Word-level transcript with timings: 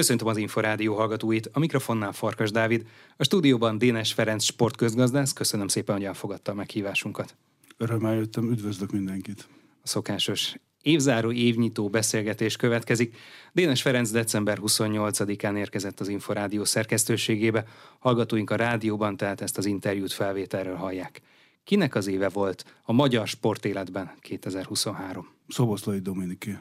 Köszöntöm 0.00 0.28
az 0.28 0.36
Inforádió 0.36 0.94
hallgatóit, 0.94 1.50
a 1.52 1.58
mikrofonnál 1.58 2.12
Farkas 2.12 2.50
Dávid, 2.50 2.86
a 3.16 3.24
stúdióban 3.24 3.78
Dénes 3.78 4.12
Ferenc 4.12 4.42
sportközgazdász, 4.42 5.32
köszönöm 5.32 5.68
szépen, 5.68 5.96
hogy 5.96 6.04
elfogadta 6.04 6.52
a 6.52 6.54
meghívásunkat. 6.54 7.36
Örömmel 7.76 8.14
jöttem, 8.14 8.50
üdvözlök 8.50 8.92
mindenkit. 8.92 9.48
A 9.82 9.86
szokásos 9.86 10.54
évzáró 10.82 11.32
évnyitó 11.32 11.88
beszélgetés 11.88 12.56
következik. 12.56 13.16
Dénes 13.52 13.82
Ferenc 13.82 14.10
december 14.10 14.58
28-án 14.62 15.56
érkezett 15.56 16.00
az 16.00 16.08
Inforádió 16.08 16.64
szerkesztőségébe, 16.64 17.64
hallgatóink 17.98 18.50
a 18.50 18.56
rádióban, 18.56 19.16
tehát 19.16 19.40
ezt 19.40 19.58
az 19.58 19.66
interjút 19.66 20.12
felvételről 20.12 20.76
hallják. 20.76 21.20
Kinek 21.64 21.94
az 21.94 22.06
éve 22.06 22.28
volt 22.28 22.64
a 22.82 22.92
magyar 22.92 23.26
sportéletben 23.28 24.10
2023? 24.20 25.28
Szoboszlai 25.48 25.98
Dominiké. 25.98 26.58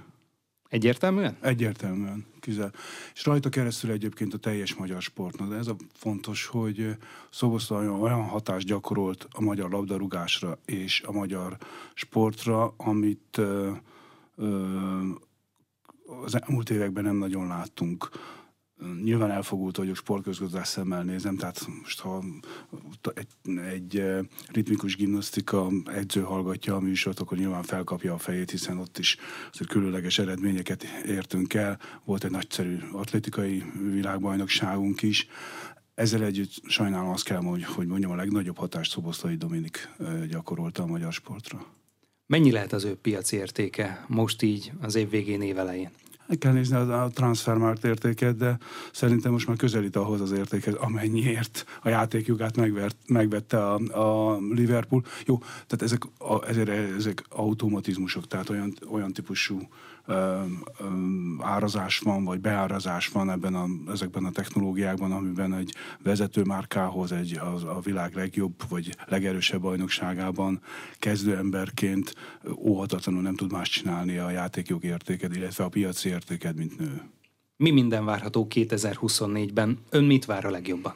Egyértelműen? 0.69 1.37
Egyértelműen, 1.41 2.25
kizel. 2.39 2.71
És 3.13 3.25
rajta 3.25 3.49
keresztül 3.49 3.91
egyébként 3.91 4.33
a 4.33 4.37
teljes 4.37 4.75
magyar 4.75 5.01
sportnak. 5.01 5.49
De 5.49 5.55
ez 5.55 5.67
a 5.67 5.75
fontos, 5.93 6.45
hogy 6.45 6.97
Szoboszlai 7.29 7.87
olyan 7.87 8.23
hatást 8.23 8.67
gyakorolt 8.67 9.27
a 9.31 9.41
magyar 9.41 9.69
labdarúgásra 9.69 10.57
és 10.65 11.01
a 11.01 11.11
magyar 11.11 11.57
sportra, 11.93 12.73
amit 12.77 13.37
ö, 13.37 13.71
ö, 14.35 15.01
az 16.23 16.41
elmúlt 16.41 16.69
években 16.69 17.03
nem 17.03 17.15
nagyon 17.15 17.47
láttunk. 17.47 18.09
Nyilván 19.03 19.31
elfogult 19.31 19.77
vagyok 19.77 19.95
sportközgazdás 19.95 20.67
szemmel 20.67 21.03
nézem, 21.03 21.37
tehát 21.37 21.67
most 21.81 21.99
ha 21.99 22.23
egy, 23.13 23.57
egy 23.71 24.03
ritmikus 24.51 24.95
gimnasztika 24.95 25.69
edző 25.85 26.21
hallgatja 26.21 26.75
a 26.75 26.79
műsort, 26.79 27.19
akkor 27.19 27.37
nyilván 27.37 27.63
felkapja 27.63 28.13
a 28.13 28.17
fejét, 28.17 28.51
hiszen 28.51 28.77
ott 28.77 28.97
is 28.97 29.17
azért 29.51 29.69
különleges 29.69 30.19
eredményeket 30.19 30.83
értünk 31.05 31.53
el. 31.53 31.79
Volt 32.05 32.23
egy 32.23 32.31
nagyszerű 32.31 32.77
atlétikai 32.91 33.63
világbajnokságunk 33.91 35.01
is. 35.01 35.27
Ezzel 35.93 36.23
együtt 36.23 36.51
sajnálom 36.67 37.09
azt 37.09 37.23
kell, 37.23 37.41
hogy, 37.41 37.63
hogy 37.63 37.87
mondjam, 37.87 38.11
a 38.11 38.15
legnagyobb 38.15 38.57
hatást 38.57 38.91
Szoboszlai 38.91 39.35
Dominik 39.35 39.89
gyakorolta 40.29 40.83
a 40.83 40.87
magyar 40.87 41.13
sportra. 41.13 41.65
Mennyi 42.25 42.51
lehet 42.51 42.73
az 42.73 42.83
ő 42.83 42.95
piaci 42.95 43.35
értéke 43.35 44.05
most 44.07 44.41
így 44.41 44.71
az 44.81 44.95
év 44.95 45.09
végén, 45.09 45.41
évelején? 45.41 45.89
Meg 46.29 46.37
kell 46.37 46.51
nézni 46.51 46.75
a, 46.75 47.03
a 47.03 47.09
transfermarkt 47.09 47.83
értéket, 47.83 48.37
de 48.37 48.57
szerintem 48.91 49.31
most 49.31 49.47
már 49.47 49.57
közelít 49.57 49.95
ahhoz 49.95 50.21
az 50.21 50.31
értékhez, 50.31 50.73
amennyiért 50.73 51.65
a 51.83 51.89
játékjogát 51.89 52.55
megvert, 52.55 52.95
megvette 53.07 53.65
a, 53.65 53.75
a 54.31 54.37
Liverpool. 54.49 55.03
Jó, 55.25 55.37
tehát 55.37 55.81
ezek, 55.81 56.03
a, 56.17 56.47
ezek, 56.47 56.67
ezek 56.97 57.23
automatizmusok, 57.29 58.27
tehát 58.27 58.49
olyan, 58.49 58.73
olyan 58.91 59.13
típusú 59.13 59.67
árazás 61.39 61.99
van, 61.99 62.23
vagy 62.23 62.39
beárazás 62.39 63.07
van 63.07 63.29
ebben 63.29 63.55
a, 63.55 63.65
ezekben 63.91 64.25
a 64.25 64.31
technológiákban, 64.31 65.11
amiben 65.11 65.53
egy 65.53 65.73
vezető 66.03 66.43
márkához, 66.43 67.11
egy 67.11 67.39
az, 67.53 67.63
a 67.63 67.79
világ 67.83 68.15
legjobb, 68.15 68.53
vagy 68.69 68.95
legerősebb 69.05 69.61
bajnokságában 69.61 70.61
kezdő 70.99 71.35
emberként 71.35 72.13
óhatatlanul 72.57 73.21
nem 73.21 73.35
tud 73.35 73.51
más 73.51 73.69
csinálni 73.69 74.17
a 74.17 74.29
játékjog 74.29 74.83
értéket, 74.83 75.35
illetve 75.35 75.63
a 75.63 75.69
piaci 75.69 76.09
értéked, 76.09 76.55
mint 76.55 76.77
nő. 76.79 77.01
Mi 77.57 77.71
minden 77.71 78.05
várható 78.05 78.47
2024-ben? 78.49 79.77
Ön 79.89 80.03
mit 80.03 80.25
vár 80.25 80.45
a 80.45 80.49
legjobban? 80.49 80.93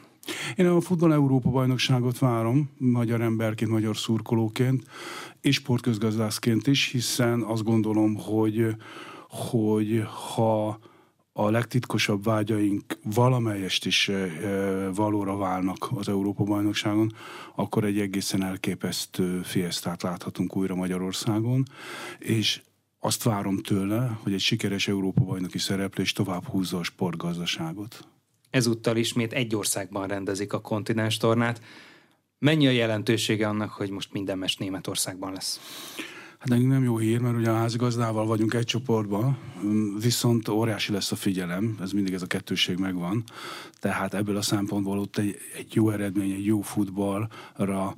Én 0.56 0.66
a 0.66 0.80
Futball 0.80 1.12
Európa 1.12 1.50
bajnokságot 1.50 2.18
várom, 2.18 2.70
magyar 2.78 3.20
emberként, 3.20 3.70
magyar 3.70 3.96
szurkolóként, 3.96 4.82
és 5.40 5.54
sportközgazdászként 5.54 6.66
is, 6.66 6.90
hiszen 6.90 7.42
azt 7.42 7.64
gondolom, 7.64 8.14
hogy, 8.14 8.76
hogy 9.28 10.06
ha 10.34 10.78
a 11.36 11.50
legtitkosabb 11.50 12.24
vágyaink 12.24 12.98
valamelyest 13.14 13.86
is 13.86 14.10
valóra 14.94 15.36
válnak 15.36 15.88
az 15.94 16.08
Európa-bajnokságon, 16.08 17.12
akkor 17.54 17.84
egy 17.84 17.98
egészen 17.98 18.42
elképesztő 18.42 19.42
fiesztát 19.42 20.02
láthatunk 20.02 20.56
újra 20.56 20.74
Magyarországon, 20.74 21.62
és 22.18 22.62
azt 22.98 23.22
várom 23.22 23.58
tőle, 23.58 24.18
hogy 24.22 24.32
egy 24.32 24.40
sikeres 24.40 24.88
Európa-bajnoki 24.88 25.58
szereplés 25.58 26.12
tovább 26.12 26.44
húzza 26.44 26.78
a 26.78 26.82
sportgazdaságot. 26.82 28.13
Ezúttal 28.54 28.96
ismét 28.96 29.32
egy 29.32 29.56
országban 29.56 30.06
rendezik 30.06 30.52
a 30.52 30.60
kontinens 30.60 31.16
tornát. 31.16 31.60
Mennyi 32.38 32.66
a 32.66 32.70
jelentősége 32.70 33.48
annak, 33.48 33.70
hogy 33.70 33.90
most 33.90 34.12
minden 34.12 34.38
mes 34.38 34.56
Németországban 34.56 35.32
lesz? 35.32 35.60
Hát 36.38 36.48
nekünk 36.48 36.68
nem 36.68 36.84
jó 36.84 36.98
hír, 36.98 37.20
mert 37.20 37.36
ugye 37.36 37.50
a 37.50 37.54
házigazdával 37.54 38.26
vagyunk 38.26 38.54
egy 38.54 38.64
csoportban, 38.64 39.38
viszont 40.00 40.48
óriási 40.48 40.92
lesz 40.92 41.12
a 41.12 41.16
figyelem, 41.16 41.76
ez 41.80 41.92
mindig 41.92 42.14
ez 42.14 42.22
a 42.22 42.26
kettőség 42.26 42.76
megvan. 42.76 43.24
Tehát 43.80 44.14
ebből 44.14 44.36
a 44.36 44.42
szempontból 44.42 44.98
ott 44.98 45.18
egy, 45.18 45.36
egy 45.56 45.74
jó 45.74 45.90
eredmény, 45.90 46.30
egy 46.30 46.46
jó 46.46 46.60
futballra 46.60 47.94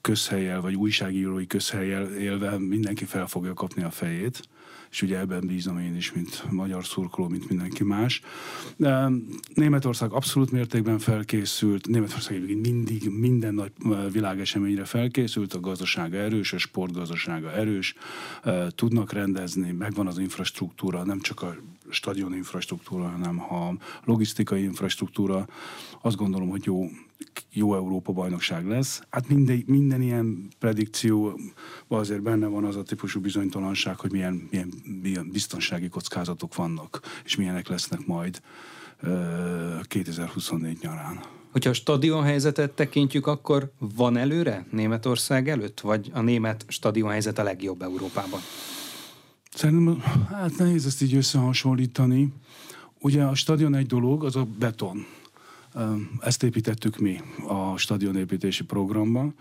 közhelyel, 0.00 0.60
vagy 0.60 0.74
újságírói 0.74 1.46
közhelyel 1.46 2.14
élve 2.16 2.58
mindenki 2.58 3.04
fel 3.04 3.26
fogja 3.26 3.54
kapni 3.54 3.82
a 3.82 3.90
fejét 3.90 4.48
és 4.94 5.02
ugye 5.02 5.18
ebben 5.18 5.46
bízom 5.46 5.78
én 5.78 5.96
is, 5.96 6.12
mint 6.12 6.50
magyar 6.50 6.84
szurkoló, 6.84 7.28
mint 7.28 7.48
mindenki 7.48 7.84
más. 7.84 8.20
Németország 9.54 10.12
abszolút 10.12 10.50
mértékben 10.50 10.98
felkészült, 10.98 11.86
Németország 11.86 12.60
mindig 12.60 13.08
minden 13.08 13.54
nagy 13.54 13.72
világeseményre 14.12 14.84
felkészült, 14.84 15.54
a 15.54 15.60
gazdasága 15.60 16.16
erős, 16.16 16.52
a 16.52 16.58
sportgazdasága 16.58 17.52
erős, 17.52 17.94
tudnak 18.68 19.12
rendezni, 19.12 19.72
megvan 19.72 20.06
az 20.06 20.18
infrastruktúra, 20.18 21.04
nem 21.04 21.20
csak 21.20 21.42
a 21.42 21.56
stadion 21.94 22.34
infrastruktúra, 22.34 23.08
hanem 23.08 23.40
a 23.40 23.74
logisztikai 24.04 24.62
infrastruktúra. 24.62 25.46
Azt 26.02 26.16
gondolom, 26.16 26.48
hogy 26.48 26.64
jó 26.64 26.88
jó 27.52 27.74
Európa 27.74 28.12
bajnokság 28.12 28.66
lesz. 28.66 29.02
Hát 29.10 29.28
minden, 29.28 29.62
minden 29.66 30.02
ilyen 30.02 30.48
predikció 30.58 31.40
azért 31.88 32.22
benne 32.22 32.46
van 32.46 32.64
az 32.64 32.76
a 32.76 32.82
típusú 32.82 33.20
bizonytalanság, 33.20 33.98
hogy 33.98 34.12
milyen, 34.12 34.48
milyen, 34.50 34.72
milyen 35.02 35.28
biztonsági 35.32 35.88
kockázatok 35.88 36.54
vannak, 36.54 37.00
és 37.24 37.36
milyenek 37.36 37.68
lesznek 37.68 38.06
majd 38.06 38.40
uh, 39.02 39.80
2024 39.82 40.78
nyarán. 40.82 41.20
Hogyha 41.52 41.70
a 41.70 41.74
stadion 41.74 42.22
helyzetet 42.22 42.70
tekintjük, 42.70 43.26
akkor 43.26 43.72
van 43.78 44.16
előre 44.16 44.66
Németország 44.70 45.48
előtt, 45.48 45.80
vagy 45.80 46.10
a 46.12 46.20
német 46.20 46.64
stadion 46.68 47.10
helyzet 47.10 47.38
a 47.38 47.42
legjobb 47.42 47.82
Európában? 47.82 48.40
Szerintem 49.54 50.00
hát 50.30 50.56
nehéz 50.56 50.86
ezt 50.86 51.02
így 51.02 51.14
összehasonlítani. 51.14 52.32
Ugye 53.00 53.22
a 53.22 53.34
stadion 53.34 53.74
egy 53.74 53.86
dolog, 53.86 54.24
az 54.24 54.36
a 54.36 54.46
beton 54.58 55.06
ezt 56.20 56.42
építettük 56.42 56.98
mi 56.98 57.20
a 57.48 57.76
stadionépítési 57.76 58.64
programban. 58.64 59.34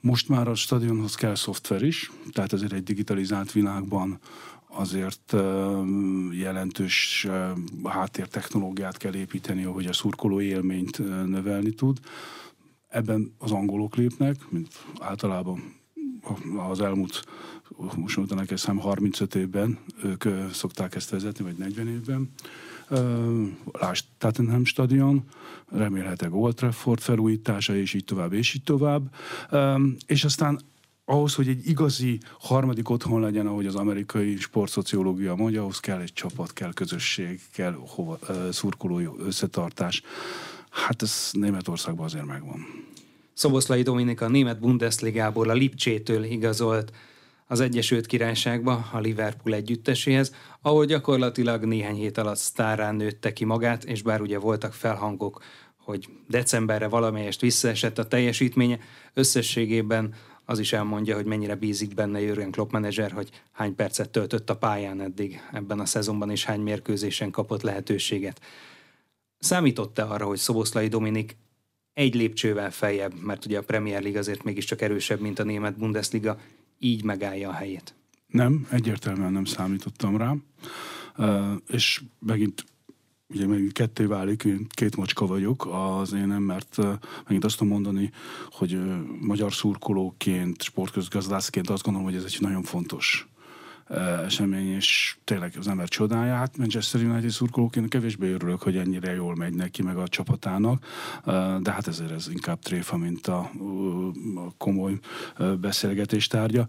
Most 0.00 0.28
már 0.28 0.48
a 0.48 0.54
stadionhoz 0.54 1.14
kell 1.14 1.34
szoftver 1.34 1.82
is, 1.82 2.10
tehát 2.32 2.52
azért 2.52 2.72
egy 2.72 2.82
digitalizált 2.82 3.52
világban 3.52 4.18
azért 4.66 5.36
jelentős 6.32 7.26
háttértechnológiát 7.84 8.96
kell 8.96 9.14
építeni, 9.14 9.62
hogy 9.62 9.86
a 9.86 9.92
szurkoló 9.92 10.40
élményt 10.40 10.98
növelni 11.26 11.70
tud. 11.70 11.98
Ebben 12.88 13.34
az 13.38 13.50
angolok 13.50 13.96
lépnek, 13.96 14.36
mint 14.48 14.84
általában 14.98 15.79
az 16.70 16.80
elmúlt, 16.80 17.24
most 17.96 18.16
mondanak 18.16 18.56
szám 18.56 18.78
35 18.78 19.34
évben, 19.34 19.78
ők 20.04 20.24
szokták 20.52 20.94
ezt 20.94 21.10
vezetni, 21.10 21.44
vagy 21.44 21.56
40 21.56 21.88
évben. 21.88 22.30
Lásd 23.72 24.04
Tottenham 24.18 24.64
stadion, 24.64 25.24
remélhetőleg 25.66 26.34
Old 26.34 26.54
Trafford 26.54 27.00
felújítása, 27.00 27.76
és 27.76 27.94
így 27.94 28.04
tovább, 28.04 28.32
és 28.32 28.54
így 28.54 28.62
tovább. 28.62 29.14
És 30.06 30.24
aztán 30.24 30.60
ahhoz, 31.04 31.34
hogy 31.34 31.48
egy 31.48 31.66
igazi 31.68 32.20
harmadik 32.38 32.88
otthon 32.88 33.20
legyen, 33.20 33.46
ahogy 33.46 33.66
az 33.66 33.74
amerikai 33.74 34.36
sportszociológia 34.36 35.34
mondja, 35.34 35.60
ahhoz 35.60 35.80
kell 35.80 36.00
egy 36.00 36.12
csapat, 36.12 36.52
kell 36.52 36.72
közösség, 36.72 37.40
kell 37.52 37.76
hova, 37.86 38.18
szurkolói 38.50 39.06
összetartás. 39.18 40.02
Hát 40.70 41.02
ez 41.02 41.30
Németországban 41.32 42.04
azért 42.04 42.26
megvan. 42.26 42.66
Szoboszlai 43.40 43.82
Dominika 43.82 44.28
német 44.28 44.60
Bundesligából 44.60 45.48
a 45.48 45.52
Lipcsétől 45.52 46.24
igazolt 46.24 46.92
az 47.46 47.60
Egyesült 47.60 48.06
Királyságba, 48.06 48.88
a 48.92 48.98
Liverpool 48.98 49.54
együtteséhez, 49.54 50.34
ahol 50.62 50.84
gyakorlatilag 50.84 51.64
néhány 51.64 51.94
hét 51.94 52.18
alatt 52.18 52.36
sztárrán 52.36 52.94
nőtte 52.94 53.32
ki 53.32 53.44
magát, 53.44 53.84
és 53.84 54.02
bár 54.02 54.20
ugye 54.20 54.38
voltak 54.38 54.72
felhangok, 54.72 55.42
hogy 55.76 56.08
decemberre 56.28 56.88
valamelyest 56.88 57.40
visszaesett 57.40 57.98
a 57.98 58.06
teljesítménye, 58.06 58.78
összességében 59.14 60.14
az 60.44 60.58
is 60.58 60.72
elmondja, 60.72 61.14
hogy 61.14 61.26
mennyire 61.26 61.54
bízik 61.54 61.94
benne 61.94 62.20
Jürgen 62.20 62.50
Klopp 62.50 62.70
menedzser, 62.70 63.10
hogy 63.10 63.28
hány 63.52 63.74
percet 63.74 64.10
töltött 64.10 64.50
a 64.50 64.56
pályán 64.56 65.00
eddig 65.00 65.40
ebben 65.52 65.80
a 65.80 65.86
szezonban, 65.86 66.30
és 66.30 66.44
hány 66.44 66.60
mérkőzésen 66.60 67.30
kapott 67.30 67.62
lehetőséget. 67.62 68.40
Számított-e 69.38 70.02
arra, 70.02 70.26
hogy 70.26 70.38
Szoboszlai 70.38 70.88
Dominik 70.88 71.36
egy 71.94 72.14
lépcsővel 72.14 72.70
feljebb, 72.70 73.12
mert 73.22 73.44
ugye 73.44 73.58
a 73.58 73.62
Premier 73.62 74.02
League 74.02 74.18
azért 74.18 74.44
mégiscsak 74.44 74.80
erősebb, 74.80 75.20
mint 75.20 75.38
a 75.38 75.44
német 75.44 75.78
Bundesliga, 75.78 76.38
így 76.78 77.04
megállja 77.04 77.48
a 77.48 77.52
helyét? 77.52 77.94
Nem, 78.26 78.66
egyértelműen 78.70 79.32
nem 79.32 79.44
számítottam 79.44 80.16
rá. 80.16 80.34
Uh, 81.16 81.52
és 81.68 82.02
megint 82.18 82.64
ugye 83.34 83.46
megint 83.46 83.72
ketté 83.72 84.04
válik, 84.04 84.44
én 84.44 84.66
két 84.68 84.96
macska 84.96 85.26
vagyok, 85.26 85.68
az 85.70 86.12
én 86.12 86.26
nem, 86.26 86.42
mert 86.42 86.76
megint 87.24 87.44
azt 87.44 87.58
tudom 87.58 87.72
mondani, 87.72 88.10
hogy 88.50 88.78
magyar 89.20 89.52
szurkolóként, 89.52 90.62
sportközgazdászként 90.62 91.70
azt 91.70 91.82
gondolom, 91.82 92.08
hogy 92.08 92.16
ez 92.16 92.24
egy 92.24 92.36
nagyon 92.40 92.62
fontos 92.62 93.28
esemény, 94.24 94.68
és 94.74 95.16
tényleg 95.24 95.54
az 95.58 95.68
ember 95.68 95.88
csodálja. 95.88 96.34
Hát 96.34 96.56
Manchester 96.56 97.02
United 97.02 97.30
szurkolóként 97.30 97.88
kevésbé 97.88 98.30
örülök, 98.32 98.62
hogy 98.62 98.76
ennyire 98.76 99.14
jól 99.14 99.34
megy 99.34 99.54
neki, 99.54 99.82
meg 99.82 99.96
a 99.96 100.08
csapatának, 100.08 100.84
de 101.60 101.72
hát 101.72 101.86
ezért 101.86 102.10
ez 102.10 102.28
inkább 102.28 102.58
tréfa, 102.58 102.96
mint 102.96 103.26
a, 103.26 103.38
a 104.34 104.52
komoly 104.58 104.98
beszélgetés 105.60 106.26
tárgya. 106.26 106.66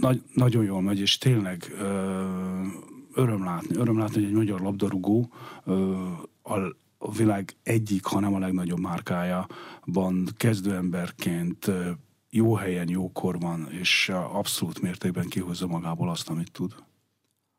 Nagy, 0.00 0.22
nagyon 0.34 0.64
jól 0.64 0.82
megy, 0.82 0.98
és 0.98 1.18
tényleg 1.18 1.74
öröm 3.14 3.44
látni, 3.44 3.76
öröm 3.76 3.98
látni, 3.98 4.14
hogy 4.14 4.24
egy 4.24 4.36
magyar 4.36 4.60
labdarúgó 4.60 5.32
a, 6.42 6.58
a 6.98 7.12
világ 7.16 7.56
egyik, 7.62 8.04
hanem 8.04 8.34
a 8.34 8.38
legnagyobb 8.38 8.80
márkájában 8.80 10.28
kezdőemberként 10.36 11.70
jó 12.30 12.54
helyen, 12.54 12.88
jókor 12.88 13.38
van, 13.38 13.68
és 13.80 14.08
abszolút 14.32 14.80
mértékben 14.80 15.28
kihozza 15.28 15.66
magából 15.66 16.10
azt, 16.10 16.28
amit 16.28 16.52
tud. 16.52 16.74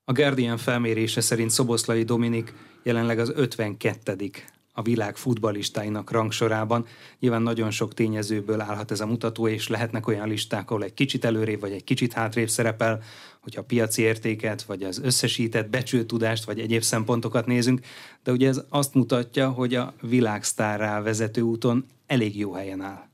A 0.03 0.11
Guardian 0.11 0.57
felmérése 0.57 1.21
szerint 1.21 1.49
Szoboszlai 1.49 2.03
Dominik 2.03 2.53
jelenleg 2.83 3.19
az 3.19 3.31
52 3.35 4.31
a 4.73 4.81
világ 4.81 5.17
futbalistáinak 5.17 6.11
rangsorában. 6.11 6.85
Nyilván 7.19 7.41
nagyon 7.41 7.71
sok 7.71 7.93
tényezőből 7.93 8.61
állhat 8.61 8.91
ez 8.91 8.99
a 8.99 9.05
mutató, 9.05 9.47
és 9.47 9.67
lehetnek 9.67 10.07
olyan 10.07 10.27
listák, 10.27 10.69
ahol 10.71 10.83
egy 10.83 10.93
kicsit 10.93 11.25
előrébb 11.25 11.59
vagy 11.59 11.71
egy 11.71 11.83
kicsit 11.83 12.13
hátrébb 12.13 12.49
szerepel, 12.49 13.01
hogyha 13.39 13.61
a 13.61 13.63
piaci 13.63 14.01
értéket, 14.01 14.63
vagy 14.63 14.83
az 14.83 14.99
összesített 15.03 15.69
becsültudást, 15.69 16.43
vagy 16.43 16.59
egyéb 16.59 16.81
szempontokat 16.81 17.45
nézünk, 17.45 17.79
de 18.23 18.31
ugye 18.31 18.47
ez 18.47 18.61
azt 18.69 18.93
mutatja, 18.93 19.49
hogy 19.49 19.75
a 19.75 19.93
világsztárrá 20.01 21.01
vezető 21.01 21.41
úton 21.41 21.85
elég 22.07 22.37
jó 22.37 22.53
helyen 22.53 22.81
áll. 22.81 23.08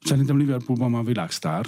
Szerintem 0.00 0.38
Liverpoolban 0.38 0.90
már 0.90 1.04
világsztár, 1.04 1.66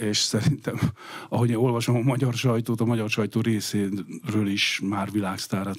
és 0.00 0.18
szerintem, 0.18 0.80
ahogy 1.28 1.50
én 1.50 1.56
olvasom 1.56 1.96
a 1.96 2.00
magyar 2.00 2.34
sajtót, 2.34 2.80
a 2.80 2.84
magyar 2.84 3.10
sajtó 3.10 3.40
részéről 3.40 4.48
is 4.48 4.80
már 4.84 5.10
világsztárat, 5.10 5.78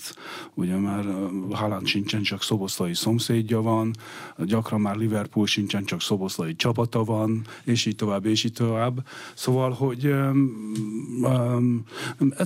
ugye 0.54 0.76
már 0.76 1.06
Haaland 1.52 1.88
sincsen, 1.88 2.22
csak 2.22 2.44
szoboszlai 2.44 2.94
szomszédja 2.94 3.62
van, 3.62 3.96
gyakran 4.38 4.82
már 4.82 4.96
Liverpool 4.96 5.46
sincsen, 5.46 5.86
csak 5.86 6.02
szoboszlai 6.02 6.56
csapata 6.56 7.04
van, 7.04 7.46
és 7.64 7.86
így 7.86 7.96
tovább, 7.96 8.26
és 8.26 8.44
így 8.44 8.54
tovább. 8.54 9.08
Szóval, 9.34 9.72
hogy 9.72 10.06
um, 10.06 11.84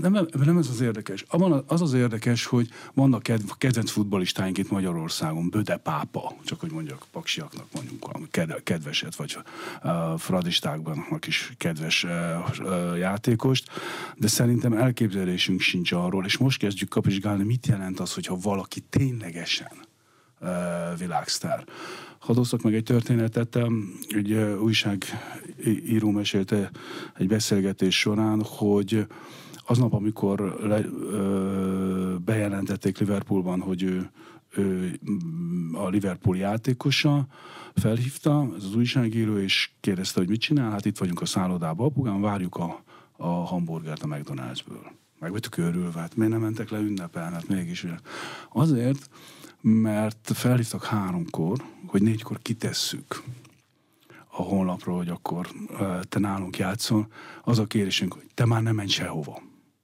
nem, 0.02 0.28
nem 0.46 0.58
ez 0.58 0.70
az 0.70 0.82
érdekes. 0.82 1.26
Abban 1.28 1.64
az 1.68 1.82
az 1.82 1.94
érdekes, 1.94 2.46
hogy 2.46 2.70
vannak 2.94 3.24
kedv, 3.24 3.50
kedvenc 3.58 3.92
futballistáink 3.92 4.58
itt 4.58 4.70
Magyarországon, 4.70 5.50
Böde 5.50 5.78
Pápa, 5.78 6.36
csak 6.46 6.60
hogy 6.60 6.72
mondjak, 6.72 7.06
paksiaknak 7.12 7.66
mondjuk 7.74 8.64
kedveset, 8.64 9.16
vagy 9.16 9.38
uh, 9.84 10.20
fradistákban, 10.20 11.06
is 11.28 11.43
kedves 11.58 12.06
játékost, 12.98 13.70
de 14.16 14.28
szerintem 14.28 14.74
elképzelésünk 14.74 15.60
sincs 15.60 15.92
arról, 15.92 16.26
és 16.26 16.38
most 16.38 16.60
kezdjük 16.60 16.90
kapizsgálni, 16.90 17.44
mit 17.44 17.68
jelent 17.68 18.00
az, 18.00 18.14
hogyha 18.14 18.38
valaki 18.42 18.80
ténylegesen 18.80 19.72
világsztár. 20.98 21.64
Hadd 22.20 22.38
osszak 22.38 22.62
meg 22.62 22.74
egy 22.74 22.84
történetet, 22.84 23.60
egy 24.10 24.34
újságíró 24.62 26.12
mesélte 26.12 26.72
egy 27.18 27.28
beszélgetés 27.28 28.00
során, 28.00 28.44
hogy 28.44 29.06
aznap, 29.66 29.94
amikor 29.94 30.58
le, 30.62 30.86
ö, 31.12 32.16
bejelentették 32.26 32.98
Liverpoolban, 32.98 33.60
hogy 33.60 33.84
ő, 33.84 34.12
ő 34.56 35.00
a 35.74 35.90
Liverpool 35.90 36.38
játékosa, 36.38 37.28
felhívta 37.76 38.48
ez 38.58 38.64
az 38.64 38.76
újságíró, 38.76 39.38
és 39.38 39.70
kérdezte, 39.80 40.20
hogy 40.20 40.30
mit 40.30 40.42
csinál. 40.42 40.72
Hát 40.72 40.86
itt 40.86 40.98
vagyunk 40.98 41.22
a 41.22 41.26
szállodában, 41.26 41.86
apukám, 41.86 42.22
várjuk 42.22 42.56
a, 42.56 42.84
a 43.18 43.28
hamburgert 43.28 44.04
a 44.04 44.08
McDonald'sből. 44.08 44.92
Meg 45.20 45.32
vagyok 45.32 45.58
örülve, 45.58 46.00
hát 46.00 46.16
miért 46.16 46.32
nem 46.32 46.42
mentek 46.42 46.70
le 46.70 46.80
ünnepelni, 46.80 47.34
hát 47.34 47.48
mégis. 47.48 47.86
Azért, 48.52 49.10
mert 49.62 50.32
felhívtak 50.34 50.86
háromkor, 50.86 51.64
hogy 51.88 52.02
négykor 52.02 52.40
kitesszük 52.42 53.24
a 54.28 54.42
honlapról, 54.42 54.98
hogy 54.98 55.10
akkor 55.10 55.48
te 56.10 56.20
nálunk 56.20 56.58
játszol, 56.58 57.08
az 57.44 57.60
a 57.60 57.66
kérésünk, 57.66 58.14
hogy 58.14 58.30
te 58.34 58.46
már 58.46 58.62
nem 58.62 58.76
menj 58.76 58.90
sehova. 58.90 59.42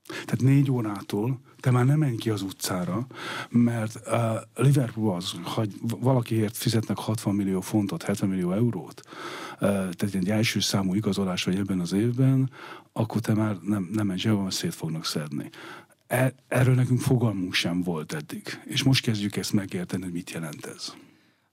Tehát 0.10 0.42
négy 0.42 0.72
órától 0.72 1.40
te 1.60 1.72
már 1.72 1.86
nem 1.86 1.98
menj 1.98 2.16
ki 2.16 2.30
az 2.30 2.42
utcára, 2.42 3.08
mert 3.50 4.00
uh, 4.08 4.14
Liverpool 4.56 5.16
az, 5.16 5.32
hogy 5.44 5.74
valakiért 6.00 6.58
fizetnek 6.58 6.98
60 6.98 7.36
millió 7.36 7.62
fontot, 7.62 8.04
70 8.04 8.30
millió 8.30 8.52
eurót, 8.52 9.02
uh, 9.06 9.60
tehát 9.60 10.16
egy 10.16 10.30
első 10.30 10.60
számú 10.60 10.94
igazolás 10.94 11.44
vagy 11.44 11.56
ebben 11.56 11.80
az 11.80 11.92
évben, 11.92 12.52
akkor 12.94 13.22
te 13.22 13.34
már 13.34 13.58
nem, 13.62 13.90
nem 13.94 14.06
menj 14.06 14.20
sehova, 14.20 14.52
szét 14.52 14.74
fognak 14.74 15.06
szedni. 15.06 15.50
E, 16.08 16.34
erről 16.48 16.76
nekünk 16.76 17.00
fogalmunk 17.00 17.54
sem 17.54 17.82
volt 17.82 18.14
eddig. 18.14 18.62
És 18.66 18.84
most 18.84 19.04
kezdjük 19.04 19.36
ezt 19.36 19.54
megérteni, 19.54 20.04
hogy 20.04 20.12
mit 20.12 20.32
jelent 20.32 20.66
ez. 20.66 20.94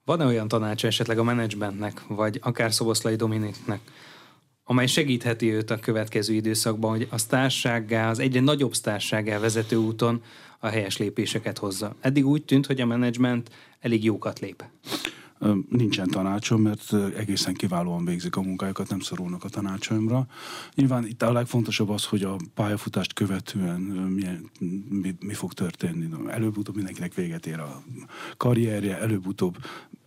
Van-e 0.04 0.24
olyan 0.24 0.48
tanács 0.48 0.84
esetleg 0.84 1.18
a 1.18 1.22
menedzsmentnek, 1.22 2.02
vagy 2.08 2.38
akár 2.42 2.72
Szoboszlai 2.72 3.16
Dominiknek, 3.16 3.80
amely 4.68 4.86
segítheti 4.86 5.52
őt 5.52 5.70
a 5.70 5.78
következő 5.78 6.34
időszakban, 6.34 6.90
hogy 6.90 7.08
a 7.10 7.18
sztársággá, 7.18 8.10
az 8.10 8.18
egyre 8.18 8.40
nagyobb 8.40 8.74
sztársággá 8.74 9.38
vezető 9.38 9.76
úton 9.76 10.22
a 10.58 10.66
helyes 10.66 10.96
lépéseket 10.96 11.58
hozza. 11.58 11.94
Eddig 12.00 12.26
úgy 12.26 12.44
tűnt, 12.44 12.66
hogy 12.66 12.80
a 12.80 12.86
menedzsment 12.86 13.50
elég 13.80 14.04
jókat 14.04 14.38
lép. 14.38 14.64
Nincsen 15.68 16.08
tanácsom, 16.08 16.62
mert 16.62 16.92
egészen 17.16 17.54
kiválóan 17.54 18.04
végzik 18.04 18.36
a 18.36 18.42
munkájukat, 18.42 18.88
nem 18.88 19.00
szorulnak 19.00 19.44
a 19.44 19.48
tanácsaimra. 19.48 20.26
Nyilván 20.74 21.06
itt 21.06 21.22
a 21.22 21.32
legfontosabb 21.32 21.88
az, 21.88 22.04
hogy 22.04 22.22
a 22.22 22.36
pályafutást 22.54 23.12
követően 23.12 23.80
milyen, 23.80 24.50
mi, 24.88 25.14
mi 25.20 25.34
fog 25.34 25.52
történni. 25.52 26.08
Előbb-utóbb 26.28 26.74
mindenkinek 26.74 27.14
véget 27.14 27.46
ér 27.46 27.58
a 27.58 27.82
karrierje, 28.36 28.98
előbb-utóbb 28.98 29.56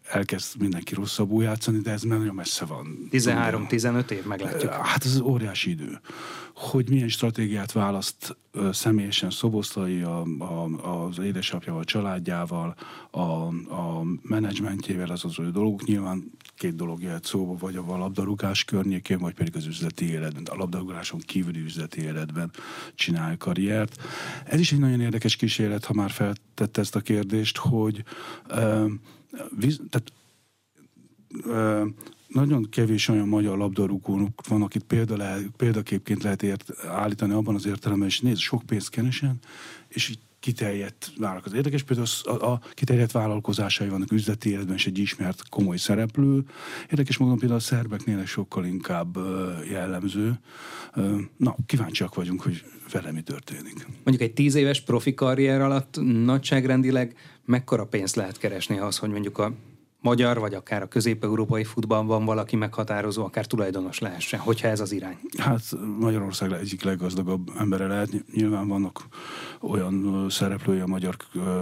elkezd 0.10 0.62
mindenki 0.62 0.94
rosszabbul 0.94 1.44
játszani, 1.44 1.78
de 1.78 1.92
ez 1.92 2.04
már 2.04 2.18
nagyon 2.18 2.36
messze 2.36 2.66
van. 2.66 3.08
13-15 3.12 4.10
év, 4.10 4.26
meglátjuk. 4.26 4.72
Hát 4.72 5.06
ez 5.06 5.20
óriási 5.20 5.70
idő. 5.70 6.00
Hogy 6.56 6.90
milyen 6.90 7.08
stratégiát 7.08 7.72
választ 7.72 8.38
személyesen 8.72 9.30
Szoboszlai, 9.30 10.02
a, 10.02 10.24
a, 10.40 10.70
az 11.06 11.20
édesapjával, 11.20 11.82
a 11.82 11.86
családjával, 11.86 12.76
a, 13.12 13.20
a 13.20 14.04
menedzsmentjével, 14.22 15.10
az 15.10 15.26
az 15.26 15.40
ő 15.40 15.52
dolguk. 15.52 15.84
Nyilván 15.84 16.32
két 16.56 16.76
dolog 16.76 17.02
jöhet 17.02 17.26
szóba, 17.26 17.56
vagy 17.56 17.76
a 17.76 17.98
labdarúgás 17.98 18.64
környékén, 18.64 19.18
vagy 19.18 19.34
pedig 19.34 19.56
az 19.56 19.66
üzleti 19.66 20.10
életben, 20.10 20.44
a 20.52 20.56
labdarúgáson 20.56 21.20
kívüli 21.20 21.62
üzleti 21.62 22.02
életben 22.02 22.52
csinál 22.96 23.38
karriert. 23.38 24.02
Ez 24.46 24.60
is 24.60 24.72
egy 24.72 24.80
nagyon 24.80 25.02
érdekes 25.02 25.36
kísérlet, 25.36 25.86
ha 25.86 25.94
már 25.94 26.12
feltette 26.12 26.82
ezt 26.82 26.96
a 26.96 27.00
kérdést, 27.00 27.58
hogy 27.58 28.04
uh, 28.50 28.92
víz, 29.58 29.82
tehát, 29.90 30.12
ö, 31.46 31.86
nagyon 32.28 32.70
kevés 32.70 33.08
olyan 33.08 33.28
magyar 33.28 33.58
labdarúgónuk 33.58 34.48
van, 34.48 34.62
akit 34.62 34.84
példa 34.84 35.18
lehet, 35.18 35.48
példaképként 35.58 36.24
lehet 36.24 36.44
ért, 36.44 36.86
állítani 36.86 37.34
abban 37.34 37.56
az 37.56 37.66
értelemben, 37.66 38.08
és 38.08 38.20
nézd, 38.20 38.40
sok 38.40 38.64
pénzt 38.66 38.90
kenesen, 38.90 39.40
és 39.88 40.10
így 40.10 40.20
kiterjedt 40.40 41.12
vállalkozás. 41.18 41.58
Érdekes 41.58 41.84
például 41.84 42.08
a, 42.24 42.52
a 42.52 42.62
kiterjedt 42.74 43.12
vállalkozásai 43.12 43.90
vannak 43.90 44.12
üzleti 44.12 44.50
életben, 44.50 44.76
és 44.76 44.88
egy 44.88 44.98
ismert 44.98 45.50
komoly 45.50 45.78
szereplő. 45.78 46.44
Érdekes 46.90 47.18
módon 47.18 47.38
például 47.38 47.60
a 47.60 47.64
szerbeknél 47.64 48.26
sokkal 48.26 48.66
inkább 48.66 49.18
jellemző. 49.70 50.40
Na, 51.38 51.56
kíváncsiak 51.66 52.16
vagyunk, 52.16 52.42
hogy 52.42 52.64
vele 52.92 53.12
mi 53.12 53.22
történik. 53.22 53.88
Mondjuk 54.04 54.22
egy 54.22 54.34
tíz 54.34 54.56
éves 54.56 54.82
profi 54.82 55.14
karrier 55.14 55.62
alatt 55.62 56.00
nagyságrendileg 56.02 57.16
mekkora 57.50 57.86
pénzt 57.86 58.16
lehet 58.16 58.38
keresni 58.38 58.78
az, 58.78 58.98
hogy 58.98 59.10
mondjuk 59.10 59.38
a 59.38 59.52
magyar, 60.02 60.40
vagy 60.40 60.54
akár 60.54 60.82
a 60.82 60.88
közép-európai 60.88 61.64
futballban 61.64 62.26
valaki 62.26 62.56
meghatározó, 62.56 63.24
akár 63.26 63.46
tulajdonos 63.46 64.00
lehessen, 64.00 64.40
hogyha 64.40 64.68
ez 64.68 64.80
az 64.80 64.92
irány? 64.92 65.18
Hát 65.38 65.62
Magyarország 66.00 66.52
egyik 66.52 66.84
leggazdagabb 66.84 67.52
embere 67.58 67.88
lehet. 67.88 68.10
Nyilván 68.34 68.68
vannak 68.68 69.08
olyan 69.62 70.26
szereplői 70.30 70.80
a 70.80 70.88
magyar 70.88 71.16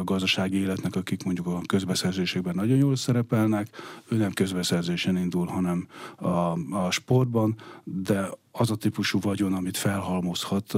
gazdasági 0.04 0.58
életnek, 0.58 0.96
akik 0.96 1.24
mondjuk 1.24 1.48
a 1.48 1.62
közbeszerzésekben 1.66 2.56
nagyon 2.56 2.78
jól 2.78 2.96
szerepelnek. 2.96 3.68
Ő 4.10 4.18
nem 4.18 4.32
közbeszerzésen 4.32 5.18
indul, 5.18 5.46
hanem 5.46 5.88
a, 6.16 6.28
a 6.72 6.92
sportban, 6.92 7.56
de 7.84 8.30
az 8.52 8.72
a 8.72 8.76
típusú 8.76 9.20
vagyon, 9.20 9.54
amit 9.54 9.78
felhalmozhat, 9.78 10.74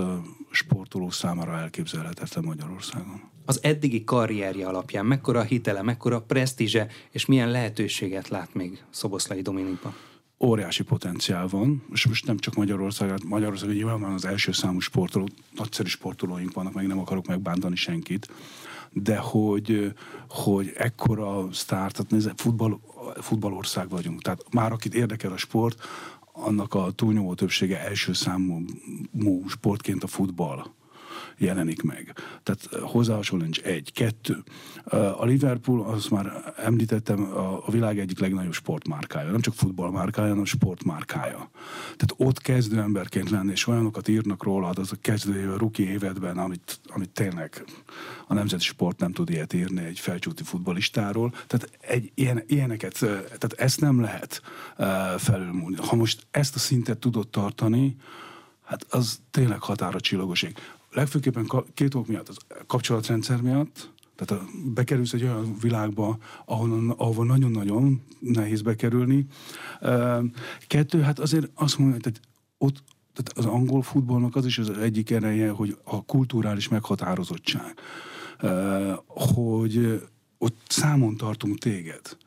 sportoló 0.49 1.09
számára 1.09 1.57
elképzelhetetlen 1.57 2.43
Magyarországon 2.43 3.21
az 3.49 3.59
eddigi 3.61 4.03
karrierje 4.03 4.67
alapján 4.67 5.05
mekkora 5.05 5.41
hitele, 5.41 5.81
mekkora 5.81 6.21
presztízse, 6.21 6.87
és 7.11 7.25
milyen 7.25 7.51
lehetőséget 7.51 8.27
lát 8.27 8.53
még 8.53 8.83
Szoboszlai 8.89 9.41
Dominikban? 9.41 9.93
Óriási 10.39 10.83
potenciál 10.83 11.47
van, 11.47 11.83
és 11.91 12.07
most 12.07 12.25
nem 12.25 12.37
csak 12.37 12.55
Magyarország, 12.55 13.23
Magyarország 13.25 13.69
nyilván 13.69 14.03
az 14.03 14.25
első 14.25 14.51
számú 14.51 14.79
sportoló, 14.79 15.27
nagyszerű 15.55 15.87
sportolóink 15.87 16.53
vannak, 16.53 16.73
meg 16.73 16.87
nem 16.87 16.99
akarok 16.99 17.27
megbántani 17.27 17.75
senkit, 17.75 18.27
de 18.91 19.17
hogy, 19.17 19.93
hogy 20.27 20.71
ekkora 20.75 21.47
sztár, 21.51 21.91
tehát 21.91 22.11
nézze, 22.11 22.33
futball, 22.35 22.79
futballország 23.21 23.89
vagyunk. 23.89 24.21
Tehát 24.21 24.53
már 24.53 24.71
akit 24.71 24.93
érdekel 24.93 25.31
a 25.31 25.37
sport, 25.37 25.83
annak 26.31 26.73
a 26.73 26.91
túlnyomó 26.91 27.33
többsége 27.33 27.79
első 27.79 28.13
számú 28.13 28.65
sportként 29.47 30.03
a 30.03 30.07
futball 30.07 30.77
jelenik 31.39 31.81
meg. 31.81 32.13
Tehát 32.43 32.89
hozzáhasonló 32.91 33.43
nincs 33.43 33.59
egy, 33.61 33.91
kettő. 33.93 34.43
A 35.17 35.25
Liverpool, 35.25 35.85
azt 35.85 36.09
már 36.09 36.53
említettem, 36.57 37.23
a 37.65 37.71
világ 37.71 37.99
egyik 37.99 38.19
legnagyobb 38.19 38.53
sportmárkája. 38.53 39.31
Nem 39.31 39.41
csak 39.41 39.53
futballmárkája, 39.53 40.29
hanem 40.29 40.45
sportmárkája. 40.45 41.49
Tehát 41.81 42.13
ott 42.17 42.41
kezdő 42.41 42.79
emberként 42.79 43.29
lenni, 43.29 43.51
és 43.51 43.67
olyanokat 43.67 44.07
írnak 44.07 44.43
róla, 44.43 44.67
az 44.67 44.91
a 44.91 44.95
kezdő 45.01 45.55
ruki 45.55 45.89
évedben, 45.89 46.37
amit, 46.37 46.79
amit 46.87 47.09
tényleg 47.09 47.63
a 48.27 48.33
nemzeti 48.33 48.63
sport 48.63 48.99
nem 48.99 49.11
tud 49.11 49.29
ilyet 49.29 49.53
írni 49.53 49.83
egy 49.83 49.99
felcsúti 49.99 50.43
futbolistáról. 50.43 51.29
Tehát 51.29 51.69
egy, 51.81 52.11
ilyen, 52.15 52.43
ilyeneket, 52.47 52.99
tehát 52.99 53.53
ezt 53.57 53.81
nem 53.81 54.01
lehet 54.01 54.41
felülmúlni. 55.17 55.75
Ha 55.75 55.95
most 55.95 56.27
ezt 56.31 56.55
a 56.55 56.59
szintet 56.59 56.97
tudod 56.97 57.27
tartani, 57.27 57.95
hát 58.63 58.85
az 58.89 59.19
tényleg 59.31 59.61
határa 59.61 59.99
csillagoség 59.99 60.57
legfőképpen 60.91 61.49
két 61.73 61.95
ok 61.95 62.07
miatt, 62.07 62.29
az 62.29 62.37
kapcsolatrendszer 62.67 63.41
miatt, 63.41 63.91
tehát 64.15 64.43
bekerülsz 64.73 65.13
egy 65.13 65.23
olyan 65.23 65.55
világba, 65.61 66.17
ahol, 66.45 66.93
ahol 66.97 67.25
nagyon-nagyon 67.25 68.01
nehéz 68.19 68.61
bekerülni. 68.61 69.25
Kettő, 70.67 71.01
hát 71.01 71.19
azért 71.19 71.49
azt 71.53 71.77
mondom, 71.77 71.99
hogy 72.03 72.19
ott 72.57 72.83
tehát 73.13 73.37
az 73.37 73.45
angol 73.53 73.81
futballnak 73.81 74.35
az 74.35 74.45
is 74.45 74.57
az 74.57 74.69
egyik 74.69 75.09
ereje, 75.11 75.49
hogy 75.49 75.77
a 75.83 76.05
kulturális 76.05 76.67
meghatározottság, 76.67 77.79
hogy 79.07 80.01
ott 80.37 80.57
számon 80.67 81.15
tartunk 81.15 81.57
téged 81.57 82.17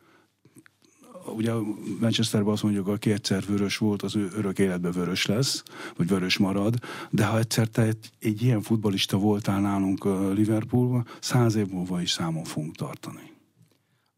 ugye 1.25 1.51
Manchesterben 1.99 2.53
azt 2.53 2.63
mondjuk, 2.63 2.87
aki 2.87 3.11
egyszer 3.11 3.43
vörös 3.47 3.77
volt, 3.77 4.01
az 4.01 4.15
ő 4.15 4.29
örök 4.35 4.59
életben 4.59 4.91
vörös 4.91 5.25
lesz, 5.25 5.63
vagy 5.97 6.07
vörös 6.07 6.37
marad, 6.37 6.75
de 7.09 7.25
ha 7.25 7.37
egyszer 7.37 7.67
te 7.67 7.81
egy, 7.81 8.09
egy 8.19 8.41
ilyen 8.41 8.61
futbalista 8.61 9.17
voltál 9.17 9.61
nálunk 9.61 10.05
Liverpoolban, 10.35 11.07
száz 11.19 11.55
év 11.55 11.67
múlva 11.67 12.01
is 12.01 12.11
számon 12.11 12.43
fogunk 12.43 12.75
tartani. 12.75 13.31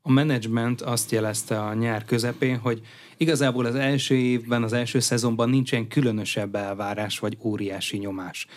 A 0.01 0.11
menedzsment 0.11 0.81
azt 0.81 1.11
jelezte 1.11 1.61
a 1.61 1.73
nyár 1.73 2.05
közepén, 2.05 2.57
hogy 2.57 2.81
igazából 3.17 3.65
az 3.65 3.75
első 3.75 4.15
évben, 4.15 4.63
az 4.63 4.73
első 4.73 4.99
szezonban 4.99 5.49
nincsen 5.49 5.87
különösebb 5.87 6.55
elvárás 6.55 7.19
vagy 7.19 7.37
óriási 7.41 7.97
nyomás 7.97 8.47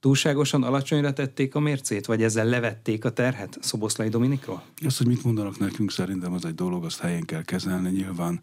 túlságosan 0.00 0.62
alacsonyra 0.62 1.12
tették 1.12 1.54
a 1.54 1.60
mércét, 1.60 2.06
vagy 2.06 2.22
ezzel 2.22 2.44
levették 2.44 3.04
a 3.04 3.10
terhet 3.10 3.58
Szoboszlai 3.60 4.08
Dominikról? 4.08 4.62
Azt, 4.84 4.98
hogy 4.98 5.06
mit 5.06 5.24
mondanak 5.24 5.58
nekünk, 5.58 5.90
szerintem 5.90 6.32
az 6.32 6.44
egy 6.44 6.54
dolog, 6.54 6.84
azt 6.84 7.00
helyén 7.00 7.24
kell 7.24 7.42
kezelni. 7.42 7.90
Nyilván 7.90 8.40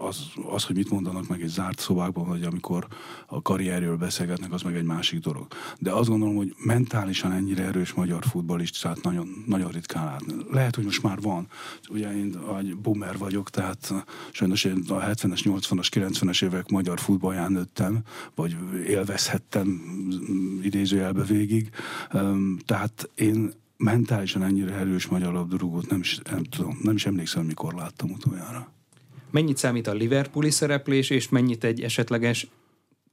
az, 0.00 0.18
az, 0.50 0.64
hogy 0.64 0.76
mit 0.76 0.90
mondanak 0.90 1.28
meg 1.28 1.42
egy 1.42 1.48
zárt 1.48 1.78
szobákban, 1.78 2.26
vagy 2.26 2.42
amikor 2.42 2.86
a 3.26 3.42
karrierről 3.42 3.96
beszélgetnek, 3.96 4.52
az 4.52 4.62
meg 4.62 4.76
egy 4.76 4.84
másik 4.84 5.20
dolog. 5.20 5.46
De 5.78 5.92
azt 5.92 6.08
gondolom, 6.08 6.36
hogy 6.36 6.54
mentálisan 6.64 7.32
ennyire 7.32 7.64
erős 7.64 7.92
magyar 7.92 8.24
futballistát 8.24 9.02
nagyon, 9.02 9.44
nagyon 9.46 9.70
ritkán 9.70 10.04
látni. 10.04 10.34
Lehet, 10.50 10.74
hogy 10.74 10.84
most 10.84 11.02
már 11.02 11.20
van. 11.20 11.46
Ugye 11.88 12.16
én 12.16 12.38
egy 12.58 12.76
boomer 12.76 13.18
vagyok, 13.18 13.50
tehát 13.50 13.94
sajnos 14.32 14.64
én 14.64 14.84
a 14.88 15.00
70-es, 15.00 15.40
80-as, 15.44 15.88
90-es 15.90 16.44
évek 16.44 16.70
magyar 16.70 17.00
futballján 17.00 17.52
nőttem, 17.52 18.00
vagy 18.34 18.56
élvezhettem 18.86 19.82
idézőjelbe 20.62 21.22
végig. 21.22 21.70
Tehát 22.66 23.10
én 23.14 23.52
mentálisan 23.76 24.42
ennyire 24.42 24.74
erős 24.74 25.06
magyar 25.06 25.32
labdarúgót 25.32 25.90
nem 25.90 26.00
is, 26.00 26.20
nem, 26.30 26.42
tudom, 26.42 26.78
nem 26.82 26.94
is 26.94 27.06
emlékszem, 27.06 27.44
mikor 27.44 27.74
láttam 27.74 28.10
utoljára. 28.10 28.72
Mennyit 29.30 29.56
számít 29.56 29.86
a 29.86 29.92
Liverpooli 29.92 30.50
szereplés, 30.50 31.10
és 31.10 31.28
mennyit 31.28 31.64
egy 31.64 31.80
esetleges 31.80 32.46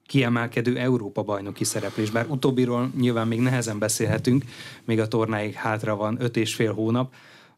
kiemelkedő 0.05 0.77
Európa 0.77 1.23
bajnoki 1.23 1.63
szereplés. 1.63 2.09
Bár 2.09 2.25
utóbbiról 2.29 2.91
nyilván 2.97 3.27
még 3.27 3.39
nehezen 3.39 3.79
beszélhetünk, 3.79 4.43
még 4.85 4.99
a 4.99 5.07
tornáig 5.07 5.53
hátra 5.53 5.95
van 5.95 6.21
öt 6.21 6.37
és 6.37 6.55
fél 6.55 6.73
hónap, 6.73 7.13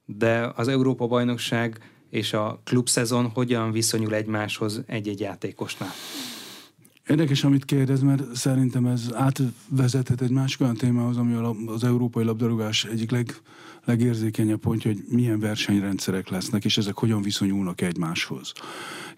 de 0.06 0.52
az 0.56 0.68
Európa 0.68 1.08
bajnokság 1.08 1.80
és 2.10 2.34
a 2.34 2.62
klubszezon 2.64 3.30
hogyan 3.30 3.72
viszonyul 3.72 4.14
egymáshoz 4.14 4.82
egy-egy 4.86 5.20
játékosnál? 5.20 5.92
Érdekes, 7.08 7.44
amit 7.44 7.66
kérdez, 7.66 8.02
mert 8.02 8.36
szerintem 8.36 8.86
ez 8.86 9.10
átvezethet 9.14 10.22
egy 10.22 10.30
másik 10.30 10.62
olyan 10.62 10.76
témához, 10.76 11.18
ami 11.18 11.34
az 11.66 11.84
európai 11.84 12.24
labdarúgás 12.24 12.86
egyik 12.86 13.12
leg, 13.12 13.42
legérzékenyebb 13.86 14.60
pontja, 14.60 14.92
hogy 14.92 15.04
milyen 15.10 15.40
versenyrendszerek 15.40 16.30
lesznek, 16.30 16.66
és 16.66 16.78
ezek 16.78 16.98
hogyan 16.98 17.22
viszonyulnak 17.22 17.82
egymáshoz. 17.82 18.54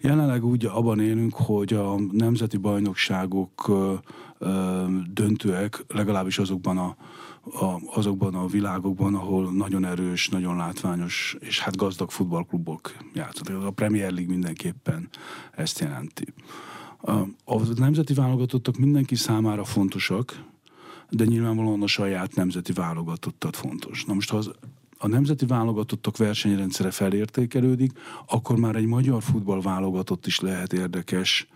Jelenleg 0.00 0.44
úgy 0.44 0.64
abban 0.64 1.00
élünk, 1.00 1.34
hogy 1.34 1.72
a 1.72 2.00
nemzeti 2.12 2.56
bajnokságok 2.56 3.68
ö, 3.68 3.94
döntőek, 5.12 5.84
legalábbis 5.88 6.38
azokban 6.38 6.78
a, 6.78 6.96
a, 7.64 7.80
azokban 7.94 8.34
a 8.34 8.46
világokban, 8.46 9.14
ahol 9.14 9.52
nagyon 9.52 9.84
erős, 9.84 10.28
nagyon 10.28 10.56
látványos 10.56 11.36
és 11.40 11.60
hát 11.60 11.76
gazdag 11.76 12.10
futballklubok 12.10 12.94
játszanak. 13.14 13.64
A 13.64 13.70
Premier 13.70 14.12
League 14.12 14.32
mindenképpen 14.32 15.08
ezt 15.52 15.78
jelenti. 15.78 16.24
A 17.44 17.74
nemzeti 17.76 18.14
válogatottak 18.14 18.76
mindenki 18.76 19.14
számára 19.14 19.64
fontosak, 19.64 20.44
de 21.10 21.24
nyilvánvalóan 21.24 21.82
a 21.82 21.86
saját 21.86 22.34
nemzeti 22.34 22.72
válogatottat 22.72 23.56
fontos. 23.56 24.04
Na 24.04 24.14
most, 24.14 24.30
ha 24.30 24.36
az, 24.36 24.50
a 24.98 25.08
nemzeti 25.08 25.46
válogatottak 25.46 26.16
versenyrendszere 26.16 26.90
felértékelődik, 26.90 27.92
akkor 28.26 28.56
már 28.56 28.76
egy 28.76 28.86
magyar 28.86 29.22
futball 29.22 29.60
válogatott 29.60 30.26
is 30.26 30.40
lehet 30.40 30.72
érdekes 30.72 31.48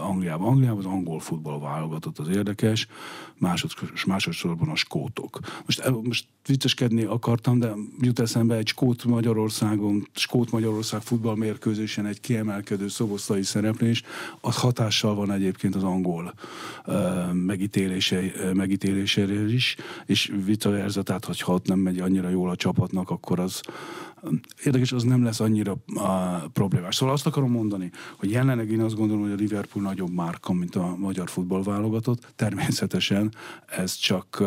Angliában. 0.00 0.48
Angliában 0.48 0.78
az 0.78 0.84
angol 0.84 1.20
futball 1.20 1.58
válogatott 1.58 2.18
az 2.18 2.28
érdekes, 2.28 2.86
másodszor, 3.38 3.92
másodszorban 4.06 4.68
a 4.68 4.74
skótok. 4.74 5.38
Most, 5.64 5.90
most 6.02 6.26
vicceskedni 6.46 7.04
akartam, 7.04 7.58
de 7.58 7.72
jut 8.00 8.18
eszembe 8.18 8.56
egy 8.56 8.66
Skót 8.66 9.04
Magyarországon, 9.04 10.08
Skót 10.14 10.50
Magyarország 10.50 11.00
futballmérkőzésen 11.00 12.06
egy 12.06 12.20
kiemelkedő 12.20 12.88
szoboszlai 12.88 13.42
szereplés, 13.42 14.02
az 14.40 14.56
hatással 14.56 15.14
van 15.14 15.32
egyébként 15.32 15.74
az 15.74 15.82
angol 15.82 16.34
megítélése, 17.32 18.20
megítélésére 18.54 19.52
is, 19.52 19.76
és 20.06 20.32
vice 20.44 20.68
versa, 20.68 21.02
tehát 21.02 21.24
hogyha 21.24 21.52
ott 21.52 21.66
nem 21.66 21.78
megy 21.78 21.98
annyira 21.98 22.28
jól 22.28 22.50
a 22.50 22.56
csapatnak, 22.56 23.10
akkor 23.10 23.40
az, 23.40 23.60
érdekes, 24.64 24.92
az 24.92 25.02
nem 25.02 25.24
lesz 25.24 25.40
annyira 25.40 25.76
a 25.94 26.36
problémás. 26.52 26.94
Szóval 26.94 27.14
azt 27.14 27.26
akarom 27.26 27.50
mondani, 27.50 27.90
hogy 28.16 28.30
jelenleg 28.30 28.70
én 28.70 28.80
azt 28.80 28.94
gondolom, 28.94 29.22
hogy 29.22 29.32
a 29.32 29.34
Liverpool 29.34 29.84
nagyobb 29.84 30.12
márka, 30.12 30.52
mint 30.52 30.74
a 30.74 30.96
magyar 30.96 31.28
futball 31.28 31.62
válogatott. 31.62 32.32
Természetesen 32.36 33.34
ez 33.66 33.94
csak 33.94 34.42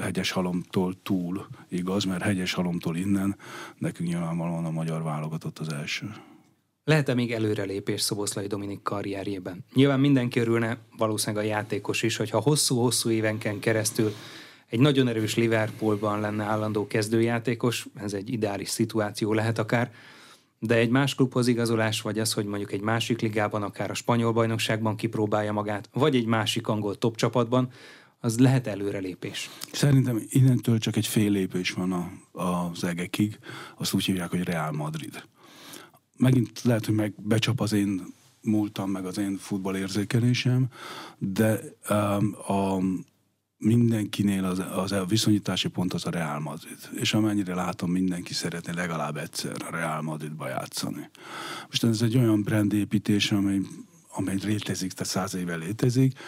hegyes 0.00 0.30
halomtól 0.30 0.94
túl 1.02 1.46
igaz, 1.68 2.04
mert 2.04 2.22
hegyes 2.22 2.52
halomtól 2.52 2.96
innen 2.96 3.36
nekünk 3.78 4.08
nyilvánvalóan 4.08 4.64
a 4.64 4.70
magyar 4.70 5.02
válogatott 5.02 5.58
az 5.58 5.72
első. 5.72 6.12
Lehet-e 6.84 7.14
még 7.14 7.32
előrelépés 7.32 8.00
Szoboszlai 8.00 8.46
Dominik 8.46 8.82
karrierjében? 8.82 9.64
Nyilván 9.74 10.00
mindenki 10.00 10.40
örülne, 10.40 10.78
valószínűleg 10.96 11.44
a 11.44 11.48
játékos 11.48 12.02
is, 12.02 12.16
hogyha 12.16 12.40
hosszú-hosszú 12.40 13.10
évenken 13.10 13.58
keresztül 13.58 14.12
egy 14.68 14.80
nagyon 14.80 15.08
erős 15.08 15.34
Liverpoolban 15.34 16.20
lenne 16.20 16.44
állandó 16.44 16.86
kezdőjátékos, 16.86 17.86
ez 17.94 18.12
egy 18.12 18.32
ideális 18.32 18.68
szituáció 18.68 19.32
lehet 19.32 19.58
akár, 19.58 19.92
de 20.58 20.74
egy 20.74 20.90
más 20.90 21.14
klubhoz 21.14 21.46
igazolás, 21.46 22.00
vagy 22.00 22.18
az, 22.18 22.32
hogy 22.32 22.46
mondjuk 22.46 22.72
egy 22.72 22.80
másik 22.80 23.20
ligában, 23.20 23.62
akár 23.62 23.90
a 23.90 23.94
spanyol 23.94 24.32
bajnokságban 24.32 24.96
kipróbálja 24.96 25.52
magát, 25.52 25.88
vagy 25.92 26.16
egy 26.16 26.26
másik 26.26 26.68
angol 26.68 26.94
top 26.94 27.16
csapatban, 27.16 27.70
az 28.20 28.38
lehet 28.38 28.66
előrelépés. 28.66 29.50
Szerintem 29.72 30.22
innentől 30.28 30.78
csak 30.78 30.96
egy 30.96 31.06
fél 31.06 31.30
lépés 31.30 31.70
van 31.70 31.92
a, 31.92 32.10
az 32.42 32.84
egekig, 32.84 33.38
azt 33.76 33.92
úgy 33.92 34.04
hívják, 34.04 34.30
hogy 34.30 34.42
Real 34.42 34.72
Madrid. 34.72 35.22
Megint 36.16 36.62
lehet, 36.62 36.86
hogy 36.86 36.94
meg 36.94 37.14
becsap 37.16 37.60
az 37.60 37.72
én 37.72 38.02
múltam, 38.42 38.90
meg 38.90 39.06
az 39.06 39.18
én 39.18 39.36
futballérzékelésem, 39.36 40.66
de 41.18 41.60
um, 41.90 42.36
a, 42.46 42.78
mindenkinél 43.58 44.44
az, 44.44 44.62
az 44.74 44.92
a 44.92 45.04
viszonyítási 45.04 45.68
pont 45.68 45.92
az 45.92 46.06
a 46.06 46.10
Real 46.10 46.40
Madrid. 46.40 46.78
És 46.92 47.14
amennyire 47.14 47.54
látom, 47.54 47.90
mindenki 47.90 48.34
szeretne 48.34 48.72
legalább 48.72 49.16
egyszer 49.16 49.56
a 49.66 49.70
Real 49.70 50.02
Madridba 50.02 50.48
játszani. 50.48 51.10
Most 51.66 51.84
ez 51.84 52.02
egy 52.02 52.16
olyan 52.16 52.42
brandépítés, 52.42 53.32
amely 53.32 53.60
amely 54.16 54.38
létezik, 54.44 54.92
tehát 54.92 55.12
száz 55.12 55.34
éve 55.34 55.56
létezik, 55.56 56.18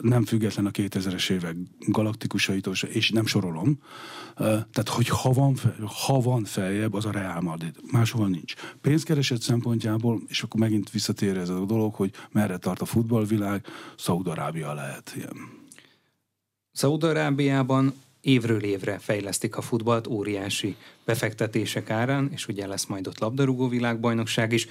nem 0.00 0.24
független 0.24 0.66
a 0.66 0.70
2000-es 0.70 1.30
évek 1.30 1.56
galaktikusaitól, 1.78 2.74
és 2.88 3.10
nem 3.10 3.26
sorolom. 3.26 3.78
Tehát, 4.36 4.88
hogy 4.88 5.08
ha 5.08 5.32
van, 5.32 5.56
ha 6.06 6.20
van 6.20 6.44
feljebb, 6.44 6.94
az 6.94 7.04
a 7.04 7.10
Real 7.10 7.40
Madrid. 7.40 7.74
Máshol 7.92 8.28
nincs. 8.28 8.54
Pénzkereset 8.80 9.40
szempontjából, 9.40 10.22
és 10.28 10.42
akkor 10.42 10.60
megint 10.60 10.90
visszatér 10.90 11.36
ez 11.36 11.48
a 11.48 11.64
dolog, 11.64 11.94
hogy 11.94 12.12
merre 12.32 12.56
tart 12.56 12.80
a 12.80 12.84
futballvilág, 12.84 13.66
Szaúd-Arábia 13.96 14.74
lehet 14.74 15.12
ilyen. 15.16 15.62
Szaudarábiában 16.74 17.94
évről 18.20 18.62
évre 18.62 18.98
fejlesztik 18.98 19.56
a 19.56 19.60
futballt 19.60 20.06
óriási 20.06 20.76
befektetések 21.04 21.90
árán, 21.90 22.30
és 22.32 22.48
ugye 22.48 22.66
lesz 22.66 22.86
majd 22.86 23.06
ott 23.06 23.18
labdarúgó 23.18 23.68
világbajnokság 23.68 24.52
is, 24.52 24.68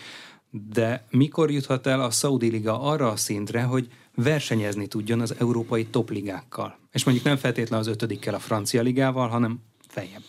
de 0.73 1.05
mikor 1.09 1.51
juthat 1.51 1.87
el 1.87 2.01
a 2.01 2.11
Saudi 2.11 2.49
Liga 2.49 2.81
arra 2.81 3.09
a 3.09 3.15
szintre, 3.15 3.61
hogy 3.61 3.89
versenyezni 4.15 4.87
tudjon 4.87 5.19
az 5.19 5.35
európai 5.39 5.85
topligákkal? 5.85 6.77
És 6.91 7.03
mondjuk 7.03 7.25
nem 7.25 7.37
feltétlenül 7.37 7.85
az 7.85 7.91
ötödikkel 7.91 8.33
a 8.33 8.39
francia 8.39 8.81
ligával, 8.81 9.27
hanem 9.27 9.59
feljebb. 9.87 10.23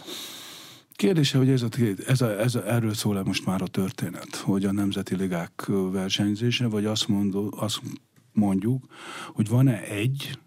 Kérdése, 0.96 1.38
hogy 1.38 1.48
ez 1.48 1.62
a, 1.62 1.68
ez 2.06 2.20
a, 2.20 2.40
ez 2.40 2.54
a, 2.54 2.72
erről 2.72 2.94
szól-e 2.94 3.22
most 3.22 3.46
már 3.46 3.62
a 3.62 3.66
történet, 3.66 4.36
hogy 4.36 4.64
a 4.64 4.72
nemzeti 4.72 5.16
ligák 5.16 5.70
versenyzése, 5.90 6.66
vagy 6.66 6.84
azt, 6.84 7.08
mondó, 7.08 7.54
azt 7.56 7.80
mondjuk, 8.32 8.84
hogy 9.32 9.48
van-e 9.48 9.82
egy 9.82 10.38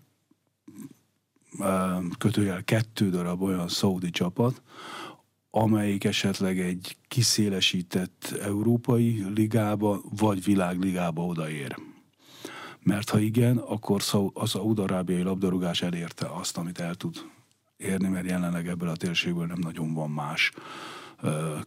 kötőjel 2.18 2.64
kettő 2.64 3.10
darab 3.10 3.42
olyan 3.42 3.68
szaudi 3.68 4.10
csapat, 4.10 4.62
amelyik 5.50 6.04
esetleg 6.04 6.60
egy 6.60 6.98
kiszélesített 7.08 8.38
európai 8.42 9.26
ligába, 9.36 10.02
vagy 10.18 10.44
világligába 10.44 11.26
odaér. 11.26 11.76
Mert 12.80 13.10
ha 13.10 13.20
igen, 13.20 13.58
akkor 13.58 14.02
az 14.34 14.56
a 14.56 14.60
udarábiai 14.60 15.22
labdarúgás 15.22 15.82
elérte 15.82 16.26
azt, 16.26 16.58
amit 16.58 16.80
el 16.80 16.96
tud 16.96 17.16
érni, 17.78 18.08
mert 18.08 18.30
jelenleg 18.30 18.68
ebből 18.68 18.90
a 18.90 18.96
térségből 18.96 19.46
nem 19.46 19.60
nagyon 19.60 19.94
van 19.94 20.10
más 20.10 20.52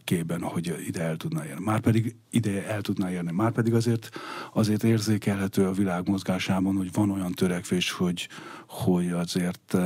kében, 0.03 0.41
hogy 0.41 0.83
ide 0.87 1.01
el 1.01 1.17
tudna 1.17 1.45
érni. 1.45 1.63
Márpedig 1.63 2.15
ide 2.29 2.67
el 2.67 2.81
tudna 2.81 3.11
érni. 3.11 3.31
Márpedig 3.31 3.73
azért, 3.73 4.09
azért 4.53 4.83
érzékelhető 4.83 5.65
a 5.65 5.71
világ 5.71 6.07
mozgásában, 6.07 6.75
hogy 6.75 6.91
van 6.93 7.11
olyan 7.11 7.31
törekvés, 7.31 7.91
hogy, 7.91 8.27
hogy 8.67 9.09
azért 9.09 9.77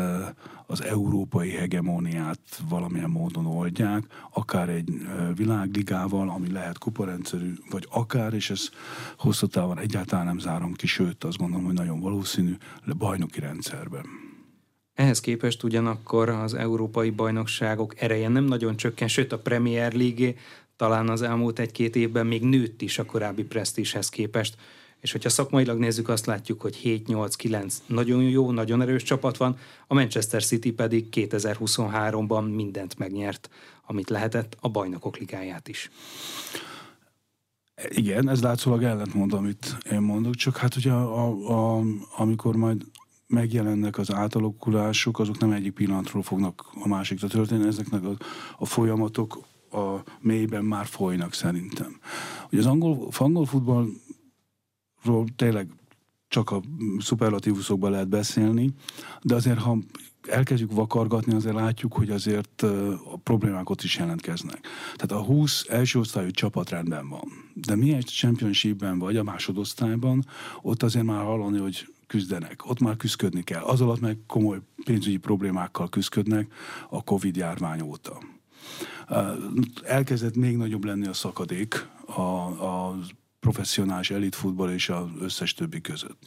az 0.68 0.84
európai 0.84 1.50
hegemóniát 1.50 2.40
valamilyen 2.70 3.10
módon 3.10 3.46
oldják, 3.46 4.04
akár 4.34 4.70
egy 4.70 5.08
világligával, 5.36 6.30
ami 6.30 6.52
lehet 6.52 6.78
kuparendszerű, 6.78 7.54
vagy 7.70 7.88
akár, 7.92 8.34
és 8.34 8.50
ez 8.50 8.70
hosszú 9.18 9.48
távon 9.48 9.80
egyáltalán 9.80 10.26
nem 10.26 10.40
zárom 10.40 10.74
ki, 10.74 10.88
sőt 10.88 11.24
azt 11.24 11.38
gondolom, 11.38 11.66
hogy 11.66 11.74
nagyon 11.74 12.00
valószínű, 12.00 12.56
bajnoki 12.98 13.40
rendszerben. 13.40 14.25
Ehhez 14.96 15.20
képest 15.20 15.64
ugyanakkor 15.64 16.30
az 16.30 16.54
európai 16.54 17.10
bajnokságok 17.10 18.02
ereje 18.02 18.28
nem 18.28 18.44
nagyon 18.44 18.76
csökken, 18.76 19.08
sőt 19.08 19.32
a 19.32 19.40
Premier 19.40 19.94
League 19.94 20.34
talán 20.76 21.10
az 21.10 21.22
elmúlt 21.22 21.60
egy-két 21.60 21.96
évben 21.96 22.28
még 22.28 22.44
nőtt 22.44 22.82
is 22.82 23.00
a 23.00 23.06
korábbi 23.06 23.44
presztízshez 23.44 24.10
képest. 24.10 24.56
És 25.00 25.12
hogyha 25.12 25.30
szakmailag 25.30 25.80
nézzük, 25.80 26.10
azt 26.10 26.26
látjuk, 26.26 26.62
hogy 26.62 26.82
7-8-9 26.84 27.74
nagyon 27.86 28.24
jó, 28.24 28.52
nagyon 28.52 28.82
erős 28.82 29.04
csapat 29.04 29.38
van, 29.38 29.58
a 29.88 29.94
Manchester 29.94 30.44
City 30.44 30.72
pedig 30.72 31.08
2023-ban 31.12 32.56
mindent 32.56 32.98
megnyert, 32.98 33.50
amit 33.86 34.10
lehetett, 34.10 34.58
a 34.60 34.70
bajnokok 34.70 35.18
ligáját 35.18 35.68
is. 35.68 35.90
Igen, 37.90 38.30
ez 38.30 38.42
látszólag 38.42 38.84
ellentmond, 38.84 39.34
amit 39.34 39.78
én 39.92 40.02
mondok, 40.02 40.36
csak 40.36 40.58
hát 40.58 40.76
ugye 40.76 40.92
a, 40.92 41.78
a, 41.78 41.82
amikor 42.18 42.56
majd 42.56 42.82
megjelennek 43.36 43.98
az 43.98 44.14
átalakulások, 44.14 45.20
azok 45.20 45.38
nem 45.38 45.52
egyik 45.52 45.74
pillanatról 45.74 46.24
fognak 46.24 46.70
a 46.84 46.88
másikra 46.88 47.28
történni, 47.28 47.68
ezeknek 47.68 48.04
a, 48.04 48.16
a 48.58 48.66
folyamatok 48.66 49.40
a 49.72 50.04
mélyben 50.20 50.66
már 50.66 50.86
folynak 50.86 51.34
szerintem. 51.34 52.00
Ugye 52.52 52.60
az 52.60 52.66
angol, 52.66 53.10
angol 53.18 53.46
futballról 53.46 55.26
tényleg 55.36 55.70
csak 56.28 56.52
a 56.52 56.62
szuperlatívuszokban 57.00 57.92
lehet 57.92 58.08
beszélni, 58.08 58.74
de 59.22 59.36
azért, 59.36 59.60
ha 59.60 59.78
elkezdjük 60.28 60.72
vakargatni, 60.72 61.34
azért 61.34 61.56
látjuk, 61.56 61.94
hogy 61.94 62.10
azért 62.10 62.62
a 63.12 63.20
problémák 63.24 63.70
ott 63.70 63.82
is 63.82 63.98
jelentkeznek. 63.98 64.68
Tehát 64.96 65.24
a 65.24 65.26
20 65.26 65.66
első 65.70 66.00
osztályú 66.00 66.30
csapat 66.30 66.70
rendben 66.70 67.10
van. 67.10 67.28
De 67.54 67.76
mi 67.76 67.94
egy 67.94 68.06
championshipben 68.06 69.00
vagy 69.00 69.18
a 69.18 69.24
másodosztályban, 69.24 70.26
ott 70.62 70.84
azért 70.84 71.06
már 71.06 71.24
hallani, 71.24 71.58
hogy 71.58 71.95
küzdenek. 72.08 72.70
Ott 72.70 72.80
már 72.80 72.96
küzdködni 72.96 73.44
kell. 73.44 73.62
Az 73.62 73.82
alatt 73.82 74.00
meg 74.00 74.18
komoly 74.28 74.60
pénzügyi 74.86 75.18
problémákkal 75.18 75.90
küzdködnek 75.90 76.54
a 76.90 77.04
Covid 77.04 77.36
járvány 77.36 77.82
óta. 77.82 78.18
Elkezdett 79.84 80.36
még 80.36 80.58
nagyobb 80.58 80.84
lenni 80.84 81.08
a 81.08 81.14
szakadék 81.14 81.88
a, 82.06 82.22
a 82.22 82.98
professzionális 83.40 84.12
elitfutball 84.12 84.70
és 84.70 84.90
az 84.90 85.08
összes 85.20 85.54
többi 85.54 85.82
között. 85.82 86.24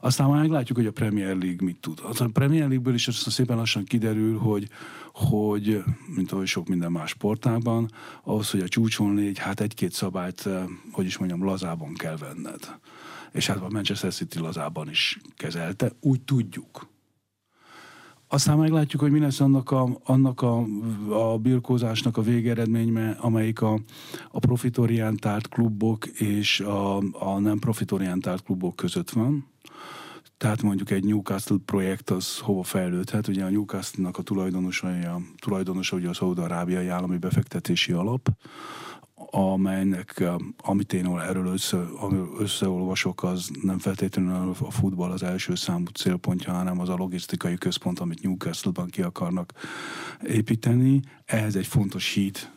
Aztán 0.00 0.28
már 0.28 0.40
meglátjuk, 0.40 0.78
hogy 0.78 0.86
a 0.86 0.92
Premier 0.92 1.36
League 1.36 1.58
mit 1.60 1.76
tud. 1.80 2.00
A 2.02 2.28
Premier 2.32 2.68
League-ből 2.68 2.94
is 2.94 3.08
aztán 3.08 3.32
szépen 3.32 3.56
lassan 3.56 3.84
kiderül, 3.84 4.38
hogy, 4.38 4.68
hogy 5.12 5.82
mint 6.14 6.32
ahogy 6.32 6.46
sok 6.46 6.68
minden 6.68 6.92
más 6.92 7.10
sportágban, 7.10 7.90
ahhoz, 8.24 8.50
hogy 8.50 8.60
a 8.60 8.68
csúcson 8.68 9.14
légy, 9.14 9.38
hát 9.38 9.60
egy-két 9.60 9.92
szabályt, 9.92 10.48
hogy 10.92 11.06
is 11.06 11.18
mondjam, 11.18 11.44
lazában 11.44 11.94
kell 11.94 12.16
venned 12.16 12.80
és 13.32 13.46
hát 13.46 13.56
a 13.56 13.68
Manchester 13.70 14.12
City 14.12 14.38
lazában 14.38 14.88
is 14.88 15.20
kezelte, 15.36 15.92
úgy 16.00 16.20
tudjuk. 16.20 16.90
Aztán 18.32 18.58
meglátjuk, 18.58 19.02
hogy 19.02 19.10
mi 19.10 19.18
lesz 19.18 19.40
annak 19.40 19.70
a, 19.70 20.00
annak 20.04 20.42
a, 20.42 20.64
a 21.10 21.38
birkózásnak 21.38 22.16
a 22.16 22.22
végeredménye, 22.22 23.10
amelyik 23.10 23.60
a, 23.60 23.80
a 24.30 24.38
profitorientált 24.38 25.48
klubok 25.48 26.06
és 26.06 26.60
a, 26.60 26.96
a 27.12 27.38
nem 27.38 27.58
profitorientált 27.58 28.42
klubok 28.42 28.76
között 28.76 29.10
van. 29.10 29.46
Tehát 30.36 30.62
mondjuk 30.62 30.90
egy 30.90 31.04
Newcastle 31.04 31.56
projekt 31.64 32.10
az 32.10 32.38
hova 32.38 32.62
fejlődhet. 32.62 33.28
Ugye 33.28 33.44
a 33.44 33.50
Newcastle-nak 33.50 34.18
a 34.18 34.22
tulajdonosa, 34.22 34.88
a 34.88 35.20
tulajdonosa 35.38 35.96
ugye 35.96 36.08
a 36.08 36.14
Szaúd-Arábiai 36.14 36.88
Állami 36.88 37.18
Befektetési 37.18 37.92
Alap, 37.92 38.28
amelynek, 39.34 40.24
amit 40.56 40.92
én 40.92 41.06
erről 41.06 41.46
össze, 41.46 41.76
összeolvasok, 42.38 43.22
az 43.22 43.50
nem 43.62 43.78
feltétlenül 43.78 44.54
a 44.60 44.70
futball 44.70 45.10
az 45.10 45.22
első 45.22 45.54
számú 45.54 45.86
célpontja, 45.86 46.52
hanem 46.52 46.80
az 46.80 46.88
a 46.88 46.96
logisztikai 46.96 47.56
központ, 47.56 47.98
amit 47.98 48.22
Newcastle-ban 48.22 48.88
ki 48.88 49.02
akarnak 49.02 49.52
építeni. 50.26 51.00
Ehhez 51.24 51.56
egy 51.56 51.66
fontos 51.66 52.12
híd 52.12 52.50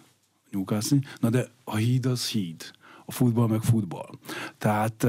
Newcastle. 0.50 1.00
Na 1.20 1.30
de 1.30 1.48
a 1.64 1.76
híd 1.76 2.06
az 2.06 2.28
híd. 2.28 2.72
A 3.06 3.12
futball 3.12 3.48
meg 3.48 3.62
futball. 3.62 4.10
Tehát 4.58 5.08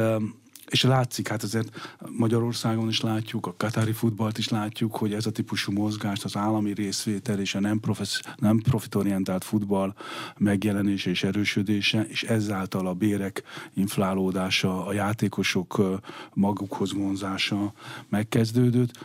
és 0.71 0.83
látszik, 0.83 1.29
hát 1.29 1.43
azért 1.43 1.97
Magyarországon 2.17 2.89
is 2.89 3.01
látjuk, 3.01 3.47
a 3.47 3.55
katári 3.57 3.93
futballt 3.93 4.39
is 4.39 4.49
látjuk, 4.49 4.97
hogy 4.97 5.13
ez 5.13 5.27
a 5.27 5.31
típusú 5.31 5.73
mozgást, 5.73 6.25
az 6.25 6.37
állami 6.37 6.73
részvétel 6.73 7.41
és 7.41 7.55
a 7.55 7.61
nem, 7.61 7.81
profesz, 7.81 8.21
nem 8.37 8.59
profitorientált 8.59 9.45
futball 9.45 9.95
megjelenése 10.37 11.11
és 11.11 11.23
erősödése, 11.23 12.07
és 12.09 12.23
ezáltal 12.23 12.87
a 12.87 12.95
bérek 12.95 13.43
inflálódása, 13.75 14.87
a 14.87 14.93
játékosok 14.93 16.01
magukhoz 16.35 16.93
vonzása 16.93 17.73
megkezdődött, 18.09 19.05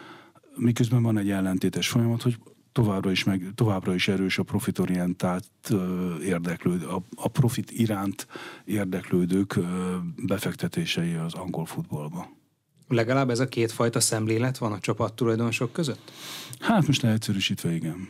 miközben 0.56 1.04
van 1.04 1.18
egy 1.18 1.30
ellentétes 1.30 1.88
folyamat, 1.88 2.22
hogy 2.22 2.38
továbbra 2.72 3.12
is, 3.12 3.24
meg, 3.24 3.52
továbbra 3.56 3.94
is 3.94 4.08
erős 4.08 4.38
a 4.38 4.44
profitorientált 4.44 5.46
érdeklődő, 6.24 6.86
a, 6.86 7.04
a 7.16 7.28
profit 7.28 7.72
iránt 7.72 8.28
érdeklődők 8.66 9.60
befektetései 10.16 11.14
az 11.14 11.34
angol 11.34 11.66
futballba. 11.66 12.30
Legalább 12.88 13.30
ez 13.30 13.40
a 13.40 13.48
kétfajta 13.48 14.00
szemlélet 14.00 14.58
van 14.58 14.72
a 14.72 14.80
csapat 14.80 15.14
tulajdonosok 15.14 15.72
között? 15.72 16.12
Hát 16.60 16.88
most 16.88 17.02
leegyszerűsítve 17.02 17.74
igen. 17.74 18.10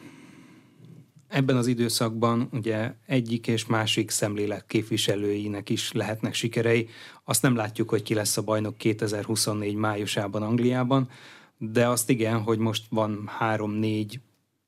Ebben 1.28 1.58
az 1.58 1.68
időszakban 1.68 2.50
ugye 2.52 2.94
egyik 3.06 3.48
és 3.48 3.66
másik 3.66 4.10
szemlélet 4.10 4.66
képviselőinek 4.68 5.70
is 5.70 5.92
lehetnek 5.92 6.34
sikerei. 6.34 6.88
Azt 7.24 7.42
nem 7.42 7.56
látjuk, 7.56 7.90
hogy 7.90 8.04
ki 8.04 8.14
lesz 8.14 8.38
a 8.38 8.42
bajnok 8.42 8.78
2024 8.78 9.76
májusában 9.76 10.42
Angliában, 10.42 11.10
de 11.58 11.88
azt 11.88 12.10
igen, 12.10 12.42
hogy 12.42 12.58
most 12.58 12.86
van 12.90 13.24
három-négy 13.38 14.20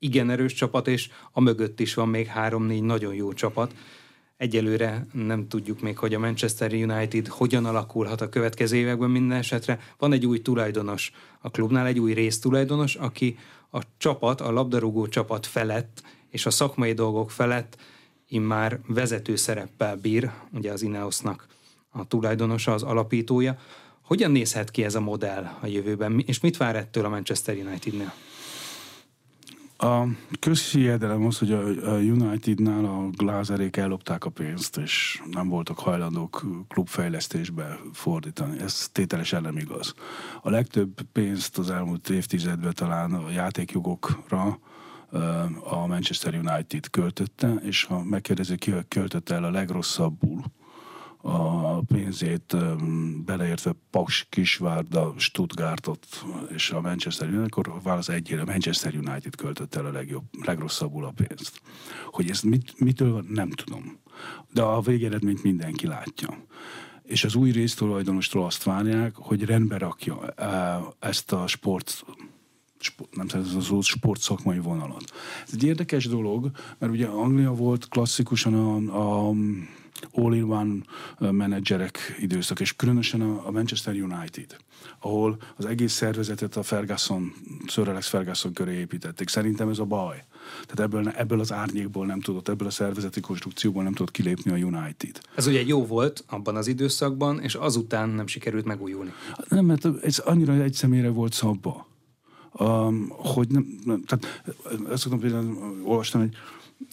igen 0.04 0.30
erős 0.30 0.52
csapat, 0.52 0.88
és 0.88 1.08
a 1.32 1.40
mögött 1.40 1.80
is 1.80 1.94
van 1.94 2.08
még 2.08 2.26
három-négy 2.26 2.82
nagyon 2.82 3.14
jó 3.14 3.32
csapat. 3.32 3.74
Egyelőre 4.36 5.06
nem 5.12 5.48
tudjuk 5.48 5.80
még, 5.80 5.98
hogy 5.98 6.14
a 6.14 6.18
Manchester 6.18 6.72
United 6.72 7.26
hogyan 7.26 7.64
alakulhat 7.64 8.20
a 8.20 8.28
következő 8.28 8.76
években 8.76 9.10
minden 9.10 9.38
esetre. 9.38 9.80
Van 9.98 10.12
egy 10.12 10.26
új 10.26 10.42
tulajdonos 10.42 11.12
a 11.40 11.50
klubnál, 11.50 11.86
egy 11.86 11.98
új 11.98 12.12
résztulajdonos, 12.12 12.94
aki 12.94 13.38
a 13.70 13.80
csapat, 13.98 14.40
a 14.40 14.50
labdarúgó 14.50 15.06
csapat 15.06 15.46
felett 15.46 16.02
és 16.30 16.46
a 16.46 16.50
szakmai 16.50 16.92
dolgok 16.92 17.30
felett 17.30 17.76
immár 18.28 18.80
vezető 18.86 19.36
szereppel 19.36 19.96
bír, 19.96 20.30
ugye 20.52 20.72
az 20.72 20.82
Ineosnak 20.82 21.46
a 21.90 22.06
tulajdonosa, 22.06 22.72
az 22.72 22.82
alapítója. 22.82 23.58
Hogyan 24.00 24.30
nézhet 24.30 24.70
ki 24.70 24.84
ez 24.84 24.94
a 24.94 25.00
modell 25.00 25.50
a 25.60 25.66
jövőben, 25.66 26.22
és 26.26 26.40
mit 26.40 26.56
vár 26.56 26.76
ettől 26.76 27.04
a 27.04 27.08
Manchester 27.08 27.56
Unitednél? 27.56 28.12
A 29.84 30.06
közhiedelem 30.40 31.26
az, 31.26 31.38
hogy 31.38 31.52
a 31.52 31.90
Unitednál 31.90 32.84
a 32.84 33.08
Glázerék 33.10 33.76
ellopták 33.76 34.24
a 34.24 34.30
pénzt, 34.30 34.76
és 34.76 35.22
nem 35.30 35.48
voltak 35.48 35.78
hajlandók 35.78 36.44
klubfejlesztésbe 36.68 37.78
fordítani. 37.92 38.60
Ez 38.60 38.88
tételesen 38.92 39.42
nem 39.42 39.56
igaz. 39.56 39.94
A 40.42 40.50
legtöbb 40.50 41.00
pénzt 41.12 41.58
az 41.58 41.70
elmúlt 41.70 42.08
évtizedben 42.08 42.72
talán 42.74 43.12
a 43.12 43.30
játékjogokra 43.30 44.58
a 45.64 45.86
Manchester 45.86 46.34
United 46.34 46.90
költötte, 46.90 47.54
és 47.62 47.84
ha 47.84 48.02
megkérdezi, 48.02 48.56
ki 48.56 48.72
költötte 48.88 49.34
el 49.34 49.44
a 49.44 49.50
legrosszabbul 49.50 50.42
a 51.26 51.80
pénzét 51.80 52.56
beleértve 53.24 53.74
Paks, 53.90 54.26
Kisvárda, 54.30 55.14
Stuttgartot 55.16 56.06
és 56.54 56.70
a 56.70 56.80
Manchester 56.80 57.28
United, 57.28 57.44
akkor 57.46 57.82
válasz 57.82 58.08
egyére, 58.08 58.42
a 58.42 58.44
Manchester 58.44 58.94
United 58.94 59.36
költött 59.36 59.74
el 59.74 59.86
a 59.86 59.90
legjobb, 59.90 60.24
legrosszabbul 60.44 61.04
a 61.04 61.12
pénzt. 61.14 61.60
Hogy 62.10 62.30
ez 62.30 62.40
mit, 62.40 62.80
mitől 62.80 63.12
van, 63.12 63.26
nem 63.28 63.50
tudom. 63.50 63.98
De 64.52 64.62
a 64.62 64.80
végeredményt 64.80 65.42
mindenki 65.42 65.86
látja. 65.86 66.44
És 67.02 67.24
az 67.24 67.34
új 67.34 67.50
résztulajdonostól 67.50 68.44
azt 68.44 68.62
várják, 68.62 69.14
hogy 69.14 69.44
rendbe 69.44 69.78
rakja 69.78 70.34
ezt 70.98 71.32
a 71.32 71.46
sport 71.46 72.04
nem 73.10 73.28
szeretem 73.28 73.56
az 73.56 73.64
sport 73.64 73.84
sportszakmai 73.84 74.58
vonalat. 74.58 75.04
Ez 75.46 75.52
egy 75.52 75.64
érdekes 75.64 76.06
dolog, 76.08 76.50
mert 76.78 76.92
ugye 76.92 77.06
Anglia 77.06 77.52
volt 77.52 77.88
klasszikusan 77.88 78.54
a, 78.54 79.28
a 79.28 79.32
all-in-one 80.12 80.74
menedzserek 81.18 82.16
időszak, 82.20 82.60
és 82.60 82.76
különösen 82.76 83.20
a 83.20 83.50
Manchester 83.50 83.94
United, 83.94 84.56
ahol 84.98 85.36
az 85.56 85.64
egész 85.64 85.92
szervezetet 85.92 86.56
a 86.56 86.62
Ferguson, 86.62 87.32
Sir 87.66 87.88
Alex 87.88 88.08
Ferguson 88.08 88.52
köré 88.52 88.78
építették. 88.78 89.28
Szerintem 89.28 89.68
ez 89.68 89.78
a 89.78 89.84
baj. 89.84 90.24
Tehát 90.66 90.92
ebből, 90.92 91.08
ebből 91.08 91.40
az 91.40 91.52
árnyékból 91.52 92.06
nem 92.06 92.20
tudott, 92.20 92.48
ebből 92.48 92.68
a 92.68 92.70
szervezeti 92.70 93.20
konstrukcióból 93.20 93.82
nem 93.82 93.92
tudott 93.92 94.12
kilépni 94.12 94.50
a 94.50 94.66
United. 94.66 95.20
Ez 95.34 95.46
ugye 95.46 95.62
jó 95.66 95.86
volt 95.86 96.24
abban 96.26 96.56
az 96.56 96.66
időszakban, 96.66 97.40
és 97.40 97.54
azután 97.54 98.08
nem 98.08 98.26
sikerült 98.26 98.64
megújulni. 98.64 99.12
Nem, 99.48 99.64
mert 99.64 99.88
ez 100.02 100.18
annyira 100.18 100.52
egy 100.52 100.74
személyre 100.74 101.08
volt 101.08 101.32
szabva. 101.32 101.86
Um, 102.58 103.06
hogy 103.08 103.48
nem, 103.48 103.78
nem 103.84 104.02
tehát 104.04 104.42
ezt 104.90 105.02
szoktam 105.02 105.20
például 105.20 105.80
olvastam, 105.84 106.20
hogy 106.20 106.36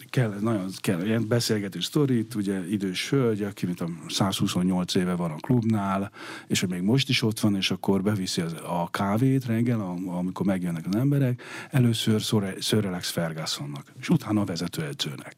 kell, 0.10 0.38
nagyon 0.40 0.70
kell, 0.78 1.06
ilyen 1.06 1.28
beszélgető 1.28 1.80
sztorit, 1.80 2.36
ugye 2.36 2.68
idős 2.70 3.10
hölgy, 3.10 3.44
aki 3.44 3.66
mint 3.66 3.82
a 3.82 3.90
128 4.08 4.96
éve 4.96 5.16
van 5.16 5.32
a 5.32 5.36
klubnál, 5.36 6.12
és 6.48 6.60
hogy 6.60 6.70
még 6.70 6.82
most 6.82 7.10
is 7.10 7.22
ott 7.22 7.40
van, 7.40 7.56
és 7.56 7.72
akkor 7.72 8.02
beviszi 8.02 8.42
az, 8.42 8.54
a 8.54 8.90
kávét 8.92 9.46
reggel, 9.46 9.80
amikor 10.08 10.46
megjönnek 10.46 10.86
az 10.88 10.96
emberek, 10.96 11.42
először 11.70 12.22
Sir 12.60 12.86
Alex 12.86 13.10
Fergusonnak, 13.10 13.94
és 14.00 14.10
utána 14.10 14.42
a 14.42 14.46
vezetőedzőnek. 14.46 15.36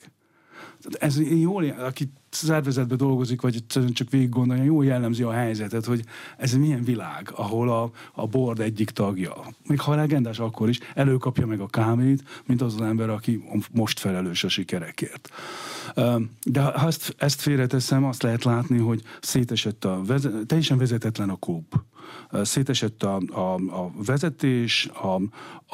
Ez 0.91 1.19
jól, 1.19 1.69
aki 1.69 2.11
szervezetben 2.33 2.97
dolgozik, 2.97 3.41
vagy 3.41 3.63
csak 3.93 4.09
végig 4.09 4.29
gondolja, 4.29 4.63
jól 4.63 4.85
jellemzi 4.85 5.23
a 5.23 5.31
helyzetet, 5.31 5.85
hogy 5.85 6.03
ez 6.37 6.53
milyen 6.53 6.83
világ, 6.83 7.31
ahol 7.35 7.69
a, 7.69 7.91
a 8.13 8.27
board 8.27 8.59
egyik 8.59 8.89
tagja, 8.89 9.33
még 9.67 9.79
ha 9.79 9.95
legendás 9.95 10.39
akkor 10.39 10.69
is, 10.69 10.79
előkapja 10.95 11.45
meg 11.45 11.59
a 11.59 11.67
kámét, 11.67 12.23
mint 12.45 12.61
az 12.61 12.73
az 12.73 12.81
ember, 12.81 13.09
aki 13.09 13.43
most 13.71 13.99
felelős 13.99 14.43
a 14.43 14.49
sikerekért. 14.49 15.29
De 16.43 16.61
ha 16.61 16.87
ezt, 16.87 17.15
ezt 17.17 17.41
félreteszem, 17.41 18.03
azt 18.03 18.23
lehet 18.23 18.43
látni, 18.43 18.77
hogy 18.77 19.01
szétesett 19.21 19.85
a, 19.85 20.01
teljesen 20.45 20.77
vezetetlen 20.77 21.29
a 21.29 21.35
klub 21.35 21.65
szétesett 22.41 23.03
a, 23.03 23.21
a, 23.31 23.53
a 23.53 23.91
vezetés, 24.05 24.89
a, 24.93 25.21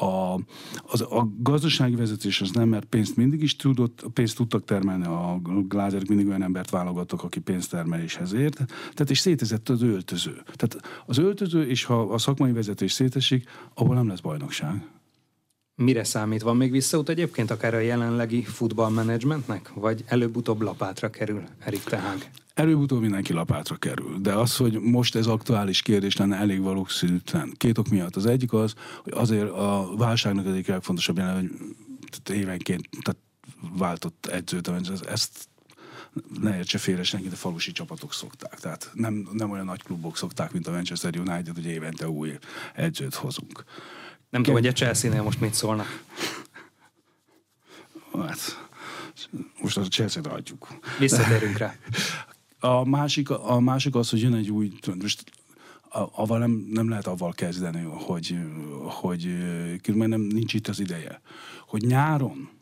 a, 0.04 0.40
az, 0.86 1.00
a 1.00 1.28
gazdasági 1.38 1.94
vezetés 1.94 2.40
az 2.40 2.50
nem, 2.50 2.68
mert 2.68 2.84
pénzt 2.84 3.16
mindig 3.16 3.42
is 3.42 3.56
tudott, 3.56 4.04
pénzt 4.12 4.36
tudtak 4.36 4.64
termelni, 4.64 5.04
a 5.04 5.40
glázerek 5.68 6.08
mindig 6.08 6.28
olyan 6.28 6.42
embert 6.50 6.70
válogattak, 6.70 7.22
aki 7.22 7.40
pénztermeléshez 7.40 8.32
ért, 8.32 8.54
tehát 8.94 9.10
és 9.10 9.18
szétezett 9.18 9.68
az 9.68 9.82
öltöző. 9.82 10.42
Tehát 10.54 11.02
az 11.06 11.18
öltöző, 11.18 11.66
és 11.66 11.84
ha 11.84 12.00
a 12.00 12.18
szakmai 12.18 12.52
vezetés 12.52 12.92
szétesik, 12.92 13.48
abból 13.74 13.94
nem 13.94 14.08
lesz 14.08 14.20
bajnokság. 14.20 14.86
Mire 15.74 16.04
számít? 16.04 16.42
Van 16.42 16.56
még 16.56 16.70
visszaút 16.70 17.08
egyébként 17.08 17.50
akár 17.50 17.74
a 17.74 17.78
jelenlegi 17.78 18.42
futballmenedzsmentnek? 18.42 19.70
Vagy 19.74 20.04
előbb-utóbb 20.06 20.60
lapátra 20.60 21.10
kerül 21.10 21.42
Erik 21.58 21.84
Tehák? 21.84 22.30
Előbb-utóbb 22.54 23.00
mindenki 23.00 23.32
lapátra 23.32 23.76
kerül, 23.76 24.18
de 24.18 24.32
az, 24.32 24.56
hogy 24.56 24.80
most 24.80 25.14
ez 25.14 25.26
aktuális 25.26 25.82
kérdés 25.82 26.16
lenne, 26.16 26.36
elég 26.36 26.62
valószínűtlen. 26.62 27.52
Két 27.56 27.78
ok 27.78 27.88
miatt. 27.88 28.16
Az 28.16 28.26
egyik 28.26 28.52
az, 28.52 28.74
hogy 29.02 29.12
azért 29.16 29.50
a 29.50 29.90
válságnak 29.96 30.46
egyik 30.46 30.66
legfontosabb 30.66 31.16
jelen, 31.16 31.34
hogy 31.36 32.36
évenként 32.36 32.88
tehát 33.02 33.20
váltott 33.78 34.26
edzőt, 34.26 34.70
ezt 35.08 35.48
ne 36.40 36.56
értse 36.56 36.78
félre 36.78 37.02
senki, 37.02 37.28
de 37.28 37.36
falusi 37.36 37.72
csapatok 37.72 38.12
szokták. 38.12 38.60
Tehát 38.60 38.90
nem, 38.92 39.28
nem 39.32 39.50
olyan 39.50 39.64
nagy 39.64 39.82
klubok 39.82 40.16
szokták, 40.16 40.52
mint 40.52 40.66
a 40.66 40.70
Manchester 40.70 41.16
United, 41.16 41.54
hogy 41.54 41.66
évente 41.66 42.08
új 42.08 42.38
edzőt 42.74 43.14
hozunk. 43.14 43.64
Nem 44.30 44.42
tudom, 44.42 44.60
hogy 44.60 44.68
a 44.68 44.72
Chelsea-nél 44.72 45.22
most 45.22 45.40
mit 45.40 45.54
szólnak. 45.54 46.02
Hát, 48.12 48.68
most 49.60 49.76
a 49.76 49.82
Chelsea-t 49.82 50.26
adjuk. 50.26 50.68
Visszatérünk 50.98 51.56
rá. 51.58 51.74
A 52.58 52.84
másik, 52.84 53.30
a 53.30 53.60
másik 53.60 53.94
az, 53.94 54.10
hogy 54.10 54.20
jön 54.20 54.34
egy 54.34 54.50
új, 54.50 54.72
most 55.00 55.24
avval 56.12 56.38
nem, 56.38 56.50
nem 56.50 56.88
lehet 56.88 57.06
avval 57.06 57.32
kezdeni, 57.32 57.82
hogy, 57.82 58.36
hogy 58.82 59.36
különben 59.82 60.08
nem, 60.08 60.20
nincs 60.20 60.54
itt 60.54 60.68
az 60.68 60.80
ideje. 60.80 61.20
Hogy 61.66 61.82
nyáron 61.82 62.59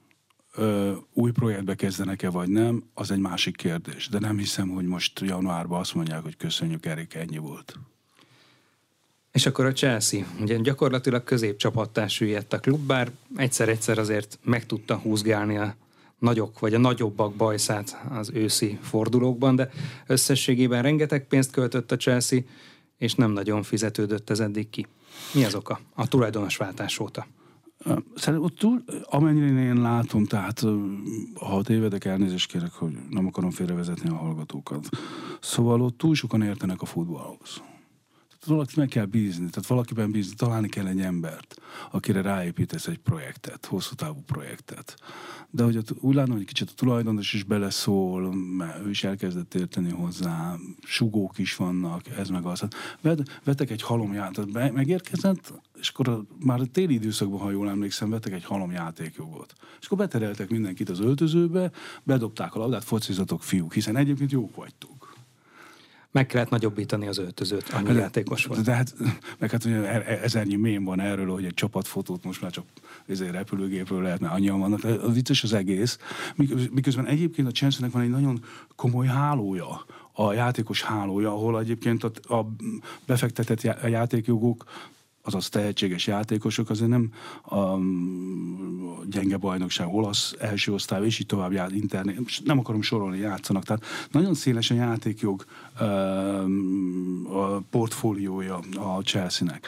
új 1.12 1.30
projektbe 1.30 1.74
kezdenek-e 1.74 2.30
vagy 2.30 2.48
nem, 2.48 2.82
az 2.94 3.10
egy 3.10 3.18
másik 3.18 3.56
kérdés. 3.56 4.08
De 4.08 4.18
nem 4.18 4.38
hiszem, 4.38 4.68
hogy 4.68 4.84
most 4.84 5.20
januárban 5.20 5.80
azt 5.80 5.94
mondják, 5.94 6.22
hogy 6.22 6.36
köszönjük, 6.36 6.86
Erik, 6.86 7.14
ennyi 7.14 7.38
volt. 7.38 7.78
És 9.32 9.46
akkor 9.46 9.64
a 9.64 9.72
Chelsea, 9.72 10.24
ugye 10.40 10.56
gyakorlatilag 10.56 11.24
középcsapattá 11.24 12.06
süllyedt 12.06 12.52
a 12.52 12.58
klub, 12.58 12.86
bár 12.86 13.10
egyszer-egyszer 13.36 13.98
azért 13.98 14.38
meg 14.42 14.66
tudta 14.66 14.96
húzgálni 14.96 15.56
a 15.56 15.74
nagyok 16.18 16.58
vagy 16.58 16.74
a 16.74 16.78
nagyobbak 16.78 17.34
bajszát 17.34 18.00
az 18.10 18.30
őszi 18.34 18.78
fordulókban, 18.82 19.56
de 19.56 19.70
összességében 20.06 20.82
rengeteg 20.82 21.26
pénzt 21.26 21.50
költött 21.50 21.92
a 21.92 21.96
Chelsea, 21.96 22.40
és 22.96 23.14
nem 23.14 23.30
nagyon 23.30 23.62
fizetődött 23.62 24.30
ez 24.30 24.40
eddig 24.40 24.70
ki. 24.70 24.86
Mi 25.34 25.44
az 25.44 25.54
oka? 25.54 25.80
A 25.94 26.08
tulajdonos 26.08 26.56
váltás 26.56 26.98
óta. 26.98 27.26
Szerintem 28.14 28.48
túl, 28.58 28.84
amennyire 29.02 29.62
én 29.62 29.80
látom, 29.80 30.24
tehát 30.24 30.64
ha 31.34 31.62
tévedek, 31.62 32.04
elnézést 32.04 32.50
kérek, 32.50 32.72
hogy 32.72 32.98
nem 33.10 33.26
akarom 33.26 33.50
félrevezetni 33.50 34.08
a 34.08 34.16
hallgatókat. 34.16 34.88
Szóval 35.40 35.82
ott 35.82 35.98
túl 35.98 36.14
sokan 36.14 36.42
értenek 36.42 36.82
a 36.82 36.86
futballhoz 36.86 37.62
valakit 38.48 38.76
meg 38.76 38.88
kell 38.88 39.04
bízni, 39.04 39.50
tehát 39.50 39.68
valakiben 39.68 40.10
bízni, 40.10 40.34
találni 40.34 40.68
kell 40.68 40.86
egy 40.86 41.00
embert, 41.00 41.60
akire 41.90 42.22
ráépítesz 42.22 42.86
egy 42.86 42.98
projektet, 42.98 43.66
hosszú 43.66 43.94
távú 43.94 44.22
projektet. 44.26 44.96
De 45.50 45.62
hogy 45.62 45.78
úgy 46.00 46.14
látom, 46.14 46.36
hogy 46.36 46.44
kicsit 46.44 46.70
a 46.70 46.74
tulajdonos 46.74 47.32
is 47.32 47.42
beleszól, 47.42 48.34
mert 48.34 48.86
ő 48.86 48.90
is 48.90 49.04
elkezdett 49.04 49.54
érteni 49.54 49.90
hozzá, 49.90 50.56
sugók 50.82 51.38
is 51.38 51.56
vannak, 51.56 52.08
ez 52.08 52.28
meg 52.28 52.44
az. 52.44 52.60
Hát 53.02 53.22
vetek 53.44 53.70
egy 53.70 53.82
halomjátékot, 53.82 54.72
megérkezett, 54.72 55.52
és 55.80 55.88
akkor 55.88 56.08
a, 56.08 56.24
már 56.44 56.60
a 56.60 56.66
téli 56.66 56.94
időszakban, 56.94 57.40
ha 57.40 57.50
jól 57.50 57.68
emlékszem, 57.68 58.10
vettek 58.10 58.32
egy 58.32 58.44
halomjátékjogot. 58.44 59.52
És 59.80 59.86
akkor 59.86 59.98
betereltek 59.98 60.48
mindenkit 60.50 60.88
az 60.88 61.00
öltözőbe, 61.00 61.70
bedobták 62.02 62.54
a 62.54 62.58
labdát, 62.58 62.84
focizatok 62.84 63.42
fiúk, 63.42 63.74
hiszen 63.74 63.96
egyébként 63.96 64.32
jók 64.32 64.54
vagytok 64.54 64.97
meg 66.10 66.26
kellett 66.26 66.50
nagyobbítani 66.50 67.06
az 67.06 67.18
öltözőt, 67.18 67.68
annyi 67.68 67.92
de, 67.92 67.98
játékos 67.98 68.44
volt. 68.44 68.62
De 68.62 68.72
hát, 68.72 68.94
meg 69.38 69.50
hát 69.50 69.64
ugye 69.64 70.04
ezernyi 70.22 70.56
mém 70.56 70.84
van 70.84 71.00
erről, 71.00 71.30
hogy 71.30 71.44
egy 71.44 71.54
csapatfotót 71.54 72.24
most 72.24 72.40
már 72.40 72.50
csak 72.50 72.64
ezért 73.06 73.32
repülőgépről 73.32 74.02
lehetne, 74.02 74.28
annyian 74.28 74.58
vannak. 74.58 74.84
A 74.84 75.10
vicces 75.10 75.42
az 75.42 75.52
egész. 75.52 75.98
Miközben 76.70 77.06
egyébként 77.06 77.48
a 77.48 77.50
chelsea 77.50 77.88
van 77.90 78.02
egy 78.02 78.10
nagyon 78.10 78.44
komoly 78.76 79.06
hálója, 79.06 79.84
a 80.12 80.32
játékos 80.32 80.82
hálója, 80.82 81.32
ahol 81.32 81.60
egyébként 81.60 82.04
a, 82.04 82.34
a 82.34 82.46
befektetett 83.06 83.62
játékjogok 83.88 84.64
azaz 85.28 85.48
tehetséges 85.48 86.06
játékosok 86.06 86.70
azért 86.70 86.90
nem 86.90 87.12
a 87.42 87.78
gyenge 89.06 89.36
bajnokság, 89.36 89.94
olasz 89.94 90.34
első 90.38 90.72
osztály, 90.72 91.04
és 91.04 91.18
így 91.18 91.26
tovább 91.26 91.52
jár, 91.52 91.72
internet, 91.72 92.18
nem 92.44 92.58
akarom 92.58 92.82
sorolni, 92.82 93.18
játszanak. 93.18 93.64
Tehát 93.64 93.84
nagyon 94.10 94.34
széles 94.34 94.70
a 94.70 94.74
játékjog 94.74 95.44
a 97.32 97.60
portfóliója 97.70 98.58
a 98.76 99.00
Chelsea-nek. 99.02 99.66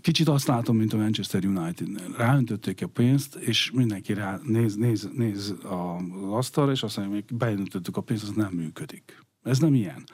Kicsit 0.00 0.28
azt 0.28 0.46
látom, 0.46 0.76
mint 0.76 0.92
a 0.92 0.96
Manchester 0.96 1.44
united 1.44 1.88
-nél. 1.88 2.14
Ráöntötték 2.16 2.82
a 2.82 2.86
pénzt, 2.86 3.34
és 3.34 3.70
mindenki 3.74 4.14
rá 4.14 4.38
néz, 4.42 4.76
néz, 4.76 5.08
néz 5.12 5.54
az 5.62 6.30
asztalra, 6.30 6.70
és 6.70 6.82
azt 6.82 6.96
mondja, 6.96 7.14
hogy 7.14 7.36
beöntöttük 7.36 7.96
a 7.96 8.00
pénzt, 8.00 8.22
az 8.22 8.30
nem 8.34 8.52
működik. 8.52 9.22
Ez 9.42 9.58
nem 9.58 9.74
ilyen. 9.74 10.04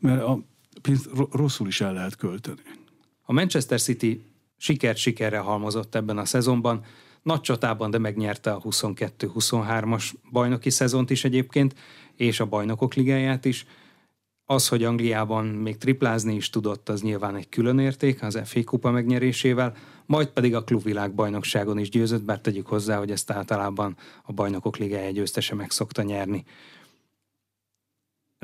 Mert 0.00 0.22
a 0.22 0.38
pénzt 0.82 1.10
rosszul 1.30 1.66
is 1.66 1.80
el 1.80 1.92
lehet 1.92 2.16
költeni. 2.16 2.60
A 3.26 3.32
Manchester 3.32 3.80
City 3.80 4.24
sikert 4.56 4.96
sikerre 4.96 5.38
halmozott 5.38 5.94
ebben 5.94 6.18
a 6.18 6.24
szezonban, 6.24 6.84
nagy 7.22 7.40
csatában, 7.40 7.90
de 7.90 7.98
megnyerte 7.98 8.52
a 8.52 8.60
22-23-as 8.60 10.12
bajnoki 10.32 10.70
szezont 10.70 11.10
is 11.10 11.24
egyébként, 11.24 11.74
és 12.16 12.40
a 12.40 12.46
bajnokok 12.46 12.94
ligáját 12.94 13.44
is. 13.44 13.66
Az, 14.44 14.68
hogy 14.68 14.84
Angliában 14.84 15.46
még 15.46 15.76
triplázni 15.76 16.34
is 16.34 16.50
tudott, 16.50 16.88
az 16.88 17.02
nyilván 17.02 17.36
egy 17.36 17.48
külön 17.48 17.78
érték 17.78 18.22
az 18.22 18.40
FA 18.44 18.64
kupa 18.64 18.90
megnyerésével, 18.90 19.76
majd 20.06 20.28
pedig 20.28 20.54
a 20.54 20.64
klubvilágbajnokságon 20.64 21.78
is 21.78 21.88
győzött, 21.88 22.22
bár 22.22 22.40
tegyük 22.40 22.66
hozzá, 22.66 22.98
hogy 22.98 23.10
ezt 23.10 23.30
általában 23.30 23.96
a 24.22 24.32
bajnokok 24.32 24.76
ligája 24.76 25.10
győztese 25.10 25.54
meg 25.54 25.70
szokta 25.70 26.02
nyerni. 26.02 26.44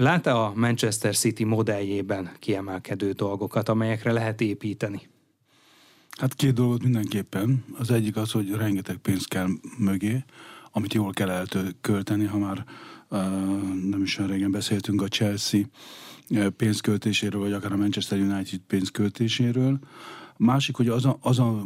Lát-e 0.00 0.34
a 0.34 0.52
Manchester 0.54 1.16
City 1.16 1.44
modelljében 1.44 2.30
kiemelkedő 2.38 3.12
dolgokat, 3.12 3.68
amelyekre 3.68 4.12
lehet 4.12 4.40
építeni? 4.40 5.08
Hát 6.18 6.34
két 6.34 6.52
dolgot 6.52 6.82
mindenképpen. 6.82 7.64
Az 7.78 7.90
egyik 7.90 8.16
az, 8.16 8.30
hogy 8.30 8.50
rengeteg 8.50 8.96
pénz 8.96 9.24
kell 9.24 9.48
mögé, 9.78 10.24
amit 10.72 10.94
jól 10.94 11.12
kell 11.12 11.30
elkölteni, 11.30 12.24
ha 12.24 12.38
már 12.38 12.64
uh, 13.10 13.20
nem 13.90 14.02
is 14.02 14.18
olyan 14.18 14.30
régen 14.30 14.50
beszéltünk 14.50 15.02
a 15.02 15.08
Chelsea 15.08 15.62
pénzköltéséről, 16.56 17.40
vagy 17.40 17.52
akár 17.52 17.72
a 17.72 17.76
Manchester 17.76 18.18
United 18.18 18.60
pénzköltéséről. 18.66 19.78
Másik, 20.36 20.76
hogy 20.76 20.88
az 20.88 21.04
a, 21.04 21.18
az 21.20 21.38
a 21.38 21.62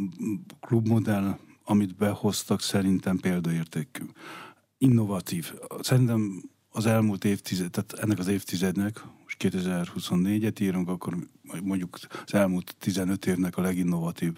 klubmodell, 0.59 1.37
amit 1.63 1.95
behoztak, 1.95 2.61
szerintem 2.61 3.17
példaértékű. 3.17 4.03
Innovatív. 4.77 5.53
Szerintem 5.79 6.41
az 6.75 6.85
elmúlt 6.85 7.25
évtized, 7.25 7.71
tehát 7.71 7.93
ennek 7.93 8.19
az 8.19 8.27
évtizednek, 8.27 9.03
most 9.23 9.37
2024-et 9.39 10.61
írunk, 10.61 10.89
akkor 10.89 11.17
mondjuk 11.63 11.97
az 12.25 12.33
elmúlt 12.33 12.75
15 12.79 13.25
évnek 13.25 13.57
a 13.57 13.61
leginnovatív 13.61 14.33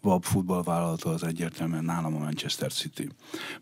VAB 0.00 0.24
futballvállalata 0.24 1.10
az 1.10 1.22
egyértelműen 1.22 1.84
nálam 1.84 2.14
a 2.14 2.18
Manchester 2.18 2.72
City. 2.72 3.08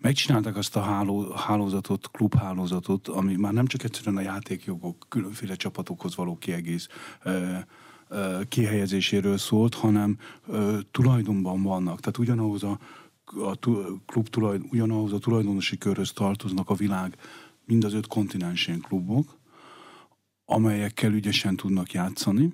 Megcsinálták 0.00 0.56
azt 0.56 0.76
a 0.76 0.80
háló, 0.80 1.32
hálózatot, 1.32 2.10
klubhálózatot, 2.10 3.08
ami 3.08 3.36
már 3.36 3.52
nem 3.52 3.66
csak 3.66 3.82
egyszerűen 3.82 4.16
a 4.16 4.20
játékjogok, 4.20 5.06
különféle 5.08 5.54
csapatokhoz 5.54 6.16
való 6.16 6.36
kiegész, 6.36 6.88
kihelyezéséről 8.48 9.38
szólt, 9.38 9.74
hanem 9.74 10.18
tulajdonban 10.90 11.62
vannak. 11.62 12.00
Tehát 12.00 12.18
ugyanahoz 12.18 12.62
a, 12.62 12.78
a 13.24 13.58
klub 14.06 14.28
tulajdon, 14.28 14.68
ugyanahoz 14.70 15.12
a 15.12 15.18
tulajdonosi 15.18 15.78
körhöz 15.78 16.12
tartoznak 16.12 16.70
a 16.70 16.74
világ 16.74 17.16
mind 17.66 17.84
az 17.84 17.94
öt 17.94 18.06
kontinensén 18.06 18.80
klubok, 18.80 19.38
amelyekkel 20.44 21.12
ügyesen 21.12 21.56
tudnak 21.56 21.92
játszani, 21.92 22.52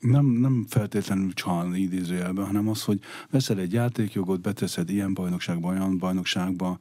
nem, 0.00 0.26
nem 0.26 0.66
feltétlenül 0.68 1.32
csalni 1.32 1.80
idézőjelben, 1.80 2.46
hanem 2.46 2.68
az, 2.68 2.84
hogy 2.84 3.00
veszel 3.30 3.58
egy 3.58 3.72
játékjogot, 3.72 4.40
beteszed 4.40 4.90
ilyen 4.90 5.14
bajnokságba, 5.14 5.68
olyan 5.68 5.98
bajnokságba, 5.98 6.78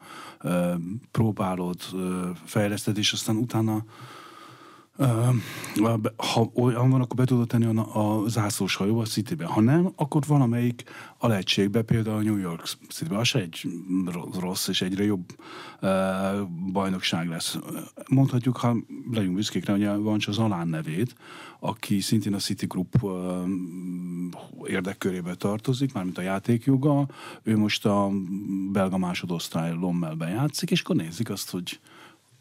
próbálod, 1.11 1.81
fejleszted, 2.45 2.97
és 2.97 3.13
aztán 3.13 3.35
utána 3.35 3.83
ha 6.15 6.51
olyan 6.53 6.89
van, 6.89 7.01
akkor 7.01 7.15
be 7.15 7.25
tudod 7.25 7.47
tenni 7.47 7.65
a, 7.65 8.21
a 8.21 8.27
zászlós 8.27 8.75
hajó 8.75 8.99
a 8.99 9.05
Citybe. 9.05 9.45
Ha 9.45 9.61
nem, 9.61 9.91
akkor 9.95 10.23
valamelyik 10.27 10.83
alegységbe, 11.17 11.81
például 11.81 12.17
a 12.17 12.21
New 12.21 12.37
York 12.37 12.67
Citybe. 12.89 13.17
Az 13.17 13.27
se 13.27 13.39
egy 13.39 13.67
rossz 14.39 14.67
és 14.67 14.81
egyre 14.81 15.03
jobb 15.03 15.25
bajnokság 16.71 17.27
lesz. 17.27 17.57
Mondhatjuk, 18.07 18.57
ha 18.57 18.75
legyünk 19.11 19.35
büszkék 19.35 19.65
rá, 19.65 19.73
hogy 19.73 20.01
van 20.03 20.19
csak 20.19 20.33
Zalán 20.33 20.67
nevét, 20.67 21.15
aki 21.59 21.99
szintén 21.99 22.33
a 22.33 22.37
City 22.37 22.65
Group 22.65 23.03
uh, 23.03 23.13
érdekkörébe 24.65 25.35
tartozik, 25.35 25.93
mármint 25.93 26.17
a 26.17 26.21
játékjoga. 26.21 27.07
Ő 27.43 27.57
most 27.57 27.85
a 27.85 28.09
belga 28.71 28.97
másodosztály 28.97 29.73
Lommelben 29.73 30.29
játszik, 30.29 30.71
és 30.71 30.81
akkor 30.81 30.95
nézik 30.95 31.29
azt, 31.29 31.49
hogy 31.49 31.79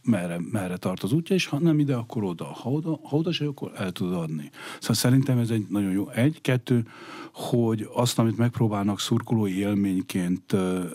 merre, 0.09 0.41
merre 0.51 0.77
tart 0.77 1.03
az 1.03 1.13
útja, 1.13 1.35
és 1.35 1.47
ha 1.47 1.59
nem 1.59 1.79
ide, 1.79 1.95
akkor 1.95 2.25
oda. 2.25 2.45
Ha 2.45 2.71
oda, 2.71 3.01
ha 3.03 3.17
oda 3.17 3.33
se, 3.33 3.47
akkor 3.47 3.73
el 3.77 3.93
tudod 3.93 4.15
adni. 4.15 4.51
Szóval 4.79 4.97
szerintem 4.97 5.39
ez 5.39 5.51
egy 5.51 5.67
nagyon 5.69 5.93
jó. 5.93 6.09
Egy, 6.11 6.41
kettő, 6.41 6.87
hogy 7.33 7.89
azt, 7.93 8.19
amit 8.19 8.37
megpróbálnak 8.37 9.01
szurkolói 9.01 9.59
élményként 9.59 10.53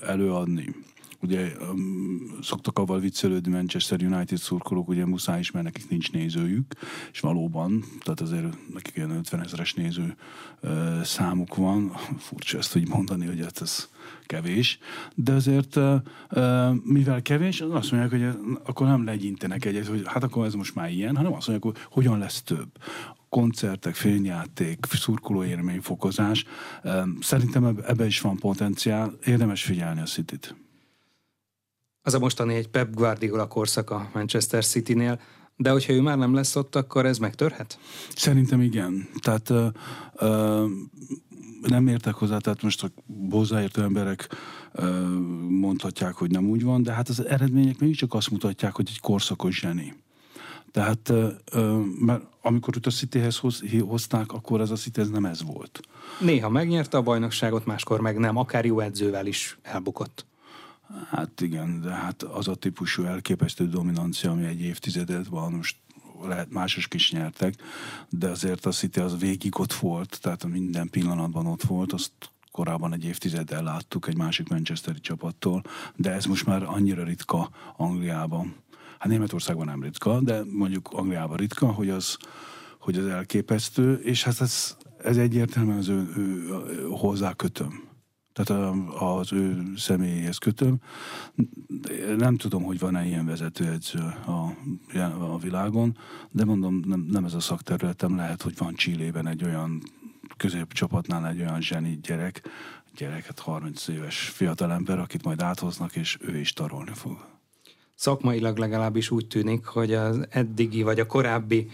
előadni, 0.07 0.75
ugye 1.23 1.51
um, 1.71 2.37
szoktak 2.41 2.79
avval 2.79 2.99
viccelődni 2.99 3.51
Manchester 3.51 4.01
United 4.03 4.37
szurkolók, 4.37 4.87
ugye 4.87 5.05
muszáj 5.05 5.39
is, 5.39 5.51
mert 5.51 5.65
nekik 5.65 5.89
nincs 5.89 6.11
nézőjük, 6.11 6.73
és 7.11 7.19
valóban, 7.19 7.83
tehát 7.99 8.21
azért 8.21 8.73
nekik 8.73 8.95
ilyen 8.95 9.11
50 9.11 9.41
ezeres 9.41 9.73
néző 9.73 10.15
számuk 11.03 11.55
van, 11.55 11.89
furcsa 12.17 12.57
ezt 12.57 12.75
úgy 12.75 12.87
mondani, 12.87 13.25
hogy 13.25 13.39
hát 13.39 13.61
ez 13.61 13.89
kevés, 14.25 14.79
de 15.15 15.33
azért 15.33 15.79
mivel 16.83 17.21
kevés, 17.21 17.61
azt 17.61 17.91
mondják, 17.91 18.11
hogy 18.11 18.57
akkor 18.63 18.87
nem 18.87 19.05
legyintenek 19.05 19.65
egyet, 19.65 19.87
hogy 19.87 20.01
hát 20.05 20.23
akkor 20.23 20.45
ez 20.45 20.53
most 20.53 20.75
már 20.75 20.91
ilyen, 20.91 21.15
hanem 21.15 21.33
azt 21.33 21.47
mondják, 21.47 21.73
hogy 21.73 21.85
hogyan 21.89 22.17
lesz 22.17 22.41
több 22.41 22.69
koncertek, 23.29 23.95
fényjáték, 23.95 24.85
szurkoló 24.89 25.43
élményfokozás. 25.43 26.45
Szerintem 27.19 27.65
ebbe 27.65 28.05
is 28.05 28.21
van 28.21 28.37
potenciál, 28.37 29.13
érdemes 29.25 29.63
figyelni 29.63 30.01
a 30.01 30.05
City-t. 30.05 30.55
Az 32.01 32.13
a 32.13 32.19
mostani 32.19 32.53
egy 32.53 32.67
Pep 32.67 32.93
Guardiola 32.93 33.47
korszak 33.47 33.89
a 33.89 34.09
Manchester 34.13 34.65
City-nél, 34.65 35.19
de 35.55 35.71
hogyha 35.71 35.93
ő 35.93 36.01
már 36.01 36.17
nem 36.17 36.33
lesz 36.33 36.55
ott, 36.55 36.75
akkor 36.75 37.05
ez 37.05 37.17
megtörhet? 37.17 37.79
Szerintem 38.15 38.61
igen. 38.61 39.09
Tehát 39.21 39.49
uh, 39.49 39.67
uh, 40.13 40.69
nem 41.67 41.87
értek 41.87 42.13
hozzá, 42.13 42.37
tehát 42.37 42.61
most 42.61 42.83
a 42.83 42.89
hozzáértő 43.29 43.81
emberek 43.81 44.35
mondhatják, 45.49 46.13
hogy 46.13 46.31
nem 46.31 46.45
úgy 46.45 46.63
van, 46.63 46.83
de 46.83 46.91
hát 46.91 47.09
az 47.09 47.25
eredmények 47.25 47.79
mégiscsak 47.79 48.13
azt 48.13 48.31
mutatják, 48.31 48.75
hogy 48.75 48.87
egy 48.89 48.99
korszakos 48.99 49.59
zseni. 49.59 49.93
Tehát, 50.71 51.13
mert 51.99 52.23
amikor 52.41 52.75
őt 52.75 52.85
a 52.85 52.91
Cityhez 52.91 53.37
hoz, 53.37 53.63
hozták, 53.79 54.31
akkor 54.31 54.61
ez 54.61 54.69
a 54.69 54.75
City 54.75 55.01
ez 55.01 55.09
nem 55.09 55.25
ez 55.25 55.43
volt. 55.43 55.81
Néha 56.19 56.49
megnyerte 56.49 56.97
a 56.97 57.01
bajnokságot, 57.01 57.65
máskor 57.65 58.01
meg 58.01 58.17
nem, 58.17 58.37
akár 58.37 58.65
jó 58.65 58.79
edzővel 58.79 59.25
is 59.25 59.57
elbukott. 59.61 60.25
Hát 61.09 61.41
igen, 61.41 61.81
de 61.81 61.89
hát 61.89 62.23
az 62.23 62.47
a 62.47 62.55
típusú 62.55 63.03
elképesztő 63.03 63.67
dominancia, 63.67 64.31
ami 64.31 64.45
egy 64.45 64.61
évtizedet 64.61 65.27
van, 65.27 65.51
most 65.51 65.75
lehet 66.27 66.51
mások 66.51 66.93
is 66.93 67.11
nyertek, 67.11 67.53
de 68.09 68.29
azért 68.29 68.65
a 68.65 68.71
City 68.71 68.99
az 68.99 69.19
végig 69.19 69.59
ott 69.59 69.73
volt, 69.73 70.19
tehát 70.21 70.45
minden 70.45 70.89
pillanatban 70.89 71.45
ott 71.45 71.61
volt, 71.61 71.93
azt 71.93 72.11
korábban 72.51 72.93
egy 72.93 73.05
évtizeddel 73.05 73.63
láttuk 73.63 74.07
egy 74.07 74.17
másik 74.17 74.49
Manchesteri 74.49 74.99
csapattól, 74.99 75.63
de 75.95 76.11
ez 76.11 76.25
most 76.25 76.45
már 76.45 76.63
annyira 76.63 77.03
ritka 77.03 77.49
Angliában. 77.77 78.55
Hát 78.99 79.11
Németországban 79.11 79.65
nem 79.65 79.83
ritka, 79.83 80.19
de 80.21 80.41
mondjuk 80.51 80.89
Angliában 80.91 81.37
ritka, 81.37 81.71
hogy 81.71 81.89
az, 81.89 82.17
hogy 82.79 82.97
az 82.97 83.05
elképesztő, 83.05 83.93
és 83.93 84.23
hát 84.23 84.41
ez, 84.41 84.77
ez 84.97 85.17
egyértelműen 85.17 85.77
az 85.77 85.87
ő, 85.87 86.13
ő, 86.17 86.47
hozzá 86.89 87.33
kötöm 87.33 87.92
tehát 88.33 88.63
az 88.99 89.33
ő 89.33 89.63
személyéhez 89.75 90.37
kötöm. 90.37 90.75
Nem 92.17 92.37
tudom, 92.37 92.63
hogy 92.63 92.79
van-e 92.79 93.05
ilyen 93.05 93.25
vezetőedző 93.25 94.13
a, 94.25 94.55
a 95.19 95.37
világon, 95.37 95.97
de 96.31 96.45
mondom, 96.45 96.81
nem, 96.85 97.07
nem 97.11 97.25
ez 97.25 97.33
a 97.33 97.39
szakterületem, 97.39 98.15
lehet, 98.15 98.41
hogy 98.41 98.57
van 98.57 98.73
Csillében 98.73 99.27
egy 99.27 99.43
olyan 99.43 99.81
középcsapatnál 100.37 101.27
egy 101.27 101.39
olyan 101.39 101.61
zseni 101.61 101.99
gyerek, 102.01 102.41
gyereket 102.95 103.39
30 103.39 103.87
éves 103.87 104.17
fiatalember, 104.17 104.99
akit 104.99 105.23
majd 105.23 105.41
áthoznak, 105.41 105.95
és 105.95 106.17
ő 106.21 106.37
is 106.37 106.53
tarolni 106.53 106.93
fog. 106.93 107.25
Szakmailag 107.95 108.57
legalábbis 108.57 109.11
úgy 109.11 109.27
tűnik, 109.27 109.65
hogy 109.65 109.93
az 109.93 110.25
eddigi 110.29 110.81
vagy 110.81 110.99
a 110.99 111.05
korábbi 111.05 111.69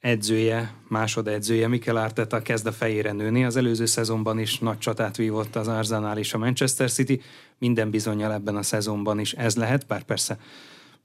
edzője, 0.00 0.74
másodedzője, 0.88 1.68
Mikel 1.68 1.96
Arteta 1.96 2.42
kezd 2.42 2.66
a 2.66 2.72
fejére 2.72 3.12
nőni. 3.12 3.44
Az 3.44 3.56
előző 3.56 3.86
szezonban 3.86 4.38
is 4.38 4.58
nagy 4.58 4.78
csatát 4.78 5.16
vívott 5.16 5.56
az 5.56 5.68
Arsenal 5.68 6.18
és 6.18 6.34
a 6.34 6.38
Manchester 6.38 6.90
City. 6.90 7.20
Minden 7.58 7.90
bizonyal 7.90 8.32
ebben 8.32 8.56
a 8.56 8.62
szezonban 8.62 9.18
is 9.18 9.32
ez 9.32 9.56
lehet, 9.56 9.86
bár 9.86 10.02
persze 10.02 10.38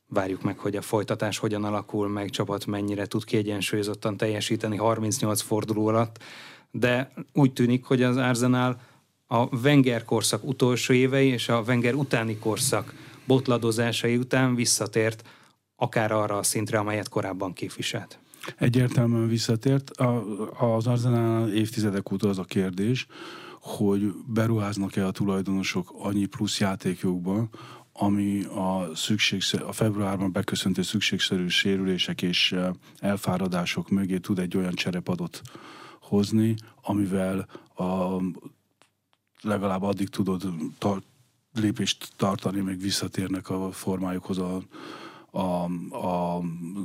várjuk 0.07 0.41
meg, 0.41 0.57
hogy 0.57 0.75
a 0.75 0.81
folytatás 0.81 1.37
hogyan 1.37 1.63
alakul, 1.63 2.07
meg 2.07 2.29
csapat 2.29 2.65
mennyire 2.65 3.05
tud 3.05 3.23
kiegyensúlyozottan 3.23 4.17
teljesíteni 4.17 4.77
38 4.77 5.41
forduló 5.41 5.87
alatt, 5.87 6.23
de 6.71 7.11
úgy 7.33 7.53
tűnik, 7.53 7.83
hogy 7.83 8.03
az 8.03 8.17
Arsenal 8.17 8.81
a 9.27 9.55
Wenger 9.55 10.05
korszak 10.05 10.43
utolsó 10.43 10.93
évei 10.93 11.27
és 11.27 11.49
a 11.49 11.63
Wenger 11.67 11.93
utáni 11.93 12.37
korszak 12.37 12.93
botladozásai 13.25 14.17
után 14.17 14.55
visszatért 14.55 15.27
akár 15.75 16.11
arra 16.11 16.37
a 16.37 16.43
szintre, 16.43 16.77
amelyet 16.77 17.09
korábban 17.09 17.53
képviselt. 17.53 18.22
Egyértelműen 18.57 19.27
visszatért. 19.27 19.89
A, 19.89 20.23
az 20.75 20.87
Arzenál 20.87 21.53
évtizedek 21.53 22.11
óta 22.11 22.29
az 22.29 22.37
a 22.37 22.43
kérdés, 22.43 23.07
hogy 23.61 24.13
beruháznak-e 24.27 25.05
a 25.05 25.11
tulajdonosok 25.11 25.93
annyi 25.97 26.25
plusz 26.25 26.59
játékjogba, 26.59 27.47
ami 27.93 28.43
a, 28.43 28.95
szükségszer, 28.95 29.61
a 29.61 29.71
februárban 29.71 30.31
beköszöntő 30.31 30.81
szükségszerű 30.81 31.47
sérülések 31.47 32.21
és 32.21 32.51
eh, 32.51 32.69
elfáradások 32.99 33.89
mögé 33.89 34.17
tud 34.17 34.39
egy 34.39 34.57
olyan 34.57 34.73
cserepadot 34.73 35.41
hozni, 36.01 36.55
amivel 36.81 37.47
a, 37.75 38.21
legalább 39.41 39.81
addig 39.81 40.09
tudod 40.09 40.53
tar- 40.77 41.03
lépést 41.53 42.09
tartani, 42.15 42.59
még 42.59 42.81
visszatérnek 42.81 43.49
a 43.49 43.71
formájukhoz 43.71 44.37
a, 44.37 44.61
a, 45.33 45.63
a 46.07 46.41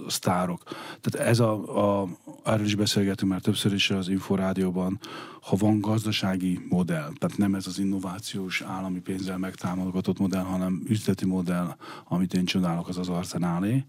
sztárok. 0.07 0.63
Tehát 1.01 1.29
ez 1.29 1.41
a, 1.41 2.01
a, 2.01 2.09
erről 2.45 2.67
is 2.67 2.75
beszélgetünk 2.75 3.31
már 3.31 3.41
többször 3.41 3.73
is 3.73 3.91
az 3.91 4.09
Inforádióban, 4.09 4.99
ha 5.41 5.57
van 5.57 5.81
gazdasági 5.81 6.67
modell, 6.69 7.13
tehát 7.19 7.37
nem 7.37 7.55
ez 7.55 7.67
az 7.67 7.79
innovációs 7.79 8.61
állami 8.61 9.01
pénzzel 9.01 9.39
megtámogatott 9.39 10.19
modell, 10.19 10.43
hanem 10.43 10.83
üzleti 10.87 11.27
modell, 11.27 11.77
amit 12.05 12.35
én 12.35 12.45
csodálok, 12.45 12.89
az 12.89 12.99
az 12.99 13.09
arzenálé, 13.09 13.85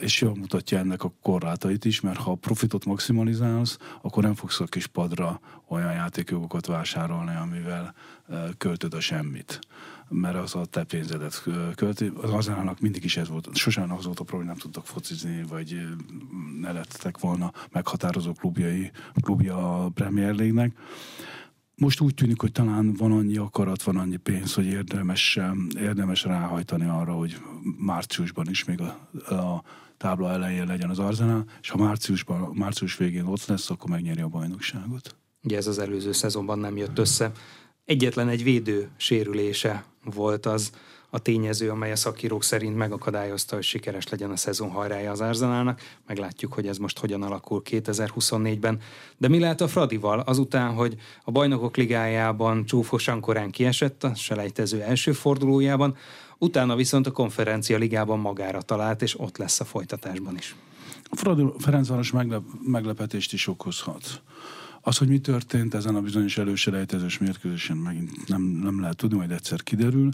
és 0.00 0.20
jól 0.20 0.34
mutatja 0.34 0.78
ennek 0.78 1.04
a 1.04 1.12
korlátait 1.22 1.84
is, 1.84 2.00
mert 2.00 2.18
ha 2.18 2.30
a 2.30 2.34
profitot 2.34 2.84
maximalizálsz, 2.84 3.78
akkor 4.02 4.22
nem 4.22 4.34
fogsz 4.34 4.60
a 4.60 4.64
kis 4.64 4.86
padra 4.86 5.40
olyan 5.68 5.92
játékjogokat 5.92 6.66
vásárolni, 6.66 7.36
amivel 7.36 7.94
költöd 8.58 8.94
a 8.94 9.00
semmit 9.00 9.60
mert 10.20 10.36
az 10.36 10.54
a 10.54 10.64
te 10.64 10.84
pénzedet 10.84 11.42
költi. 11.74 12.12
Az 12.22 12.30
Arzenálnak 12.30 12.80
mindig 12.80 13.04
is 13.04 13.16
ez 13.16 13.28
volt. 13.28 13.56
Sosem 13.56 13.92
az 13.92 14.04
volt 14.04 14.20
a 14.20 14.24
probléma, 14.24 14.50
nem 14.50 14.60
tudtak 14.60 14.86
focizni, 14.86 15.44
vagy 15.48 15.76
ne 16.60 16.72
lettek 16.72 17.18
volna 17.18 17.52
meghatározó 17.70 18.32
klubjai, 18.32 18.90
klubja 19.20 19.84
a 19.84 19.88
Premier 19.88 20.34
League-nek. 20.34 20.76
Most 21.76 22.00
úgy 22.00 22.14
tűnik, 22.14 22.40
hogy 22.40 22.52
talán 22.52 22.92
van 22.92 23.12
annyi 23.12 23.36
akarat, 23.36 23.82
van 23.82 23.96
annyi 23.96 24.16
pénz, 24.16 24.54
hogy 24.54 24.66
érdemes, 24.66 25.38
érdemes 25.78 26.24
ráhajtani 26.24 26.88
arra, 26.88 27.12
hogy 27.12 27.36
márciusban 27.78 28.48
is 28.48 28.64
még 28.64 28.80
a, 28.80 29.08
a 29.34 29.62
tábla 29.96 30.30
elején 30.30 30.66
legyen 30.66 30.90
az 30.90 30.98
Arzenál, 30.98 31.44
és 31.60 31.70
ha 31.70 31.78
márciusban, 31.78 32.50
március 32.54 32.96
végén 32.96 33.24
ott 33.24 33.46
lesz, 33.46 33.70
akkor 33.70 33.90
megnyeri 33.90 34.20
a 34.20 34.28
bajnokságot. 34.28 35.16
Ugye 35.42 35.56
ez 35.56 35.66
az 35.66 35.78
előző 35.78 36.12
szezonban 36.12 36.58
nem 36.58 36.76
jött 36.76 36.98
össze. 36.98 37.32
Egyetlen 37.84 38.28
egy 38.28 38.42
védő 38.42 38.90
sérülése 38.96 39.84
volt 40.04 40.46
az 40.46 40.70
a 41.14 41.18
tényező, 41.18 41.70
amely 41.70 41.92
a 41.92 41.96
szakírók 41.96 42.42
szerint 42.42 42.76
megakadályozta, 42.76 43.54
hogy 43.54 43.64
sikeres 43.64 44.08
legyen 44.08 44.30
a 44.30 44.36
szezon 44.36 44.70
hajrája 44.70 45.10
az 45.10 45.20
Arzenálnak. 45.20 45.80
Meglátjuk, 46.06 46.52
hogy 46.52 46.66
ez 46.66 46.78
most 46.78 46.98
hogyan 46.98 47.22
alakul 47.22 47.62
2024-ben. 47.70 48.80
De 49.16 49.28
mi 49.28 49.38
lehet 49.38 49.60
a 49.60 49.68
Fradival 49.68 50.20
azután, 50.20 50.74
hogy 50.74 50.96
a 51.24 51.30
Bajnokok 51.30 51.76
Ligájában 51.76 52.64
csúfosan 52.64 53.20
korán 53.20 53.50
kiesett 53.50 54.04
a 54.04 54.14
selejtező 54.14 54.80
első 54.80 55.12
fordulójában, 55.12 55.96
utána 56.38 56.76
viszont 56.76 57.06
a 57.06 57.10
konferencia 57.10 57.78
ligában 57.78 58.18
magára 58.18 58.62
talált, 58.62 59.02
és 59.02 59.20
ott 59.20 59.36
lesz 59.36 59.60
a 59.60 59.64
folytatásban 59.64 60.36
is. 60.36 60.56
A 61.10 61.16
Fradi 61.16 61.44
Ferencváros 61.58 62.12
meglep, 62.12 62.42
meglepetést 62.62 63.32
is 63.32 63.46
okozhat. 63.46 64.22
Az, 64.86 64.96
hogy 64.96 65.08
mi 65.08 65.18
történt 65.18 65.74
ezen 65.74 65.94
a 65.94 66.00
bizonyos 66.00 66.38
előselejtezős 66.38 67.18
mérkőzésen 67.18 67.76
megint 67.76 68.28
nem, 68.28 68.42
nem 68.42 68.80
lehet 68.80 68.96
tudni, 68.96 69.16
majd 69.16 69.30
egyszer 69.30 69.62
kiderül, 69.62 70.08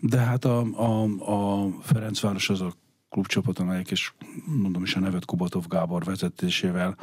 de 0.00 0.18
hát 0.18 0.44
a, 0.44 0.60
a, 0.60 1.02
a 1.32 1.68
Ferencváros 1.82 2.50
az 2.50 2.60
a 2.60 2.72
klubcsapat, 3.08 3.58
amelyek, 3.58 3.90
és 3.90 4.12
mondom 4.44 4.82
is 4.82 4.94
a 4.94 5.00
nevet 5.00 5.24
Kubatov 5.24 5.66
Gábor 5.68 6.04
vezetésével 6.04 6.96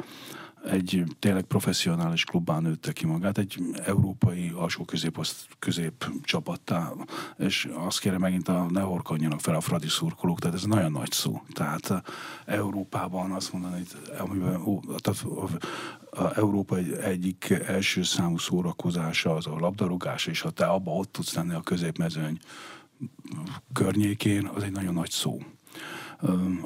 egy 0.64 1.04
tényleg 1.18 1.42
professzionális 1.42 2.24
klubban 2.24 2.62
nőtte 2.62 2.92
ki 2.92 3.06
magát, 3.06 3.38
egy 3.38 3.62
európai 3.84 4.52
alsó 4.54 4.84
közép, 5.58 6.04
csapattá, 6.22 6.92
és 7.38 7.68
azt 7.74 8.00
kérem 8.00 8.20
megint 8.20 8.48
a 8.48 8.66
ne 8.70 8.80
horkanjanak 8.80 9.40
fel 9.40 9.54
a 9.54 9.60
fradi 9.60 9.88
szurkolók, 9.88 10.38
tehát 10.38 10.56
ez 10.56 10.64
nagyon 10.64 10.92
nagy 10.92 11.10
szó. 11.10 11.42
Tehát 11.52 12.02
Európában 12.44 13.30
azt 13.30 13.52
mondani, 13.52 13.82
amiben 14.18 14.60
ó, 14.60 14.80
tehát 14.80 15.24
a 16.16 16.38
Európa 16.38 16.76
egy, 16.76 16.92
egyik 16.92 17.50
első 17.50 18.02
számú 18.02 18.38
szórakozása 18.38 19.34
az 19.34 19.46
a 19.46 19.58
labdarúgás, 19.58 20.26
és 20.26 20.40
ha 20.40 20.50
te 20.50 20.66
abba 20.66 20.90
ott 20.90 21.12
tudsz 21.12 21.34
lenni 21.34 21.54
a 21.54 21.60
középmezőny 21.60 22.38
környékén, 23.72 24.46
az 24.46 24.62
egy 24.62 24.72
nagyon 24.72 24.94
nagy 24.94 25.10
szó. 25.10 25.38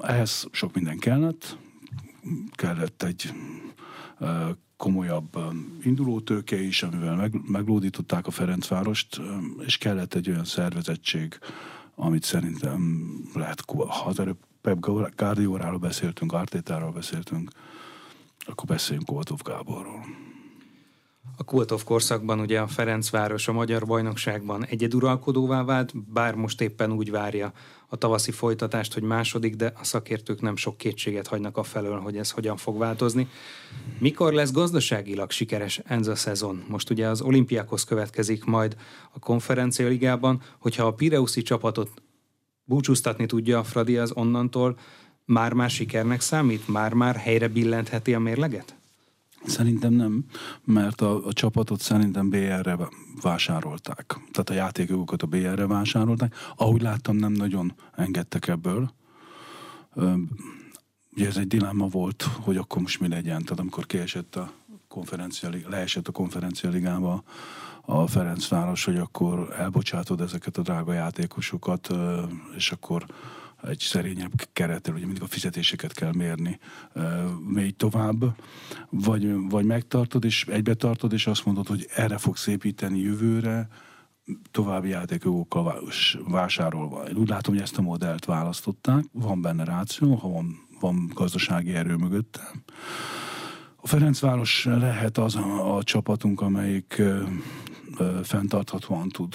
Ehhez 0.02 0.48
sok 0.50 0.74
minden 0.74 0.98
kellett, 0.98 1.58
kellett 2.50 3.02
egy 3.02 3.32
komolyabb 4.76 5.38
indulótőke 5.82 6.60
is, 6.60 6.82
amivel 6.82 7.16
meg, 7.16 7.40
meglódították 7.48 8.26
a 8.26 8.30
Ferencvárost, 8.30 9.20
és 9.66 9.78
kellett 9.78 10.14
egy 10.14 10.30
olyan 10.30 10.44
szervezettség, 10.44 11.38
amit 11.94 12.22
szerintem 12.22 13.06
lehet, 13.34 13.64
ha 13.66 14.04
az 14.04 14.20
előbb 14.20 14.38
Pep 14.60 14.78
Guardiolaról 15.16 15.78
beszéltünk, 15.78 16.32
Artétáról 16.32 16.92
beszéltünk, 16.92 17.50
akkor 18.46 18.66
beszéljünk 18.66 19.06
Koltov 19.06 19.38
Gáborról. 19.42 20.04
A 21.38 21.44
Kultov 21.44 21.84
korszakban 21.84 22.40
ugye 22.40 22.60
a 22.60 22.66
Ferencváros 22.66 23.48
a 23.48 23.52
Magyar 23.52 23.86
Bajnokságban 23.86 24.64
egyeduralkodóvá 24.64 25.64
vált, 25.64 26.12
bár 26.12 26.34
most 26.34 26.60
éppen 26.60 26.92
úgy 26.92 27.10
várja 27.10 27.52
a 27.88 27.96
tavaszi 27.96 28.30
folytatást, 28.30 28.94
hogy 28.94 29.02
második, 29.02 29.54
de 29.56 29.72
a 29.80 29.84
szakértők 29.84 30.40
nem 30.40 30.56
sok 30.56 30.76
kétséget 30.76 31.26
hagynak 31.26 31.56
a 31.56 31.62
felől, 31.62 31.98
hogy 31.98 32.16
ez 32.16 32.30
hogyan 32.30 32.56
fog 32.56 32.78
változni. 32.78 33.28
Mikor 33.98 34.32
lesz 34.32 34.52
gazdaságilag 34.52 35.30
sikeres 35.30 35.78
ez 35.78 36.06
a 36.06 36.14
szezon? 36.14 36.64
Most 36.68 36.90
ugye 36.90 37.08
az 37.08 37.20
olimpiákhoz 37.20 37.84
következik 37.84 38.44
majd 38.44 38.76
a 39.12 39.18
konferencia 39.18 39.88
ligában, 39.88 40.42
hogyha 40.58 40.86
a 40.86 40.94
Pireuszi 40.94 41.42
csapatot 41.42 41.90
búcsúztatni 42.64 43.26
tudja 43.26 43.58
a 43.58 43.64
Fradi 43.64 43.96
az 43.96 44.12
onnantól, 44.12 44.78
már-már 45.26 45.70
sikernek 45.70 46.20
számít? 46.20 46.68
Már-már 46.68 47.16
helyre 47.16 47.48
billentheti 47.48 48.14
a 48.14 48.18
mérleget? 48.18 48.76
Szerintem 49.46 49.92
nem, 49.92 50.24
mert 50.64 51.00
a, 51.00 51.26
a 51.26 51.32
csapatot 51.32 51.80
szerintem 51.80 52.28
BR-re 52.28 52.76
vásárolták. 53.22 54.06
Tehát 54.06 54.50
a 54.50 54.54
játékokat 54.54 55.22
a 55.22 55.26
BR-re 55.26 55.66
vásárolták. 55.66 56.34
Ahogy 56.56 56.82
láttam, 56.82 57.16
nem 57.16 57.32
nagyon 57.32 57.74
engedtek 57.94 58.48
ebből. 58.48 58.92
Ugye 61.12 61.26
ez 61.26 61.36
egy 61.36 61.46
dilemma 61.46 61.86
volt, 61.86 62.22
hogy 62.22 62.56
akkor 62.56 62.82
most 62.82 63.00
mi 63.00 63.08
legyen. 63.08 63.42
Tehát 63.42 63.60
amikor 63.60 63.86
kiesett 63.86 64.36
a 64.36 64.52
konferencia, 64.88 65.50
leesett 65.68 66.08
a 66.08 66.12
konferencia 66.12 66.70
ligába 66.70 67.22
a 67.80 68.06
Ferencváros, 68.06 68.84
hogy 68.84 68.96
akkor 68.96 69.54
elbocsátod 69.58 70.20
ezeket 70.20 70.56
a 70.56 70.62
drága 70.62 70.92
játékosokat, 70.92 71.88
és 72.56 72.70
akkor 72.70 73.06
egy 73.68 73.78
szerényebb 73.78 74.32
kerettel, 74.52 74.94
ugye 74.94 75.04
mindig 75.04 75.22
a 75.22 75.26
fizetéseket 75.26 75.92
kell 75.92 76.12
mérni 76.12 76.58
még 77.46 77.76
tovább, 77.76 78.24
vagy, 78.90 79.48
vagy 79.48 79.64
megtartod, 79.64 80.24
és 80.24 80.44
egybe 80.44 80.74
tartod, 80.74 81.12
és 81.12 81.26
azt 81.26 81.44
mondod, 81.44 81.66
hogy 81.66 81.86
erre 81.94 82.18
fogsz 82.18 82.46
építeni 82.46 82.98
jövőre, 82.98 83.68
további 84.50 84.88
játékokkal 84.88 85.82
vásárolva. 86.28 87.08
Én 87.08 87.16
úgy 87.16 87.28
látom, 87.28 87.54
hogy 87.54 87.62
ezt 87.62 87.78
a 87.78 87.82
modellt 87.82 88.24
választották, 88.24 89.04
van 89.12 89.40
benne 89.40 89.64
ráció, 89.64 90.14
ha 90.14 90.28
van, 90.28 90.66
van 90.80 91.10
gazdasági 91.14 91.74
erő 91.74 91.94
mögötte. 91.94 92.40
A 93.76 93.86
Ferencváros 93.86 94.64
lehet 94.64 95.18
az 95.18 95.36
a, 95.36 95.76
a 95.76 95.82
csapatunk, 95.82 96.40
amelyik 96.40 96.94
ö, 96.98 97.22
ö, 97.98 98.20
fenntarthatóan 98.22 99.08
tud 99.08 99.34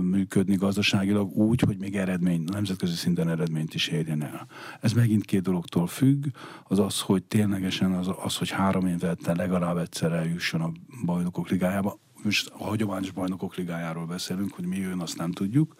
működni 0.00 0.54
gazdaságilag 0.54 1.36
úgy, 1.36 1.60
hogy 1.60 1.78
még 1.78 1.96
eredmény, 1.96 2.44
nemzetközi 2.52 2.94
szinten 2.94 3.28
eredményt 3.28 3.74
is 3.74 3.88
érjen 3.88 4.22
el. 4.22 4.46
Ez 4.80 4.92
megint 4.92 5.24
két 5.24 5.42
dologtól 5.42 5.86
függ, 5.86 6.24
az 6.64 6.78
az, 6.78 7.00
hogy 7.00 7.22
ténylegesen 7.22 7.92
az, 7.92 8.10
az 8.22 8.36
hogy 8.36 8.50
három 8.50 8.86
évente 8.86 9.34
legalább 9.34 9.76
egyszer 9.76 10.12
eljusson 10.12 10.60
a 10.60 10.72
bajnokok 11.04 11.48
ligájába, 11.48 11.98
most 12.22 12.52
a 12.58 12.64
hagyományos 12.64 13.10
bajnokok 13.10 13.54
ligájáról 13.54 14.06
beszélünk, 14.06 14.54
hogy 14.54 14.66
mi 14.66 14.76
jön, 14.76 15.00
azt 15.00 15.16
nem 15.16 15.32
tudjuk. 15.32 15.74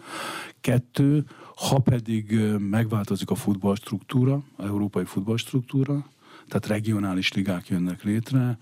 Kettő, 0.61 1.25
ha 1.57 1.79
pedig 1.79 2.41
megváltozik 2.59 3.31
a 3.31 3.35
futballstruktúra, 3.35 4.43
a 4.57 4.63
európai 4.63 5.05
futballstruktúra, 5.05 6.07
tehát 6.47 6.67
regionális 6.67 7.33
ligák 7.33 7.69
jönnek 7.69 8.03
létre, 8.03 8.59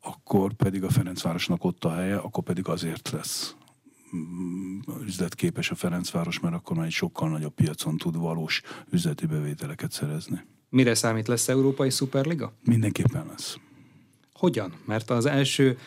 akkor 0.00 0.52
pedig 0.52 0.84
a 0.84 0.90
Ferencvárosnak 0.90 1.64
ott 1.64 1.84
a 1.84 1.94
helye, 1.94 2.16
akkor 2.16 2.44
pedig 2.44 2.68
azért 2.68 3.10
lesz 3.10 3.56
üzletképes 5.06 5.70
a 5.70 5.74
Ferencváros, 5.74 6.40
mert 6.40 6.54
akkor 6.54 6.76
már 6.76 6.86
egy 6.86 6.92
sokkal 6.92 7.28
nagyobb 7.28 7.54
piacon 7.54 7.96
tud 7.96 8.16
valós 8.16 8.62
üzleti 8.90 9.26
bevételeket 9.26 9.92
szerezni. 9.92 10.44
Mire 10.68 10.94
számít 10.94 11.28
lesz 11.28 11.48
Európai 11.48 11.90
Szuperliga? 11.90 12.52
Mindenképpen 12.64 13.26
lesz. 13.26 13.58
Hogyan? 14.32 14.72
Mert 14.84 15.10
az 15.10 15.26
első 15.26 15.78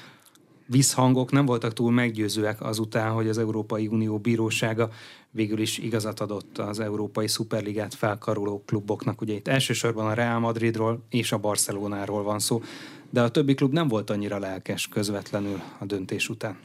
visszhangok 0.65 1.31
nem 1.31 1.45
voltak 1.45 1.73
túl 1.73 1.91
meggyőzőek 1.91 2.61
azután, 2.61 3.11
hogy 3.11 3.27
az 3.27 3.37
Európai 3.37 3.87
Unió 3.87 4.17
bírósága 4.17 4.89
végül 5.31 5.59
is 5.59 5.77
igazat 5.77 6.19
adott 6.19 6.57
az 6.57 6.79
Európai 6.79 7.27
Szuperligát 7.27 7.93
felkaroló 7.93 8.63
kluboknak. 8.65 9.21
Ugye 9.21 9.33
itt 9.33 9.47
elsősorban 9.47 10.05
a 10.05 10.13
Real 10.13 10.39
Madridról 10.39 11.05
és 11.09 11.31
a 11.31 11.37
Barcelonáról 11.37 12.23
van 12.23 12.39
szó, 12.39 12.61
de 13.09 13.21
a 13.21 13.29
többi 13.29 13.53
klub 13.53 13.73
nem 13.73 13.87
volt 13.87 14.09
annyira 14.09 14.39
lelkes 14.39 14.87
közvetlenül 14.87 15.61
a 15.79 15.85
döntés 15.85 16.29
után 16.29 16.57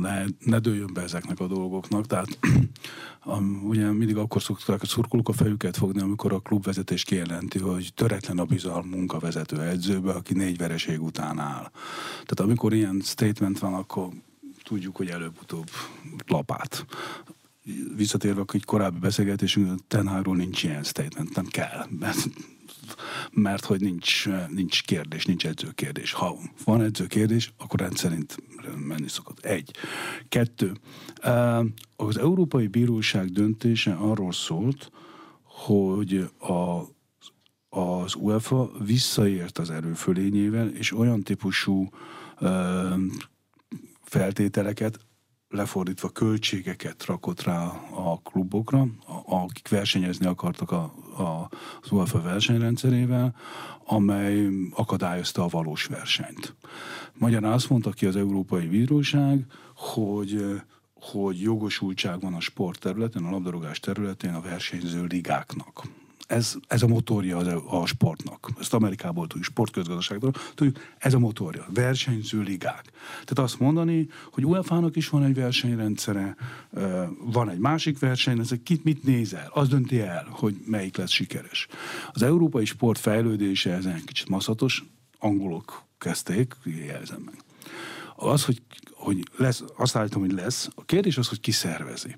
ne, 0.00 0.24
ne 0.44 0.58
dőljön 0.58 0.90
be 0.92 1.02
ezeknek 1.02 1.40
a 1.40 1.46
dolgoknak. 1.46 2.06
Tehát 2.06 2.38
ugye 3.62 3.90
mindig 3.92 4.16
akkor 4.16 4.42
szokták 4.42 4.82
a 4.82 4.86
szurkolók 4.86 5.28
a 5.28 5.32
fejüket 5.32 5.76
fogni, 5.76 6.00
amikor 6.00 6.32
a 6.32 6.40
klubvezetés 6.40 7.04
kijelenti, 7.04 7.58
hogy 7.58 7.92
töretlen 7.94 8.38
a 8.38 8.44
bizalmunk 8.44 9.12
a 9.12 9.18
vezető 9.18 9.60
edzőbe, 9.60 10.12
aki 10.12 10.34
négy 10.34 10.56
vereség 10.56 11.02
után 11.02 11.38
áll. 11.38 11.70
Tehát 12.12 12.40
amikor 12.40 12.74
ilyen 12.74 13.00
statement 13.04 13.58
van, 13.58 13.74
akkor 13.74 14.08
tudjuk, 14.62 14.96
hogy 14.96 15.08
előbb-utóbb 15.08 15.70
lapát. 16.26 16.86
visszatérve 17.96 18.44
egy 18.52 18.64
korábbi 18.64 18.98
beszélgetésünk, 18.98 19.86
Tenháról 19.88 20.36
nincs 20.36 20.62
ilyen 20.62 20.82
statement, 20.82 21.34
nem 21.34 21.46
kell, 21.46 21.86
mert, 21.98 22.28
mert 23.32 23.64
hogy 23.64 23.80
nincs, 23.80 24.28
nincs 24.48 24.82
kérdés, 24.82 25.24
nincs 25.24 25.46
edzőkérdés. 25.46 26.12
Ha 26.12 26.36
van 26.64 26.82
edzőkérdés, 26.82 27.52
akkor 27.58 27.80
rendszerint 27.80 28.36
menni 28.86 29.08
szokott. 29.08 29.38
Egy. 29.38 29.70
Kettő. 30.28 30.72
Az 31.96 32.18
Európai 32.18 32.66
Bíróság 32.66 33.28
döntése 33.28 33.92
arról 33.92 34.32
szólt, 34.32 34.90
hogy 35.42 36.30
a 36.40 36.82
az 37.72 38.14
UEFA 38.14 38.70
visszaért 38.84 39.58
az 39.58 39.70
erőfölényével, 39.70 40.68
és 40.68 40.92
olyan 40.92 41.22
típusú 41.22 41.88
ö, 42.38 42.94
feltételeket, 44.02 44.98
lefordítva 45.50 46.08
költségeket 46.08 47.04
rakott 47.04 47.42
rá 47.42 47.62
a 47.94 48.20
klubokra, 48.22 48.86
akik 49.26 49.68
versenyezni 49.68 50.26
akartak 50.26 50.70
a, 50.70 50.82
a, 51.16 51.48
az 51.82 51.90
UEFA 51.90 52.22
versenyrendszerével, 52.22 53.34
amely 53.84 54.48
akadályozta 54.74 55.44
a 55.44 55.48
valós 55.48 55.84
versenyt. 55.84 56.54
Magyarán 57.12 57.52
azt 57.52 57.70
mondta 57.70 57.90
ki 57.90 58.06
az 58.06 58.16
Európai 58.16 58.66
Bíróság, 58.66 59.46
hogy 59.74 60.60
hogy 61.00 61.40
jogosultság 61.40 62.20
van 62.20 62.34
a 62.34 62.40
sport 62.40 62.80
területen, 62.80 63.24
a 63.24 63.30
labdarúgás 63.30 63.80
területén 63.80 64.34
a 64.34 64.40
versenyző 64.40 65.04
ligáknak 65.04 65.82
ez, 66.30 66.54
ez 66.66 66.82
a 66.82 66.86
motorja 66.86 67.38
a, 67.38 67.86
sportnak. 67.86 68.50
Ezt 68.60 68.74
Amerikából 68.74 69.26
tudjuk, 69.26 69.44
sportközgazdaságból 69.44 70.32
tudjuk, 70.54 70.78
ez 70.98 71.14
a 71.14 71.18
motorja. 71.18 71.66
Versenyző 71.74 72.40
ligák. 72.42 72.90
Tehát 73.10 73.38
azt 73.38 73.58
mondani, 73.58 74.08
hogy 74.32 74.44
UEFA-nak 74.44 74.96
is 74.96 75.08
van 75.08 75.24
egy 75.24 75.34
versenyrendszere, 75.34 76.36
van 77.24 77.50
egy 77.50 77.58
másik 77.58 77.98
versenyrendszer, 77.98 78.58
kit 78.62 78.84
mit 78.84 79.02
nézel, 79.02 79.50
az 79.52 79.68
dönti 79.68 80.00
el, 80.00 80.26
hogy 80.30 80.56
melyik 80.64 80.96
lesz 80.96 81.10
sikeres. 81.10 81.66
Az 82.12 82.22
európai 82.22 82.64
sport 82.64 82.98
fejlődése 82.98 83.72
ezen 83.72 84.02
kicsit 84.04 84.28
maszatos, 84.28 84.84
angolok 85.18 85.84
kezdték, 85.98 86.56
jelzem 86.64 87.20
meg. 87.20 87.34
Az, 88.16 88.44
hogy, 88.44 88.62
hogy 88.92 89.28
lesz, 89.36 89.64
azt 89.76 89.96
állítom, 89.96 90.20
hogy 90.20 90.32
lesz, 90.32 90.68
a 90.74 90.84
kérdés 90.84 91.18
az, 91.18 91.28
hogy 91.28 91.40
ki 91.40 91.50
szervezi 91.50 92.14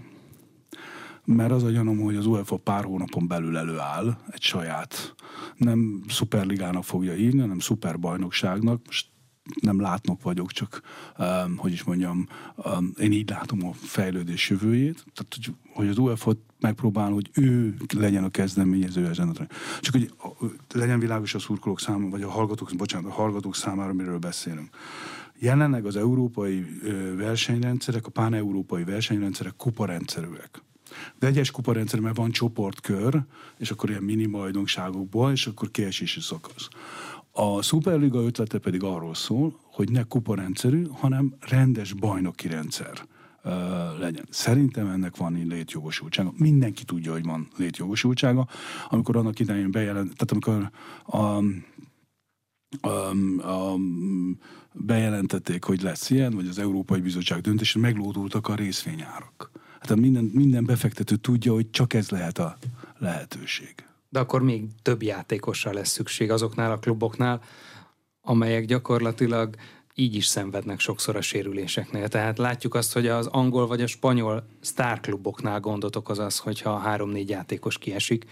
mert 1.25 1.51
az 1.51 1.63
a 1.63 1.71
gyanom, 1.71 1.99
hogy 1.99 2.17
az 2.17 2.27
UEFA 2.27 2.57
pár 2.57 2.85
hónapon 2.85 3.27
belül 3.27 3.57
előáll 3.57 4.17
egy 4.31 4.43
saját, 4.43 5.15
nem 5.57 6.03
szuperligának 6.09 6.85
fogja 6.85 7.17
írni, 7.17 7.41
hanem 7.41 7.59
szuperbajnokságnak, 7.59 8.81
most 8.87 9.07
nem 9.61 9.81
látnok 9.81 10.23
vagyok, 10.23 10.51
csak 10.51 10.81
um, 11.19 11.57
hogy 11.57 11.73
is 11.73 11.83
mondjam, 11.83 12.29
um, 12.57 12.93
én 12.99 13.13
így 13.13 13.31
látom 13.31 13.67
a 13.67 13.73
fejlődés 13.73 14.51
jövőjét, 14.51 15.05
tehát 15.15 15.35
hogy, 15.35 15.55
hogy 15.73 15.89
az 15.89 15.99
UEFA 15.99 16.33
megpróbál, 16.61 17.11
hogy 17.11 17.31
ő 17.35 17.77
legyen 17.95 18.25
a 18.25 18.29
kezdeményező 18.29 19.07
ezen 19.07 19.29
a 19.29 19.47
Csak 19.81 19.95
hogy 19.95 20.13
legyen 20.73 20.99
világos 20.99 21.35
a 21.35 21.39
szurkolók 21.39 21.81
számára, 21.81 22.11
vagy 22.11 22.23
a 22.23 22.31
hallgatók, 22.31 22.77
bocsánat, 22.77 23.11
a 23.11 23.15
hallgatók 23.15 23.55
számára, 23.55 23.93
miről 23.93 24.19
beszélünk. 24.19 24.77
Jelenleg 25.39 25.85
az 25.87 25.97
európai 25.97 26.67
versenyrendszerek, 27.17 28.07
a 28.07 28.11
pán-európai 28.11 28.85
versenyrendszerek 28.85 29.57
kuparendszerűek. 29.57 30.63
De 31.19 31.27
egyes 31.27 31.51
kuparendszerben 31.51 32.15
van 32.15 32.31
csoportkör, 32.31 33.23
és 33.59 33.71
akkor 33.71 33.91
ilyen 33.91 34.03
mini 34.03 34.27
majdonságokból, 34.27 35.31
és 35.33 35.47
akkor 35.47 35.71
kiesési 35.71 36.21
szakasz. 36.21 36.69
A 37.31 37.63
Superliga 37.63 38.21
ötlete 38.21 38.59
pedig 38.59 38.83
arról 38.83 39.15
szól, 39.15 39.59
hogy 39.63 39.91
ne 39.91 40.03
kuparendszerű, 40.03 40.87
hanem 40.91 41.35
rendes 41.41 41.93
bajnoki 41.93 42.49
rendszer 42.49 43.07
legyen. 43.99 44.27
Szerintem 44.31 44.87
ennek 44.87 45.17
van 45.17 45.45
létjogosultsága. 45.49 46.33
Mindenki 46.37 46.85
tudja, 46.85 47.13
hogy 47.13 47.25
van 47.25 47.49
létjogosultsága. 47.57 48.49
Amikor 48.89 49.17
annak 49.17 49.39
idején 49.39 49.71
bejelent, 49.71 50.17
tehát 50.17 50.33
amikor 50.33 50.71
a, 51.05 51.43
a, 52.81 53.11
a, 53.49 53.77
bejelentették, 54.73 55.65
hogy 55.65 55.83
lesz 55.83 56.11
ilyen, 56.11 56.33
vagy 56.35 56.49
az 56.49 56.59
Európai 56.59 57.01
Bizottság 57.01 57.41
döntése, 57.41 57.79
meglódultak 57.79 58.49
a 58.49 58.55
részvényárak 58.55 59.51
hát 59.89 59.99
minden, 59.99 60.25
minden 60.25 60.65
befektető 60.65 61.17
tudja, 61.17 61.53
hogy 61.53 61.71
csak 61.71 61.95
ez 61.95 62.11
lehet 62.11 62.39
a 62.39 62.59
lehetőség. 62.99 63.75
De 64.09 64.19
akkor 64.19 64.43
még 64.43 64.65
több 64.83 65.03
játékosra 65.03 65.73
lesz 65.73 65.89
szükség 65.91 66.31
azoknál 66.31 66.73
a 66.73 66.79
kluboknál, 66.79 67.43
amelyek 68.21 68.65
gyakorlatilag 68.65 69.55
így 69.95 70.15
is 70.15 70.27
szenvednek 70.27 70.81
sokszor 70.81 71.17
a 71.17 71.21
sérüléseknél. 71.21 72.09
Tehát 72.09 72.39
látjuk 72.39 72.75
azt, 72.75 72.93
hogy 72.93 73.07
az 73.07 73.27
angol 73.27 73.67
vagy 73.67 73.83
a 73.83 73.87
spanyol 73.87 74.47
sztárkluboknál 74.61 75.61
gondot 75.61 75.97
okoz 75.97 76.19
az, 76.19 76.39
hogyha 76.39 76.79
három-négy 76.79 77.29
játékos 77.29 77.79
kiesik, 77.79 78.25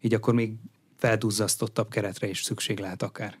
így 0.00 0.14
akkor 0.14 0.34
még 0.34 0.52
felduzzasztottabb 0.96 1.88
keretre 1.90 2.28
is 2.28 2.42
szükség 2.42 2.78
lehet 2.78 3.02
akár. 3.02 3.38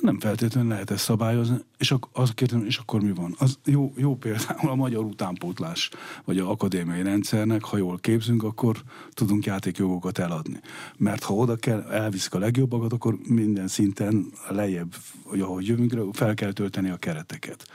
Nem 0.00 0.18
feltétlenül 0.20 0.70
lehet 0.70 0.90
ezt 0.90 1.04
szabályozni, 1.04 1.56
és 1.78 1.90
ak- 1.90 2.16
az 2.16 2.30
kérdem, 2.30 2.64
és 2.64 2.76
akkor 2.76 3.02
mi 3.02 3.12
van? 3.12 3.34
Az 3.38 3.58
jó, 3.64 3.92
jó 3.96 4.16
például 4.16 4.70
a 4.70 4.74
magyar 4.74 5.04
utánpótlás, 5.04 5.90
vagy 6.24 6.38
a 6.38 6.50
akadémiai 6.50 7.02
rendszernek, 7.02 7.64
ha 7.64 7.76
jól 7.76 7.98
képzünk, 7.98 8.42
akkor 8.42 8.82
tudunk 9.10 9.44
játékjogokat 9.44 10.18
eladni. 10.18 10.60
Mert 10.96 11.22
ha 11.22 11.34
oda 11.34 11.56
kell, 11.56 11.82
elviszik 11.82 12.34
a 12.34 12.38
legjobbakat, 12.38 12.92
akkor 12.92 13.18
minden 13.28 13.68
szinten 13.68 14.26
lejjebb, 14.48 14.94
hogy 15.22 15.40
ahogy 15.40 15.66
jövünk, 15.66 16.14
fel 16.14 16.34
kell 16.34 16.52
tölteni 16.52 16.88
a 16.88 16.96
kereteket. 16.96 17.66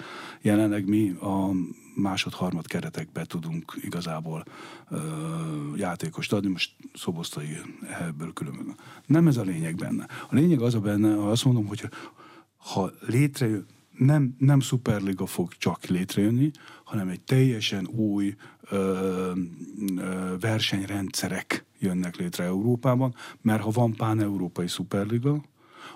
Jelenleg 0.42 0.88
mi 0.88 1.10
a 1.10 1.52
másod-harmad 1.96 2.68
keretekbe 2.68 3.26
tudunk 3.26 3.78
igazából 3.82 4.46
ö, 4.90 4.98
játékost 5.76 6.34
adni, 6.34 6.50
most 6.50 6.72
szobosztai 6.94 7.58
ebből 8.00 8.34
különböző. 8.34 8.76
Nem 9.06 9.28
ez 9.28 9.38
a 9.38 9.42
lényeg 9.42 9.76
benne. 9.76 10.08
A 10.30 10.36
lényeg 10.36 10.62
az 10.62 10.76
a 10.76 10.80
benne, 10.80 11.30
azt 11.30 11.46
mondom, 11.46 11.68
hogy 11.68 11.90
ha 12.58 12.92
létrejön, 13.08 13.66
nem, 13.98 14.36
nem 14.38 14.60
szuperliga 14.60 15.26
fog 15.26 15.54
csak 15.54 15.86
létrejönni, 15.86 16.52
hanem 16.84 17.08
egy 17.08 17.22
teljesen 17.22 17.88
új 17.88 18.36
ö, 18.70 19.32
ö, 19.96 20.36
versenyrendszerek 20.40 21.66
jönnek 21.80 22.16
létre 22.16 22.44
Európában, 22.44 23.16
mert 23.42 23.62
ha 23.62 23.70
van 23.70 23.94
pán-európai 23.94 24.68
szuperliga, 24.68 25.44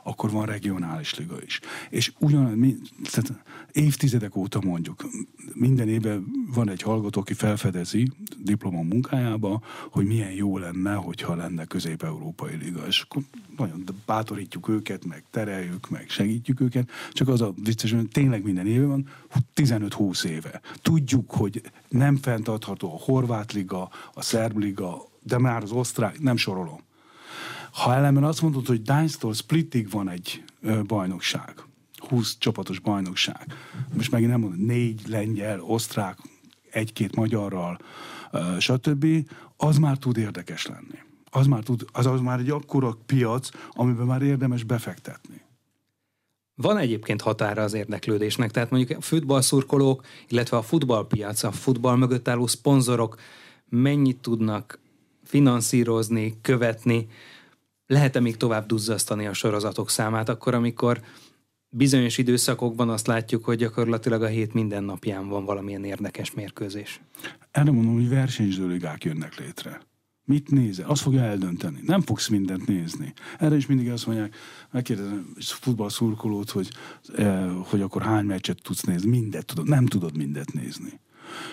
akkor 0.08 0.32
van 0.32 0.46
regionális 0.46 1.16
liga 1.16 1.36
is. 1.46 1.60
És 1.90 2.14
ugyan, 2.20 2.44
mi, 2.44 2.76
tehát 3.12 3.44
évtizedek 3.72 4.36
óta 4.36 4.60
mondjuk, 4.64 5.06
minden 5.54 5.90
évben 5.90 6.26
van 6.54 6.70
egy 6.70 6.82
hallgató, 6.82 7.20
aki 7.22 7.34
felfedezi 7.34 8.12
diploma 8.38 8.82
munkájába, 8.82 9.62
hogy 9.92 10.06
milyen 10.06 10.32
jó 10.32 10.58
lenne, 10.58 10.94
hogyha 10.94 11.36
lenne 11.36 11.66
közép-európai 11.66 12.56
liga. 12.56 12.88
És 12.88 13.02
akkor 13.02 13.22
nagyon 13.58 13.84
bátorítjuk 14.06 14.68
őket, 14.68 15.06
meg 15.06 15.24
tereljük, 15.32 15.90
meg 15.90 16.10
segítjük 16.10 16.62
őket, 16.62 16.90
csak 17.12 17.28
az 17.28 17.42
a 17.42 17.54
vicces, 17.64 17.92
hogy 17.92 18.08
tényleg 18.08 18.44
minden 18.44 18.68
éve 18.68 18.86
van, 18.86 19.08
15-20 19.56 20.24
éve. 20.24 20.62
Tudjuk, 20.82 21.32
hogy 21.32 21.62
nem 21.90 22.16
fenntartható 22.16 22.94
a 22.94 23.04
horvát 23.04 23.54
liga, 23.54 23.90
a 24.14 24.22
szerb 24.22 24.58
liga, 24.58 25.08
de 25.24 25.38
már 25.38 25.64
az 25.64 25.72
osztrák, 25.72 26.20
nem 26.20 26.38
sorolom. 26.38 26.86
Ha 27.78 27.94
ellenben 27.94 28.24
azt 28.24 28.42
mondod, 28.42 28.66
hogy 28.66 28.82
Dánysztól 28.82 29.34
Splittig 29.34 29.90
van 29.90 30.10
egy 30.10 30.44
bajnokság, 30.88 31.54
20 31.98 32.38
csapatos 32.38 32.80
bajnokság, 32.80 33.54
most 33.94 34.12
megint 34.12 34.32
nem 34.32 34.40
mondom, 34.40 34.60
négy 34.60 35.02
lengyel, 35.08 35.62
osztrák, 35.62 36.18
egy-két 36.72 37.16
magyarral, 37.16 37.80
stb., 38.60 39.06
az 39.58 39.78
már 39.78 39.98
tud 39.98 40.18
érdekes 40.18 40.66
lenni. 40.66 41.00
Az 41.30 41.48
már, 41.48 41.64
tud, 41.64 41.86
az, 41.92 42.06
az 42.06 42.20
már 42.20 42.40
egy 42.40 42.50
akkora 42.50 42.98
piac, 43.06 43.50
amiben 43.72 44.06
már 44.06 44.22
érdemes 44.22 44.64
befektetni. 44.64 45.42
Van 46.56 46.78
egyébként 46.78 47.22
határa 47.22 47.62
az 47.62 47.74
érdeklődésnek, 47.74 48.52
tehát 48.52 48.70
mondjuk 48.70 48.98
a 48.98 49.02
futballszurkolók, 49.02 50.06
illetve 50.28 50.58
a 50.58 50.62
futballpiac, 50.62 51.44
a 51.44 51.52
futball 51.52 51.96
mögött 51.96 52.28
álló 52.28 52.48
szponzorok 52.48 53.20
mennyit 53.70 54.18
tudnak 54.18 54.80
finanszírozni, 55.24 56.38
követni, 56.42 57.08
lehet-e 57.88 58.20
még 58.20 58.38
tovább 58.38 58.66
duzzasztani 58.66 59.28
a 59.28 59.34
sorozatok 59.34 59.90
számát, 59.90 60.30
akkor, 60.30 60.54
amikor 60.54 61.02
bizonyos 61.70 62.18
időszakokban 62.18 62.90
azt 62.90 63.08
látjuk, 63.08 63.46
hogy 63.46 63.58
gyakorlatilag 63.58 64.22
a 64.22 64.28
hét 64.28 64.54
minden 64.54 64.84
napján 64.84 65.28
van 65.28 65.46
valamilyen 65.46 65.84
érdekes 65.84 66.34
mérkőzés. 66.34 67.02
Erre 67.52 67.72
mondom, 67.72 67.94
hogy 67.94 68.10
versenyzőligák 68.10 69.04
jönnek 69.04 69.40
létre. 69.40 69.82
Mit 70.24 70.52
nézel? 70.52 70.90
Azt 70.90 71.02
fogja 71.02 71.22
eldönteni. 71.22 71.80
Nem 71.86 72.02
fogsz 72.02 72.28
mindent 72.28 72.68
nézni. 72.68 73.14
Erre 73.40 73.56
is 73.56 73.66
mindig 73.66 73.92
azt 73.92 74.06
mondják, 74.06 74.36
megkérdezem 74.72 75.34
futball 75.38 75.90
szurkolót, 75.90 76.50
hogy, 76.50 76.70
eh, 77.16 77.52
hogy 77.64 77.82
akkor 77.82 78.02
hány 78.02 78.26
meccset 78.26 78.62
tudsz 78.64 78.84
nézni. 78.84 79.10
Mindet 79.10 79.46
tudod. 79.46 79.68
Nem 79.68 79.86
tudod 79.86 80.18
mindet 80.18 80.54
nézni. 80.54 81.00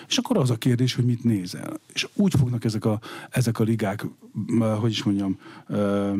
És 0.07 0.17
akkor 0.17 0.37
az 0.37 0.49
a 0.49 0.55
kérdés, 0.55 0.95
hogy 0.95 1.05
mit 1.05 1.23
nézel. 1.23 1.79
És 1.93 2.07
úgy 2.13 2.33
fognak 2.39 2.63
ezek 2.63 2.85
a, 2.85 2.99
ezek 3.29 3.59
a 3.59 3.63
ligák, 3.63 4.05
hogy 4.79 4.91
is 4.91 5.03
mondjam, 5.03 5.39
ö, 5.67 6.13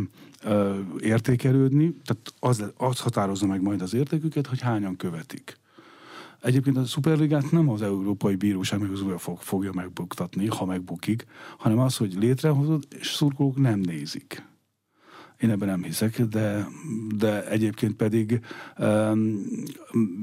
ö, 0.44 0.80
értékelődni, 1.00 1.96
tehát 2.06 2.34
az, 2.40 2.64
az 2.78 3.00
határozza 3.00 3.46
meg 3.46 3.62
majd 3.62 3.82
az 3.82 3.94
értéküket, 3.94 4.48
hogy 4.48 4.62
hányan 4.62 4.96
követik. 4.96 5.58
Egyébként 6.42 6.78
a 6.78 6.86
Superligát 6.86 7.52
nem 7.52 7.70
az 7.70 7.82
Európai 7.82 8.36
Bíróság 8.36 8.80
meg 8.80 8.92
az 8.92 9.04
fog, 9.18 9.38
fogja 9.40 9.72
megbuktatni, 9.74 10.48
ha 10.48 10.66
megbukik, 10.66 11.26
hanem 11.58 11.80
az, 11.80 11.98
hogy 11.98 12.14
létrehozod, 12.14 12.84
és 13.00 13.08
szurkolók 13.08 13.58
nem 13.58 13.80
nézik. 13.80 14.44
Én 15.40 15.50
ebben 15.50 15.68
nem 15.68 15.84
hiszek, 15.84 16.22
de, 16.22 16.68
de 17.16 17.50
egyébként 17.50 17.96
pedig 17.96 18.40
um, 18.78 19.46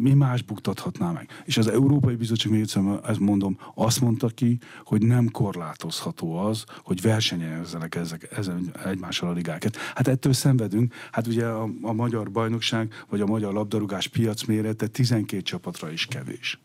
mi 0.02 0.12
más 0.12 0.42
buktathatná 0.42 1.10
meg. 1.10 1.28
És 1.44 1.56
az 1.56 1.68
Európai 1.68 2.14
Bizottság, 2.14 2.52
még 2.52 2.60
egyszer 2.60 2.82
ezt 3.06 3.20
mondom, 3.20 3.58
azt 3.74 4.00
mondta 4.00 4.26
ki, 4.28 4.58
hogy 4.84 5.06
nem 5.06 5.30
korlátozható 5.30 6.36
az, 6.36 6.64
hogy 6.82 7.00
versenyezzenek 7.00 7.94
ezek, 7.94 8.28
ezen 8.36 8.72
egymással 8.84 9.28
a 9.28 9.32
ligáket. 9.32 9.76
Hát 9.94 10.08
ettől 10.08 10.32
szenvedünk. 10.32 10.94
Hát 11.12 11.26
ugye 11.26 11.46
a, 11.46 11.68
a 11.82 11.92
magyar 11.92 12.30
bajnokság, 12.30 12.92
vagy 13.08 13.20
a 13.20 13.26
magyar 13.26 13.52
labdarúgás 13.52 14.08
piac 14.08 14.44
mérete 14.44 14.86
12 14.86 15.42
csapatra 15.42 15.90
is 15.90 16.06
kevés. 16.06 16.60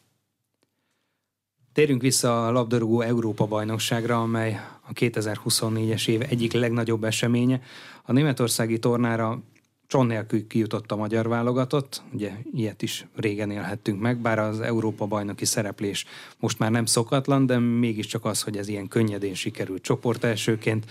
Térjünk 1.78 2.02
vissza 2.02 2.48
a 2.48 2.52
labdarúgó 2.52 3.02
Európa 3.02 3.46
bajnokságra, 3.46 4.22
amely 4.22 4.60
a 4.88 4.94
2024-es 4.94 6.08
év 6.08 6.22
egyik 6.30 6.54
legnagyobb 6.54 7.04
eseménye. 7.04 7.62
A 8.04 8.12
németországi 8.12 8.80
tornára 8.80 9.42
cson 9.88 10.06
nélkül 10.06 10.48
kijutott 10.48 10.92
a 10.92 10.96
magyar 10.96 11.28
válogatott, 11.28 12.02
ugye 12.14 12.32
ilyet 12.54 12.82
is 12.82 13.06
régen 13.16 13.52
élhettünk 13.52 14.02
meg, 14.02 14.18
bár 14.18 14.40
az 14.40 14.60
Európa 14.60 15.06
bajnoki 15.06 15.46
szereplés 15.46 16.06
most 16.40 16.60
már 16.60 16.72
nem 16.72 16.86
szokatlan, 16.86 17.46
de 17.46 17.60
mégiscsak 17.60 18.26
az, 18.26 18.42
hogy 18.42 18.58
ez 18.58 18.68
ilyen 18.68 18.88
könnyedén 18.88 19.34
sikerült 19.34 19.82
csoport 19.82 20.24
elsőként, 20.24 20.86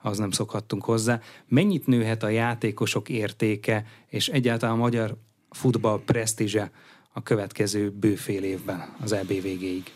az 0.00 0.18
nem 0.18 0.30
szokhattunk 0.30 0.84
hozzá. 0.84 1.20
Mennyit 1.48 1.86
nőhet 1.86 2.22
a 2.22 2.28
játékosok 2.28 3.08
értéke, 3.08 3.84
és 4.06 4.28
egyáltalán 4.28 4.74
a 4.74 4.78
magyar 4.78 5.16
futball 5.50 6.00
presztízse 6.04 6.70
a 7.12 7.22
következő 7.22 7.90
bőfél 7.90 8.42
évben, 8.42 8.96
az 9.00 9.12
EB 9.12 9.28
végéig? 9.28 9.92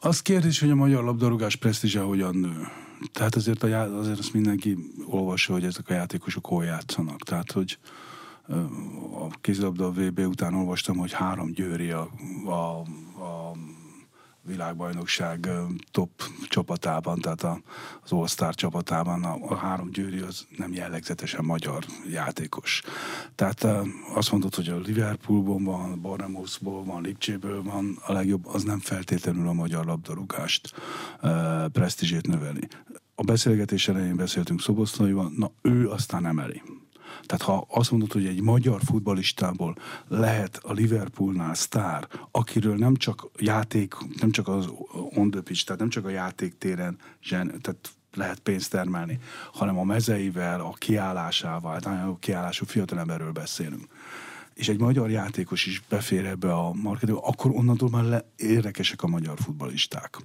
Az 0.00 0.22
kérdés, 0.22 0.60
hogy 0.60 0.70
a 0.70 0.74
magyar 0.74 1.04
labdarúgás 1.04 1.56
presztízse 1.56 2.00
hogyan 2.00 2.36
nő. 2.36 2.68
Tehát 3.12 3.34
azért, 3.34 3.62
a, 3.62 3.98
azért 3.98 4.18
azt 4.18 4.32
mindenki 4.32 4.78
olvassa, 5.06 5.52
hogy 5.52 5.64
ezek 5.64 5.88
a 5.88 5.92
játékosok 5.92 6.46
hol 6.46 6.64
játszanak. 6.64 7.22
Tehát, 7.22 7.52
hogy 7.52 7.78
a 9.20 9.38
kézilabda 9.40 9.90
VB 9.90 10.18
után 10.18 10.54
olvastam, 10.54 10.96
hogy 10.96 11.12
három 11.12 11.52
győri 11.52 11.90
a, 11.90 12.10
a, 12.46 12.78
a 13.22 13.52
világbajnokság 14.42 15.48
top 15.90 16.10
csapatában, 16.48 17.20
tehát 17.20 17.62
az 18.02 18.12
All-Star 18.12 18.54
csapatában 18.54 19.24
a, 19.24 19.36
a 19.40 19.54
három 19.54 19.90
győri 19.90 20.18
az 20.18 20.46
nem 20.56 20.72
jellegzetesen 20.72 21.44
magyar 21.44 21.84
játékos. 22.10 22.82
Tehát 23.34 23.66
azt 24.14 24.30
mondod, 24.30 24.54
hogy 24.54 24.68
a 24.68 24.78
Liverpoolban 24.78 25.64
van, 25.64 26.00
Bournemouthból 26.00 26.84
van, 26.84 27.02
Lipcséből 27.02 27.62
van 27.62 27.98
a 28.06 28.12
legjobb, 28.12 28.46
az 28.46 28.62
nem 28.62 28.78
feltétlenül 28.78 29.48
a 29.48 29.52
magyar 29.52 29.84
labdarúgást 29.84 30.74
presztízsét 31.72 32.26
növeli. 32.26 32.68
A 33.14 33.22
beszélgetés 33.22 33.88
elején 33.88 34.16
beszéltünk 34.16 34.60
Szoboszlaival, 34.60 35.32
na 35.36 35.50
ő 35.62 35.88
aztán 35.88 36.26
emeli. 36.26 36.62
Tehát 37.26 37.42
ha 37.42 37.66
azt 37.68 37.90
mondod, 37.90 38.12
hogy 38.12 38.26
egy 38.26 38.40
magyar 38.40 38.80
futbalistából 38.84 39.76
lehet 40.08 40.60
a 40.62 40.72
Liverpoolnál 40.72 41.54
sztár, 41.54 42.08
akiről 42.30 42.76
nem 42.76 42.96
csak 42.96 43.26
játék, 43.38 43.94
nem 44.20 44.30
csak 44.30 44.48
az 44.48 44.68
on 45.14 45.30
the 45.30 45.40
pitch, 45.40 45.64
tehát 45.64 45.80
nem 45.80 45.90
csak 45.90 46.04
a 46.04 46.10
játéktéren, 46.10 46.98
tehát 47.30 47.92
lehet 48.14 48.38
pénzt 48.38 48.70
termelni, 48.70 49.18
hanem 49.52 49.78
a 49.78 49.84
mezeivel, 49.84 50.60
a 50.60 50.72
kiállásával, 50.78 51.80
tehát 51.80 52.06
a 52.06 52.16
kiállású 52.20 52.64
fiatalemberről 52.66 53.32
beszélünk 53.32 53.88
és 54.54 54.68
egy 54.68 54.78
magyar 54.78 55.10
játékos 55.10 55.66
is 55.66 55.82
befér 55.88 56.26
ebbe 56.26 56.52
a 56.52 56.72
marketbe, 56.72 57.16
akkor 57.16 57.50
onnantól 57.50 57.88
már 57.90 58.04
le, 58.04 58.24
érdekesek 58.36 59.02
a 59.02 59.06
magyar 59.06 59.38
futbalisták. 59.38 60.18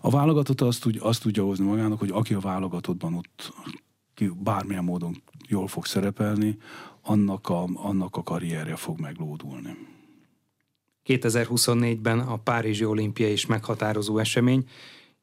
A 0.00 0.10
válogatott 0.10 0.60
azt, 0.60 0.80
tud, 0.80 0.96
azt 1.00 1.22
tudja 1.22 1.44
hozni 1.44 1.64
magának, 1.64 1.98
hogy 1.98 2.10
aki 2.10 2.34
a 2.34 2.40
válogatottban 2.40 3.14
ott 3.14 3.52
ki 4.16 4.30
bármilyen 4.36 4.84
módon 4.84 5.22
jól 5.48 5.68
fog 5.68 5.86
szerepelni, 5.86 6.58
annak 7.02 7.48
a, 7.48 7.68
annak 7.74 8.16
a 8.16 8.22
karrierje 8.22 8.76
fog 8.76 9.00
meglódulni. 9.00 9.76
2024-ben 11.04 12.18
a 12.18 12.36
Párizsi 12.36 12.84
olimpia 12.84 13.28
is 13.28 13.46
meghatározó 13.46 14.18
esemény. 14.18 14.68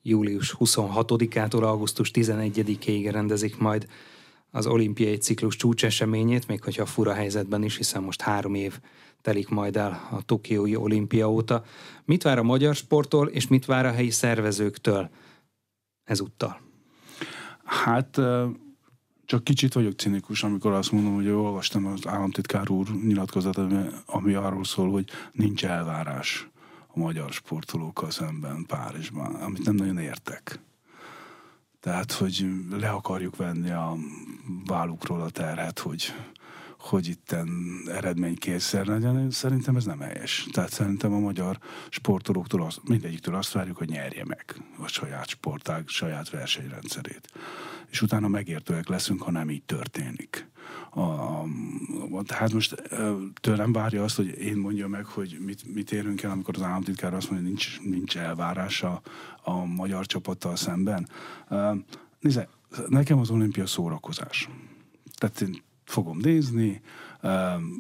Július 0.01 0.55
26-ától 0.59 1.63
augusztus 1.63 2.11
11-ig 2.13 3.09
rendezik 3.11 3.57
majd 3.57 3.87
az 4.51 4.67
olimpiai 4.67 5.17
ciklus 5.17 5.55
csúcseseményét, 5.55 6.47
még 6.47 6.63
hogyha 6.63 6.85
fura 6.85 7.13
helyzetben 7.13 7.63
is, 7.63 7.77
hiszen 7.77 8.03
most 8.03 8.21
három 8.21 8.53
év 8.53 8.79
telik 9.21 9.49
majd 9.49 9.77
el 9.77 10.07
a 10.11 10.21
Tokiói 10.21 10.75
olimpia 10.75 11.31
óta. 11.31 11.63
Mit 12.05 12.23
vár 12.23 12.37
a 12.37 12.43
magyar 12.43 12.75
sporttól, 12.75 13.27
és 13.27 13.47
mit 13.47 13.65
vár 13.65 13.85
a 13.85 13.91
helyi 13.91 14.09
szervezőktől 14.09 15.09
ezúttal? 16.03 16.61
Hát 17.63 18.19
csak 19.25 19.43
kicsit 19.43 19.73
vagyok 19.73 19.99
cinikus, 19.99 20.43
amikor 20.43 20.71
azt 20.71 20.91
mondom, 20.91 21.13
hogy 21.13 21.27
olvastam 21.27 21.85
az 21.85 22.07
államtitkár 22.07 22.69
úr 22.69 22.87
nyilatkozatát, 22.89 24.03
ami 24.05 24.33
arról 24.33 24.63
szól, 24.63 24.91
hogy 24.91 25.09
nincs 25.31 25.65
elvárás 25.65 26.47
a 26.87 26.99
magyar 26.99 27.31
sportolókkal 27.31 28.11
szemben 28.11 28.65
Párizsban, 28.65 29.35
amit 29.35 29.65
nem 29.65 29.75
nagyon 29.75 29.97
értek. 29.97 30.59
Tehát, 31.79 32.11
hogy 32.11 32.45
le 32.71 32.89
akarjuk 32.89 33.35
venni 33.35 33.71
a 33.71 33.95
vállukról 34.65 35.21
a 35.21 35.29
terhet, 35.29 35.79
hogy, 35.79 36.13
hogy 36.83 37.07
itten 37.07 37.49
eredménykényszer 37.87 38.85
legyen, 38.85 39.31
szerintem 39.31 39.75
ez 39.75 39.85
nem 39.85 39.99
helyes. 39.99 40.47
Tehát 40.51 40.71
szerintem 40.71 41.13
a 41.13 41.19
magyar 41.19 41.57
sportolóktól 41.89 42.63
az, 42.63 42.79
mindegyiktől 42.83 43.35
azt 43.35 43.51
várjuk, 43.51 43.77
hogy 43.77 43.89
nyerje 43.89 44.25
meg 44.25 44.45
a 44.77 44.87
saját 44.87 45.27
sportág, 45.27 45.87
saját 45.87 46.29
versenyrendszerét. 46.29 47.31
És 47.89 48.01
utána 48.01 48.27
megértőek 48.27 48.87
leszünk, 48.87 49.21
ha 49.21 49.31
nem 49.31 49.49
így 49.49 49.63
történik. 49.63 50.47
A, 50.89 50.99
a, 50.99 51.45
tehát 52.25 52.53
most 52.53 52.75
tőlem 53.41 53.71
várja 53.71 54.03
azt, 54.03 54.15
hogy 54.15 54.27
én 54.27 54.57
mondjam 54.57 54.89
meg, 54.89 55.05
hogy 55.05 55.37
mit, 55.45 55.73
mit 55.73 55.91
érünk 55.91 56.23
el, 56.23 56.31
amikor 56.31 56.55
az 56.55 56.61
államtitkár 56.61 57.13
azt 57.13 57.29
mondja, 57.29 57.49
hogy 57.49 57.57
nincs, 57.57 57.81
nincs 57.81 58.17
elvárása 58.17 59.01
a 59.43 59.65
magyar 59.65 60.05
csapattal 60.05 60.55
szemben. 60.55 61.09
Nézze, 62.19 62.47
nekem 62.87 63.19
az 63.19 63.29
olimpia 63.29 63.65
szórakozás. 63.65 64.49
Tehát 65.15 65.41
én 65.41 65.61
fogom 65.93 66.17
nézni, 66.17 66.81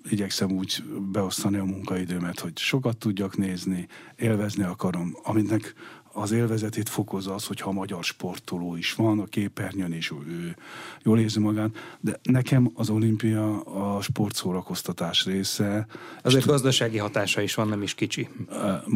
igyekszem 0.09 0.51
úgy 0.51 0.83
beosztani 1.11 1.57
a 1.57 1.63
munkaidőmet, 1.63 2.39
hogy 2.39 2.57
sokat 2.57 2.97
tudjak 2.97 3.37
nézni, 3.37 3.87
élvezni 4.15 4.63
akarom, 4.63 5.17
aminek 5.23 5.73
az 6.13 6.31
élvezetét 6.31 6.89
fokozza 6.89 7.33
az, 7.33 7.45
hogyha 7.45 7.71
magyar 7.71 8.03
sportoló 8.03 8.75
is 8.75 8.93
van 8.93 9.19
a 9.19 9.25
képernyőn, 9.25 9.91
és 9.91 10.11
ő 10.27 10.55
jól 11.03 11.19
érzi 11.19 11.39
magát, 11.39 11.69
de 11.99 12.19
nekem 12.23 12.71
az 12.73 12.89
olimpia 12.89 13.61
a 13.61 14.01
sportszórakoztatás 14.01 15.25
része. 15.25 15.87
Azért 16.21 16.45
gazdasági 16.45 16.97
hatása 16.97 17.41
is 17.41 17.55
van, 17.55 17.67
nem 17.67 17.81
is 17.81 17.95
kicsi. 17.95 18.29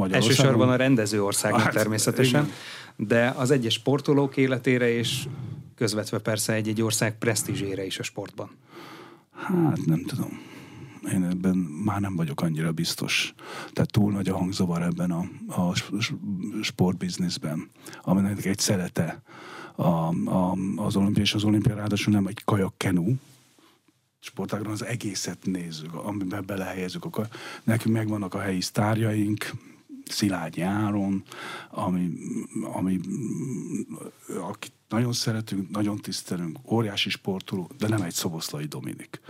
Elsősorban 0.09 0.69
a 0.69 0.75
rendező 0.75 1.23
országnak 1.23 1.61
hát, 1.61 1.73
természetesen, 1.73 2.43
igen. 2.43 3.07
de 3.07 3.33
az 3.37 3.51
egyes 3.51 3.73
sportolók 3.73 4.37
életére 4.37 4.89
és 4.89 5.27
közvetve 5.75 6.17
persze 6.17 6.53
egy-egy 6.53 6.81
ország 6.81 7.17
presztízsére 7.17 7.85
is 7.85 7.99
a 7.99 8.03
sportban. 8.03 8.49
Hát 9.37 9.85
nem 9.85 10.03
tudom. 10.03 10.39
Én 11.13 11.23
ebben 11.23 11.55
már 11.57 11.99
nem 12.01 12.15
vagyok 12.15 12.41
annyira 12.41 12.71
biztos. 12.71 13.33
Tehát 13.73 13.91
túl 13.91 14.11
nagy 14.11 14.29
a 14.29 14.37
hangzavar 14.37 14.81
ebben 14.81 15.11
a, 15.11 15.29
a 15.47 15.75
sportbizniszben, 16.61 17.69
aminek 18.01 18.45
egy 18.45 18.59
szelete 18.59 19.21
a, 19.75 19.87
a, 20.29 20.57
az 20.75 20.95
olimpia, 20.95 21.23
és 21.23 21.33
az 21.33 21.43
olimpia 21.43 21.75
ráadásul 21.75 22.13
nem 22.13 22.27
egy 22.27 22.43
kajak-kenú, 22.45 23.15
sportágron 24.19 24.71
az 24.71 24.85
egészet 24.85 25.45
nézzük, 25.45 25.93
amiben 25.93 26.43
belehelyezzük. 26.45 27.05
Akkor 27.05 27.27
nekünk 27.63 27.95
megvannak 27.95 28.33
a 28.33 28.39
helyi 28.39 28.61
sztárjaink, 28.61 29.51
Szilágyi 30.05 30.61
Áron, 30.61 31.23
ami, 31.69 32.09
ami 32.73 32.99
akit 34.41 34.73
nagyon 34.89 35.13
szeretünk, 35.13 35.69
nagyon 35.69 35.97
tisztelünk, 35.97 36.71
óriási 36.71 37.09
sportoló, 37.09 37.71
de 37.77 37.87
nem 37.87 38.01
egy 38.01 38.13
szoboszlai 38.13 38.65
Dominik. 38.65 39.21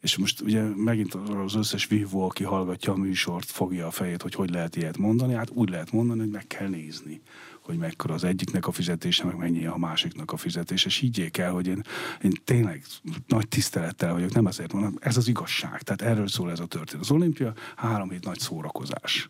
És 0.00 0.16
most 0.16 0.40
ugye 0.40 0.62
megint 0.62 1.14
az 1.14 1.54
összes 1.54 1.86
vívó, 1.86 2.24
aki 2.24 2.44
hallgatja 2.44 2.92
a 2.92 2.96
műsort, 2.96 3.50
fogja 3.50 3.86
a 3.86 3.90
fejét, 3.90 4.22
hogy 4.22 4.34
hogy 4.34 4.50
lehet 4.50 4.76
ilyet 4.76 4.98
mondani. 4.98 5.34
Hát 5.34 5.50
úgy 5.50 5.68
lehet 5.68 5.92
mondani, 5.92 6.20
hogy 6.20 6.30
meg 6.30 6.46
kell 6.46 6.68
nézni 6.68 7.20
hogy 7.64 7.76
mekkora 7.76 8.14
az 8.14 8.24
egyiknek 8.24 8.66
a 8.66 8.72
fizetése, 8.72 9.24
meg 9.24 9.36
mennyi 9.36 9.66
a 9.66 9.76
másiknak 9.76 10.32
a 10.32 10.36
fizetése. 10.36 10.86
És 10.86 10.96
higgyék 10.96 11.36
el, 11.38 11.52
hogy 11.52 11.66
én, 11.66 11.82
én 12.22 12.32
tényleg 12.44 12.84
nagy 13.26 13.48
tisztelettel 13.48 14.12
vagyok, 14.12 14.32
nem 14.32 14.46
azért 14.46 14.72
mondom, 14.72 14.96
ez 15.00 15.16
az 15.16 15.28
igazság. 15.28 15.82
Tehát 15.82 16.02
erről 16.02 16.28
szól 16.28 16.50
ez 16.50 16.60
a 16.60 16.66
történet. 16.66 17.02
Az 17.04 17.10
olimpia 17.10 17.52
három 17.76 18.10
hét 18.10 18.24
nagy 18.24 18.38
szórakozás. 18.38 19.28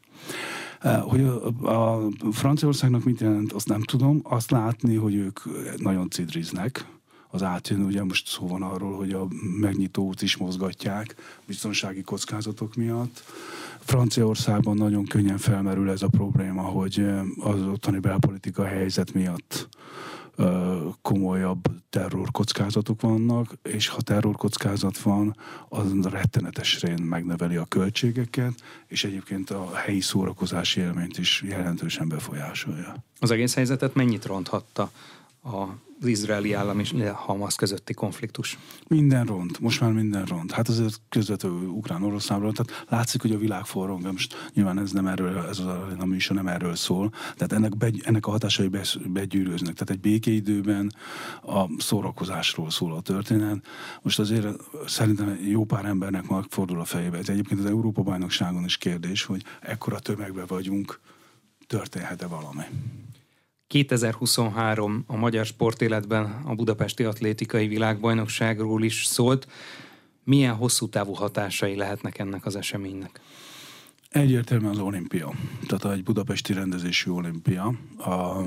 Hogy 0.84 1.20
a, 1.62 1.98
Franciaországnak 2.32 3.04
mit 3.04 3.20
jelent, 3.20 3.52
azt 3.52 3.68
nem 3.68 3.82
tudom. 3.82 4.20
Azt 4.22 4.50
látni, 4.50 4.94
hogy 4.94 5.14
ők 5.14 5.40
nagyon 5.76 6.08
cidriznek, 6.10 6.86
az 7.34 7.42
átjön. 7.42 7.80
Ugye 7.80 8.04
most 8.04 8.26
szó 8.26 8.46
van 8.46 8.62
arról, 8.62 8.96
hogy 8.96 9.12
a 9.12 9.26
megnyitót 9.60 10.22
is 10.22 10.36
mozgatják 10.36 11.14
biztonsági 11.46 12.02
kockázatok 12.02 12.74
miatt. 12.74 13.22
Franciaországban 13.78 14.76
nagyon 14.76 15.04
könnyen 15.04 15.38
felmerül 15.38 15.90
ez 15.90 16.02
a 16.02 16.08
probléma, 16.08 16.62
hogy 16.62 17.06
az 17.38 17.62
ottani 17.62 17.98
belpolitika 17.98 18.64
helyzet 18.64 19.12
miatt 19.14 19.68
komolyabb 21.02 21.62
terrorkockázatok 21.90 23.00
vannak, 23.00 23.54
és 23.62 23.88
ha 23.88 24.00
terrorkockázat 24.00 24.98
van, 24.98 25.36
az 25.68 25.92
rettenetesen 26.02 27.02
megneveli 27.02 27.56
a 27.56 27.64
költségeket, 27.64 28.54
és 28.86 29.04
egyébként 29.04 29.50
a 29.50 29.74
helyi 29.74 30.00
szórakozási 30.00 30.80
élményt 30.80 31.18
is 31.18 31.42
jelentősen 31.46 32.08
befolyásolja. 32.08 32.94
Az 33.20 33.30
egész 33.30 33.54
helyzetet 33.54 33.94
mennyit 33.94 34.24
ronthatta 34.24 34.90
a 35.42 35.64
az 36.00 36.06
izraeli 36.06 36.52
állam 36.52 36.78
és 36.78 36.94
Hamas 37.14 37.54
közötti 37.54 37.94
konfliktus? 37.94 38.58
Minden 38.88 39.24
ront, 39.24 39.60
most 39.60 39.80
már 39.80 39.92
minden 39.92 40.24
ront. 40.24 40.52
Hát 40.52 40.68
azért 40.68 41.00
közvetlenül 41.08 41.68
ukrán-orosz 41.68 42.26
tehát 42.26 42.86
látszik, 42.88 43.20
hogy 43.20 43.32
a 43.32 43.38
világ 43.38 43.64
forrong, 43.64 44.12
most 44.12 44.50
nyilván 44.54 44.78
ez 44.78 44.92
nem 44.92 45.06
erről, 45.06 45.38
ez 45.38 45.58
a, 45.58 45.88
a 45.98 46.04
műsor 46.04 46.36
nem 46.36 46.46
erről 46.46 46.74
szól, 46.74 47.10
tehát 47.34 47.52
ennek, 47.52 47.76
begy, 47.76 48.02
ennek 48.04 48.26
a 48.26 48.30
hatásai 48.30 48.68
be, 48.68 48.82
begyűrőznek. 49.06 49.74
Tehát 49.74 49.90
egy 49.90 50.00
békeidőben 50.00 50.92
a 51.42 51.82
szórakozásról 51.82 52.70
szól 52.70 52.94
a 52.94 53.00
történet. 53.00 53.66
Most 54.02 54.18
azért 54.18 54.46
szerintem 54.86 55.38
jó 55.48 55.64
pár 55.64 55.84
embernek 55.84 56.24
fordul 56.48 56.80
a 56.80 56.84
fejébe. 56.84 57.18
Ez 57.18 57.28
egyébként 57.28 57.60
az 57.60 57.66
Európa-bajnokságon 57.66 58.64
is 58.64 58.76
kérdés, 58.76 59.24
hogy 59.24 59.42
ekkora 59.60 59.98
tömegbe 59.98 60.44
vagyunk, 60.46 61.00
történhet-e 61.66 62.26
valami. 62.26 62.62
2023 63.74 65.04
a 65.06 65.16
magyar 65.16 65.46
sportéletben 65.46 66.42
a 66.44 66.54
Budapesti 66.54 67.04
Atlétikai 67.04 67.66
Világbajnokságról 67.66 68.82
is 68.82 69.04
szólt. 69.04 69.46
Milyen 70.24 70.54
hosszú 70.54 70.88
távú 70.88 71.12
hatásai 71.12 71.76
lehetnek 71.76 72.18
ennek 72.18 72.46
az 72.46 72.56
eseménynek? 72.56 73.20
Egyértelműen 74.10 74.70
az 74.70 74.78
olimpia, 74.78 75.32
tehát 75.66 75.96
egy 75.96 76.02
budapesti 76.02 76.52
rendezésű 76.52 77.10
olimpia, 77.10 77.74
a, 77.98 78.44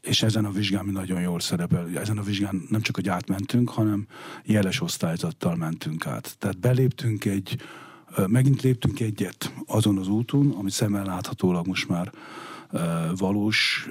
és 0.00 0.22
ezen 0.22 0.44
a 0.44 0.50
vizsgán 0.50 0.84
mi 0.84 0.92
nagyon 0.92 1.20
jól 1.20 1.40
szerepel. 1.40 1.88
Ezen 1.94 2.18
a 2.18 2.22
vizsgán 2.22 2.66
nem 2.68 2.80
csak, 2.80 2.94
hogy 2.94 3.08
átmentünk, 3.08 3.70
hanem 3.70 4.06
jeles 4.44 4.80
osztályzattal 4.80 5.56
mentünk 5.56 6.06
át. 6.06 6.36
Tehát 6.38 6.58
beléptünk 6.58 7.24
egy, 7.24 7.56
megint 8.26 8.62
léptünk 8.62 9.00
egyet 9.00 9.52
azon 9.66 9.98
az 9.98 10.08
úton, 10.08 10.50
ami 10.50 10.70
szemmel 10.70 11.04
láthatólag 11.04 11.66
most 11.66 11.88
már 11.88 12.12
valós 13.16 13.88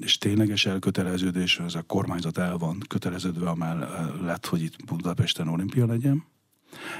és 0.00 0.18
tényleges 0.18 0.66
elköteleződés, 0.66 1.58
ez 1.58 1.74
a 1.74 1.82
kormányzat 1.82 2.38
el 2.38 2.56
van 2.56 2.82
köteleződve 2.88 3.48
amellett, 3.48 4.46
hogy 4.46 4.62
itt 4.62 4.84
Budapesten 4.84 5.48
olimpia 5.48 5.86
legyen. 5.86 6.24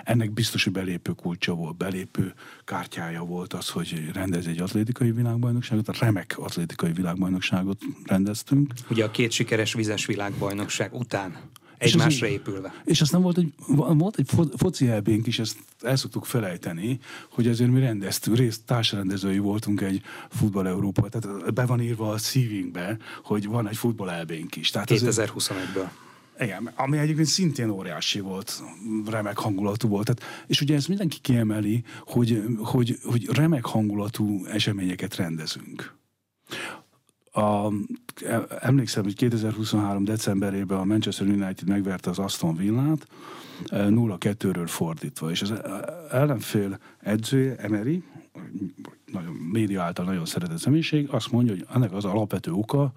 Ennek 0.04 0.30
biztos, 0.32 0.64
hogy 0.64 0.72
belépő 0.72 1.12
kulcsa 1.12 1.54
volt, 1.54 1.76
belépő 1.76 2.34
kártyája 2.64 3.22
volt 3.22 3.52
az, 3.52 3.68
hogy 3.68 4.10
rendez 4.12 4.46
egy 4.46 4.60
atlétikai 4.60 5.12
világbajnokságot, 5.12 5.88
a 5.88 5.94
remek 6.00 6.34
atlétikai 6.38 6.92
világbajnokságot 6.92 7.80
rendeztünk. 8.04 8.72
Ugye 8.90 9.04
a 9.04 9.10
két 9.10 9.30
sikeres 9.30 9.72
vizes 9.72 10.06
világbajnokság 10.06 10.94
után 10.94 11.36
egymásra 11.78 12.26
és 12.26 12.32
épülve. 12.32 12.82
És 12.84 13.00
aztán 13.00 13.22
volt 13.22 13.38
egy, 13.38 13.52
volt 13.66 14.18
egy 14.18 14.30
foci 14.56 14.88
elbénk 14.88 15.26
is, 15.26 15.38
ezt 15.38 15.56
el 15.80 15.96
szoktuk 15.96 16.24
felejteni, 16.24 16.98
hogy 17.30 17.48
azért 17.48 17.70
mi 17.70 17.80
rendeztünk, 17.80 18.36
részt 18.36 18.64
társrendezői 18.64 19.38
voltunk 19.38 19.80
egy 19.80 20.02
futball 20.28 20.66
Európa, 20.66 21.08
tehát 21.08 21.54
be 21.54 21.66
van 21.66 21.80
írva 21.80 22.10
a 22.10 22.18
szívünkbe, 22.18 22.96
hogy 23.22 23.46
van 23.46 23.68
egy 23.68 23.76
futball 23.76 24.10
elbénk 24.10 24.56
is. 24.56 24.70
Tehát 24.70 24.88
2021-ből. 24.90 25.88
Igen, 26.40 26.70
ami 26.76 26.98
egyébként 26.98 27.26
szintén 27.26 27.70
óriási 27.70 28.20
volt, 28.20 28.62
remek 29.06 29.38
hangulatú 29.38 29.88
volt. 29.88 30.04
Tehát, 30.04 30.44
és 30.46 30.60
ugye 30.60 30.74
ezt 30.74 30.88
mindenki 30.88 31.18
kiemeli, 31.20 31.82
hogy, 32.06 32.42
hogy, 32.58 32.98
hogy 33.04 33.28
remek 33.30 33.64
hangulatú 33.64 34.46
eseményeket 34.46 35.16
rendezünk. 35.16 35.96
A, 37.38 37.72
emlékszem, 38.60 39.02
hogy 39.02 39.14
2023. 39.14 40.04
decemberében 40.04 40.78
a 40.78 40.84
Manchester 40.84 41.26
United 41.26 41.68
megverte 41.68 42.10
az 42.10 42.18
Aston 42.18 42.56
Villát 42.56 43.06
0-2-ről 43.66 44.66
fordítva, 44.66 45.30
és 45.30 45.42
az 45.42 45.52
ellenfél 46.10 46.78
edzője, 46.98 47.56
Emery, 47.56 48.02
nagyon, 49.12 49.32
média 49.32 49.82
által 49.82 50.04
nagyon 50.04 50.24
szeretett 50.24 50.58
személyiség, 50.58 51.08
azt 51.10 51.30
mondja, 51.30 51.52
hogy 51.52 51.66
ennek 51.74 51.92
az 51.92 52.04
alapvető 52.04 52.52
oka, 52.52 52.92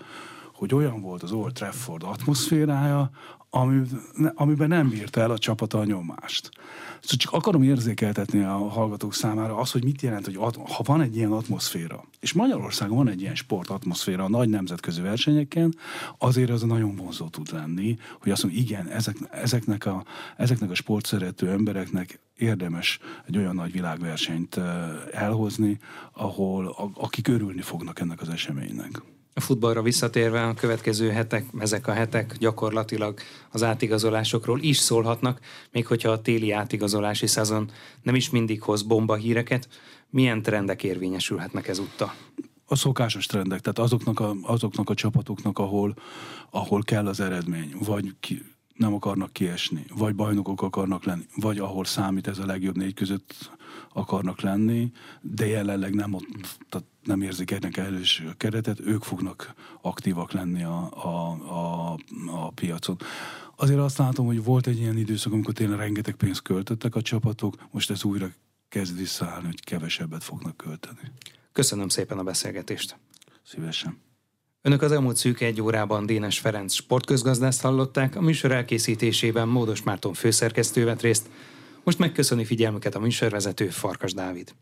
hogy 0.62 0.74
olyan 0.74 1.02
volt 1.02 1.24
az 1.24 1.32
Old 1.32 1.54
Trafford 1.54 2.04
atmoszférája, 2.04 3.10
ami, 3.50 3.82
amiben 4.34 4.68
nem 4.68 4.90
bírta 4.90 5.22
el 5.22 5.32
a 5.32 5.38
csapata 5.38 5.80
a 5.80 5.86
nyomást. 5.86 6.50
Szóval 7.00 7.18
csak 7.18 7.34
akarom 7.34 7.64
érzékeltetni 7.64 8.44
a 8.44 8.58
hallgatók 8.58 9.14
számára 9.14 9.56
az, 9.56 9.72
hogy 9.72 9.84
mit 9.84 10.02
jelent, 10.02 10.26
hogy 10.26 10.36
ha 10.54 10.84
van 10.84 11.02
egy 11.02 11.16
ilyen 11.16 11.32
atmoszféra, 11.32 12.04
és 12.20 12.34
Magyarországon 12.34 12.98
van 12.98 13.08
egy 13.08 13.22
ilyen 13.22 13.36
sportatmoszféra 13.36 14.24
a 14.24 14.30
nagy 14.30 14.50
nemzetközi 14.50 15.02
versenyeken, 15.02 15.76
azért 16.18 16.50
az 16.50 16.62
nagyon 16.62 16.96
vonzó 16.96 17.28
tud 17.28 17.52
lenni, 17.52 17.98
hogy 18.20 18.32
azt 18.32 18.44
mondom, 18.44 18.62
igen, 18.62 18.88
ezek, 18.88 19.16
ezeknek, 19.32 19.86
a, 19.86 20.04
ezeknek 20.38 20.70
a 20.70 20.76
sportszerető 20.76 21.50
embereknek 21.50 22.20
érdemes 22.38 23.00
egy 23.28 23.38
olyan 23.38 23.56
nagy 23.56 23.72
világversenyt 23.72 24.60
elhozni, 25.12 25.80
ahol 26.14 26.92
akik 26.94 27.28
örülni 27.28 27.62
fognak 27.62 28.00
ennek 28.00 28.22
az 28.22 28.30
eseménynek. 28.30 29.02
A 29.34 29.40
futballra 29.40 29.82
visszatérve 29.82 30.48
a 30.48 30.54
következő 30.54 31.10
hetek, 31.10 31.46
ezek 31.60 31.88
a 31.88 31.92
hetek 31.92 32.38
gyakorlatilag 32.38 33.20
az 33.52 33.64
átigazolásokról 33.64 34.60
is 34.62 34.78
szólhatnak, 34.78 35.40
még 35.72 35.88
hogyha 35.88 36.10
a 36.10 36.22
téli 36.22 36.52
átigazolási 36.52 37.28
szezon 37.28 37.72
nem 38.02 38.16
is 38.16 38.30
mindig 38.30 38.62
hoz 38.62 38.82
bomba 38.82 39.16
híreket. 39.16 39.68
Milyen 40.10 40.42
trendek 40.42 40.84
érvényesülhetnek 40.84 41.68
ezúttal? 41.68 42.14
a 42.72 42.76
szokásos 42.76 43.26
trendek, 43.26 43.60
tehát 43.60 43.80
azoknak 43.80 44.20
a, 44.20 44.36
azoknak 44.42 44.90
a 44.90 44.94
csapatoknak, 44.94 45.60
ahol, 45.60 45.96
ahol 46.50 46.84
kell 46.84 47.08
az 47.08 47.20
eredmény, 47.20 47.76
vagy 47.86 48.14
ki, 48.20 48.44
nem 48.76 48.94
akarnak 48.94 49.34
kiesni, 49.34 49.86
vagy 49.98 50.16
bajnokok 50.16 50.62
akarnak 50.62 51.04
lenni, 51.04 51.26
vagy 51.36 51.58
ahol 51.58 51.86
számít 51.86 52.28
ez 52.28 52.38
a 52.38 52.46
legjobb 52.46 52.78
négy 52.78 52.94
között 52.94 53.52
akarnak 53.94 54.42
lenni, 54.42 54.92
de 55.22 55.46
jelenleg 55.46 55.94
nem, 55.94 56.14
ott, 56.14 56.26
tehát 56.70 56.88
nem 57.04 57.22
érzik 57.22 57.52
ennek 57.52 57.78
elős 57.78 58.24
keretet, 58.38 58.80
ők 58.80 59.04
fognak 59.04 59.54
aktívak 59.82 60.32
lenni 60.32 60.64
a, 60.64 60.90
a, 60.94 61.32
a, 61.32 61.98
a 62.28 62.50
piacon. 62.50 62.98
Azért 63.56 63.80
azt 63.80 63.98
látom, 63.98 64.26
hogy 64.26 64.44
volt 64.44 64.68
egy 64.68 64.80
ilyen 64.80 64.98
időszak, 64.98 65.34
amikor 65.34 65.54
tényleg 65.54 65.78
rengeteg 65.78 66.16
pénzt 66.16 66.42
költöttek 66.42 66.96
a 66.96 67.02
csapatok, 67.02 67.56
most 67.72 67.92
ez 67.92 68.04
újra 68.04 68.30
kezd 68.70 68.98
visszaállni, 68.98 69.46
hogy 69.46 69.64
kevesebbet 69.64 70.24
fognak 70.24 70.58
költeni. 70.58 71.12
Köszönöm 71.52 71.88
szépen 71.88 72.18
a 72.18 72.24
beszélgetést. 72.24 72.98
Szívesen. 73.44 73.98
Önök 74.62 74.82
az 74.82 74.92
elmúlt 74.92 75.18
szűk 75.18 75.42
egy 75.42 75.62
órában 75.62 76.06
Dénes 76.06 76.40
Ferenc 76.40 76.74
sportközgazdászt 76.74 77.62
hallották, 77.62 78.16
a 78.16 78.22
műsor 78.22 78.52
elkészítésében 78.52 79.48
Módos 79.48 79.84
Márton 79.84 80.14
főszerkesztő 80.14 80.86
vett 80.86 81.02
részt. 81.02 81.30
Most 81.84 81.98
megköszöni 81.98 82.46
figyelmüket 82.46 82.96
a 82.96 83.00
műsorvezető 83.00 83.70
Farkas 83.70 84.14
Dávid. 84.14 84.54